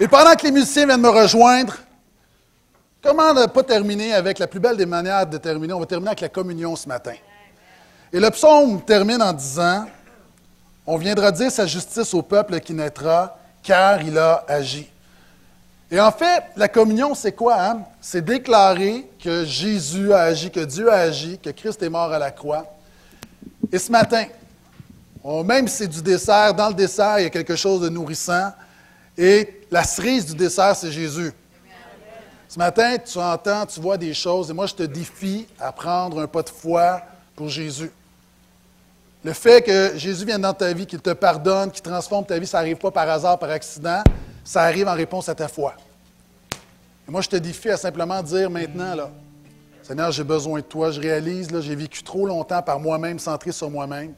Et 0.00 0.06
pendant 0.06 0.34
que 0.34 0.44
les 0.44 0.52
musiciens 0.52 0.86
viennent 0.86 1.00
me 1.00 1.08
rejoindre, 1.08 1.76
comment 3.02 3.34
ne 3.34 3.46
pas 3.46 3.62
terminer 3.64 4.12
avec 4.12 4.38
la 4.38 4.46
plus 4.46 4.60
belle 4.60 4.76
des 4.76 4.86
manières 4.86 5.26
de 5.26 5.38
terminer? 5.38 5.72
On 5.72 5.80
va 5.80 5.86
terminer 5.86 6.10
avec 6.10 6.20
la 6.20 6.28
communion 6.28 6.76
ce 6.76 6.86
matin. 6.86 7.14
Et 8.12 8.20
le 8.20 8.30
psaume 8.30 8.82
termine 8.82 9.22
en 9.22 9.32
disant 9.32 9.86
On 10.86 10.98
viendra 10.98 11.32
dire 11.32 11.50
sa 11.50 11.66
justice 11.66 12.14
au 12.14 12.22
peuple 12.22 12.60
qui 12.60 12.74
naîtra, 12.74 13.38
car 13.62 14.02
il 14.02 14.16
a 14.18 14.44
agi. 14.46 14.88
Et 15.90 15.98
en 15.98 16.12
fait, 16.12 16.44
la 16.56 16.68
communion, 16.68 17.14
c'est 17.14 17.32
quoi? 17.32 17.60
Hein? 17.60 17.82
C'est 18.00 18.22
déclarer 18.22 19.08
que 19.22 19.44
Jésus 19.44 20.12
a 20.12 20.22
agi, 20.22 20.50
que 20.50 20.60
Dieu 20.60 20.92
a 20.92 20.96
agi, 20.96 21.38
que 21.38 21.50
Christ 21.50 21.82
est 21.82 21.88
mort 21.88 22.12
à 22.12 22.18
la 22.18 22.30
croix. 22.30 22.66
Et 23.72 23.78
ce 23.78 23.90
matin, 23.90 24.26
même 25.44 25.66
si 25.66 25.76
c'est 25.78 25.88
du 25.88 26.02
dessert, 26.02 26.52
dans 26.54 26.68
le 26.68 26.74
dessert, 26.74 27.18
il 27.20 27.22
y 27.22 27.26
a 27.26 27.30
quelque 27.30 27.56
chose 27.56 27.80
de 27.80 27.88
nourrissant. 27.88 28.52
Et 29.16 29.62
la 29.70 29.82
cerise 29.82 30.26
du 30.26 30.34
dessert, 30.34 30.76
c'est 30.76 30.92
Jésus. 30.92 31.32
Ce 32.48 32.58
matin, 32.58 32.96
tu 32.98 33.18
entends, 33.18 33.66
tu 33.66 33.80
vois 33.80 33.98
des 33.98 34.14
choses, 34.14 34.50
et 34.50 34.54
moi, 34.54 34.66
je 34.66 34.74
te 34.74 34.82
défie 34.82 35.46
à 35.60 35.70
prendre 35.70 36.22
un 36.22 36.26
pas 36.26 36.42
de 36.42 36.48
foi 36.48 37.02
pour 37.36 37.48
Jésus. 37.48 37.90
Le 39.22 39.32
fait 39.32 39.62
que 39.62 39.98
Jésus 39.98 40.24
vienne 40.24 40.40
dans 40.40 40.54
ta 40.54 40.72
vie, 40.72 40.86
qu'il 40.86 41.00
te 41.00 41.10
pardonne, 41.10 41.70
qu'il 41.70 41.82
transforme 41.82 42.24
ta 42.24 42.38
vie, 42.38 42.46
ça 42.46 42.58
n'arrive 42.58 42.76
pas 42.76 42.90
par 42.90 43.08
hasard, 43.10 43.38
par 43.38 43.50
accident, 43.50 44.02
ça 44.48 44.62
arrive 44.62 44.88
en 44.88 44.94
réponse 44.94 45.28
à 45.28 45.34
ta 45.34 45.46
foi. 45.46 45.74
Et 47.06 47.10
moi, 47.10 47.20
je 47.20 47.28
te 47.28 47.36
défie 47.36 47.68
à 47.68 47.76
simplement 47.76 48.22
dire 48.22 48.48
maintenant, 48.48 48.94
là, 48.94 49.10
Seigneur, 49.82 50.10
j'ai 50.10 50.24
besoin 50.24 50.60
de 50.60 50.64
toi, 50.64 50.90
je 50.90 50.98
réalise, 50.98 51.50
là, 51.50 51.60
j'ai 51.60 51.74
vécu 51.74 52.02
trop 52.02 52.26
longtemps 52.26 52.62
par 52.62 52.80
moi-même, 52.80 53.18
centré 53.18 53.52
sur 53.52 53.68
moi-même. 53.68 54.14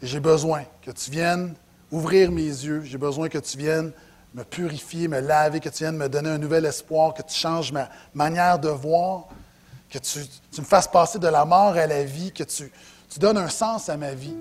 Et 0.00 0.06
j'ai 0.06 0.18
besoin 0.18 0.62
que 0.80 0.90
tu 0.92 1.10
viennes 1.10 1.54
ouvrir 1.90 2.32
mes 2.32 2.40
yeux, 2.40 2.84
j'ai 2.84 2.96
besoin 2.96 3.28
que 3.28 3.36
tu 3.36 3.58
viennes 3.58 3.92
me 4.32 4.44
purifier, 4.44 5.08
me 5.08 5.20
laver, 5.20 5.60
que 5.60 5.68
tu 5.68 5.84
viennes 5.84 5.98
me 5.98 6.08
donner 6.08 6.30
un 6.30 6.38
nouvel 6.38 6.64
espoir, 6.64 7.12
que 7.12 7.22
tu 7.22 7.34
changes 7.34 7.72
ma 7.72 7.90
manière 8.14 8.58
de 8.58 8.70
voir, 8.70 9.26
que 9.90 9.98
tu, 9.98 10.20
me 10.58 10.64
fasses 10.64 10.88
passer 10.88 11.18
de 11.18 11.28
la 11.28 11.44
mort 11.44 11.76
à 11.76 11.86
la 11.86 12.02
vie, 12.02 12.32
que 12.32 12.44
tu 12.44 12.70
donnes 13.18 13.36
un 13.36 13.50
sens 13.50 13.90
à 13.90 13.98
ma 13.98 14.14
vie. 14.14 14.36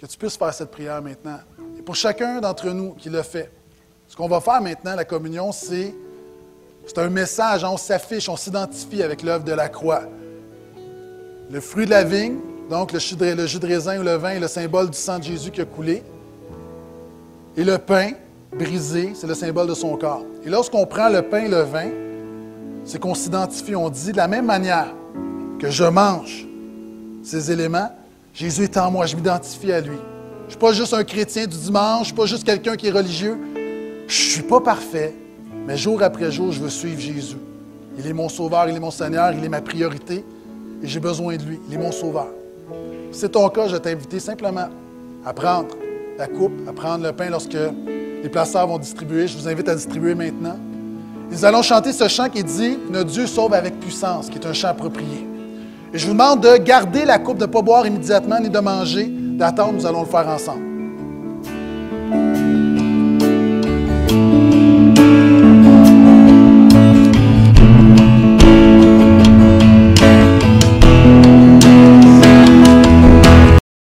Que 0.00 0.06
tu 0.06 0.18
puisses 0.18 0.36
faire 0.36 0.52
cette 0.52 0.72
prière 0.72 1.00
maintenant. 1.00 1.38
Pour 1.84 1.96
chacun 1.96 2.40
d'entre 2.40 2.70
nous 2.70 2.92
qui 2.92 3.08
le 3.08 3.22
fait, 3.22 3.50
ce 4.08 4.16
qu'on 4.16 4.28
va 4.28 4.40
faire 4.40 4.60
maintenant, 4.60 4.94
la 4.94 5.04
communion, 5.04 5.52
c'est 5.52 5.94
c'est 6.86 6.98
un 6.98 7.08
message, 7.08 7.62
on 7.64 7.76
s'affiche, 7.76 8.28
on 8.28 8.36
s'identifie 8.36 9.02
avec 9.02 9.22
l'œuvre 9.22 9.44
de 9.44 9.52
la 9.52 9.68
croix. 9.68 10.02
Le 11.50 11.60
fruit 11.60 11.86
de 11.86 11.90
la 11.90 12.02
vigne, 12.02 12.38
donc 12.68 12.92
le 12.92 12.98
jus, 12.98 13.14
de, 13.14 13.24
le 13.24 13.46
jus 13.46 13.60
de 13.60 13.66
raisin 13.66 14.00
ou 14.00 14.02
le 14.02 14.14
vin 14.14 14.30
est 14.30 14.40
le 14.40 14.48
symbole 14.48 14.90
du 14.90 14.98
sang 14.98 15.18
de 15.18 15.24
Jésus 15.24 15.50
qui 15.50 15.60
a 15.60 15.64
coulé. 15.64 16.02
Et 17.56 17.64
le 17.64 17.78
pain 17.78 18.10
brisé, 18.52 19.12
c'est 19.14 19.26
le 19.26 19.34
symbole 19.34 19.68
de 19.68 19.74
son 19.74 19.96
corps. 19.96 20.24
Et 20.44 20.50
lorsqu'on 20.50 20.86
prend 20.86 21.08
le 21.08 21.22
pain 21.22 21.44
et 21.44 21.48
le 21.48 21.62
vin, 21.62 21.90
c'est 22.84 22.98
qu'on 22.98 23.14
s'identifie, 23.14 23.76
on 23.76 23.88
dit 23.88 24.12
de 24.12 24.16
la 24.16 24.26
même 24.26 24.46
manière 24.46 24.92
que 25.60 25.70
je 25.70 25.84
mange 25.84 26.46
ces 27.22 27.52
éléments, 27.52 27.90
Jésus 28.34 28.64
est 28.64 28.76
en 28.76 28.90
moi, 28.90 29.06
je 29.06 29.14
m'identifie 29.14 29.70
à 29.70 29.80
lui. 29.80 29.98
Je 30.52 30.56
ne 30.58 30.60
suis 30.60 30.68
pas 30.68 30.72
juste 30.74 30.92
un 30.92 31.02
chrétien 31.02 31.46
du 31.46 31.56
dimanche, 31.56 31.94
je 31.94 32.00
ne 32.00 32.04
suis 32.04 32.14
pas 32.14 32.26
juste 32.26 32.44
quelqu'un 32.44 32.76
qui 32.76 32.88
est 32.88 32.90
religieux. 32.90 33.38
Je 34.06 34.22
ne 34.22 34.30
suis 34.32 34.42
pas 34.42 34.60
parfait, 34.60 35.14
mais 35.66 35.78
jour 35.78 36.02
après 36.02 36.30
jour, 36.30 36.52
je 36.52 36.60
veux 36.60 36.68
suivre 36.68 37.00
Jésus. 37.00 37.38
Il 37.98 38.06
est 38.06 38.12
mon 38.12 38.28
sauveur, 38.28 38.68
il 38.68 38.76
est 38.76 38.80
mon 38.80 38.90
Seigneur, 38.90 39.32
il 39.32 39.42
est 39.42 39.48
ma 39.48 39.62
priorité 39.62 40.22
et 40.82 40.86
j'ai 40.86 41.00
besoin 41.00 41.36
de 41.36 41.42
lui. 41.42 41.58
Il 41.68 41.74
est 41.74 41.78
mon 41.78 41.90
sauveur. 41.90 42.26
Si 43.12 43.20
c'est 43.20 43.30
ton 43.30 43.48
cas, 43.48 43.66
je 43.66 43.76
vais 43.76 43.80
t'inviter 43.80 44.20
simplement 44.20 44.68
à 45.24 45.32
prendre 45.32 45.74
la 46.18 46.26
coupe, 46.26 46.52
à 46.68 46.72
prendre 46.74 47.02
le 47.02 47.12
pain 47.12 47.30
lorsque 47.30 47.56
les 48.22 48.28
placeurs 48.28 48.66
vont 48.66 48.78
distribuer. 48.78 49.26
Je 49.28 49.38
vous 49.38 49.48
invite 49.48 49.70
à 49.70 49.74
distribuer 49.74 50.14
maintenant. 50.14 50.58
Nous 51.30 51.46
allons 51.46 51.62
chanter 51.62 51.94
ce 51.94 52.08
chant 52.08 52.28
qui 52.28 52.44
dit 52.44 52.76
Notre 52.90 53.08
Dieu 53.08 53.26
sauve 53.26 53.54
avec 53.54 53.80
puissance, 53.80 54.28
qui 54.28 54.36
est 54.36 54.46
un 54.46 54.52
chant 54.52 54.68
approprié. 54.68 55.26
Et 55.94 55.98
je 55.98 56.06
vous 56.06 56.12
demande 56.12 56.42
de 56.42 56.58
garder 56.58 57.06
la 57.06 57.18
coupe, 57.18 57.38
de 57.38 57.46
ne 57.46 57.50
pas 57.50 57.62
boire 57.62 57.86
immédiatement 57.86 58.38
ni 58.38 58.50
de 58.50 58.58
manger, 58.58 59.10
d'attendre, 59.36 59.74
nous 59.74 59.86
allons 59.86 60.02
le 60.02 60.06
faire 60.06 60.28
ensemble. 60.28 60.71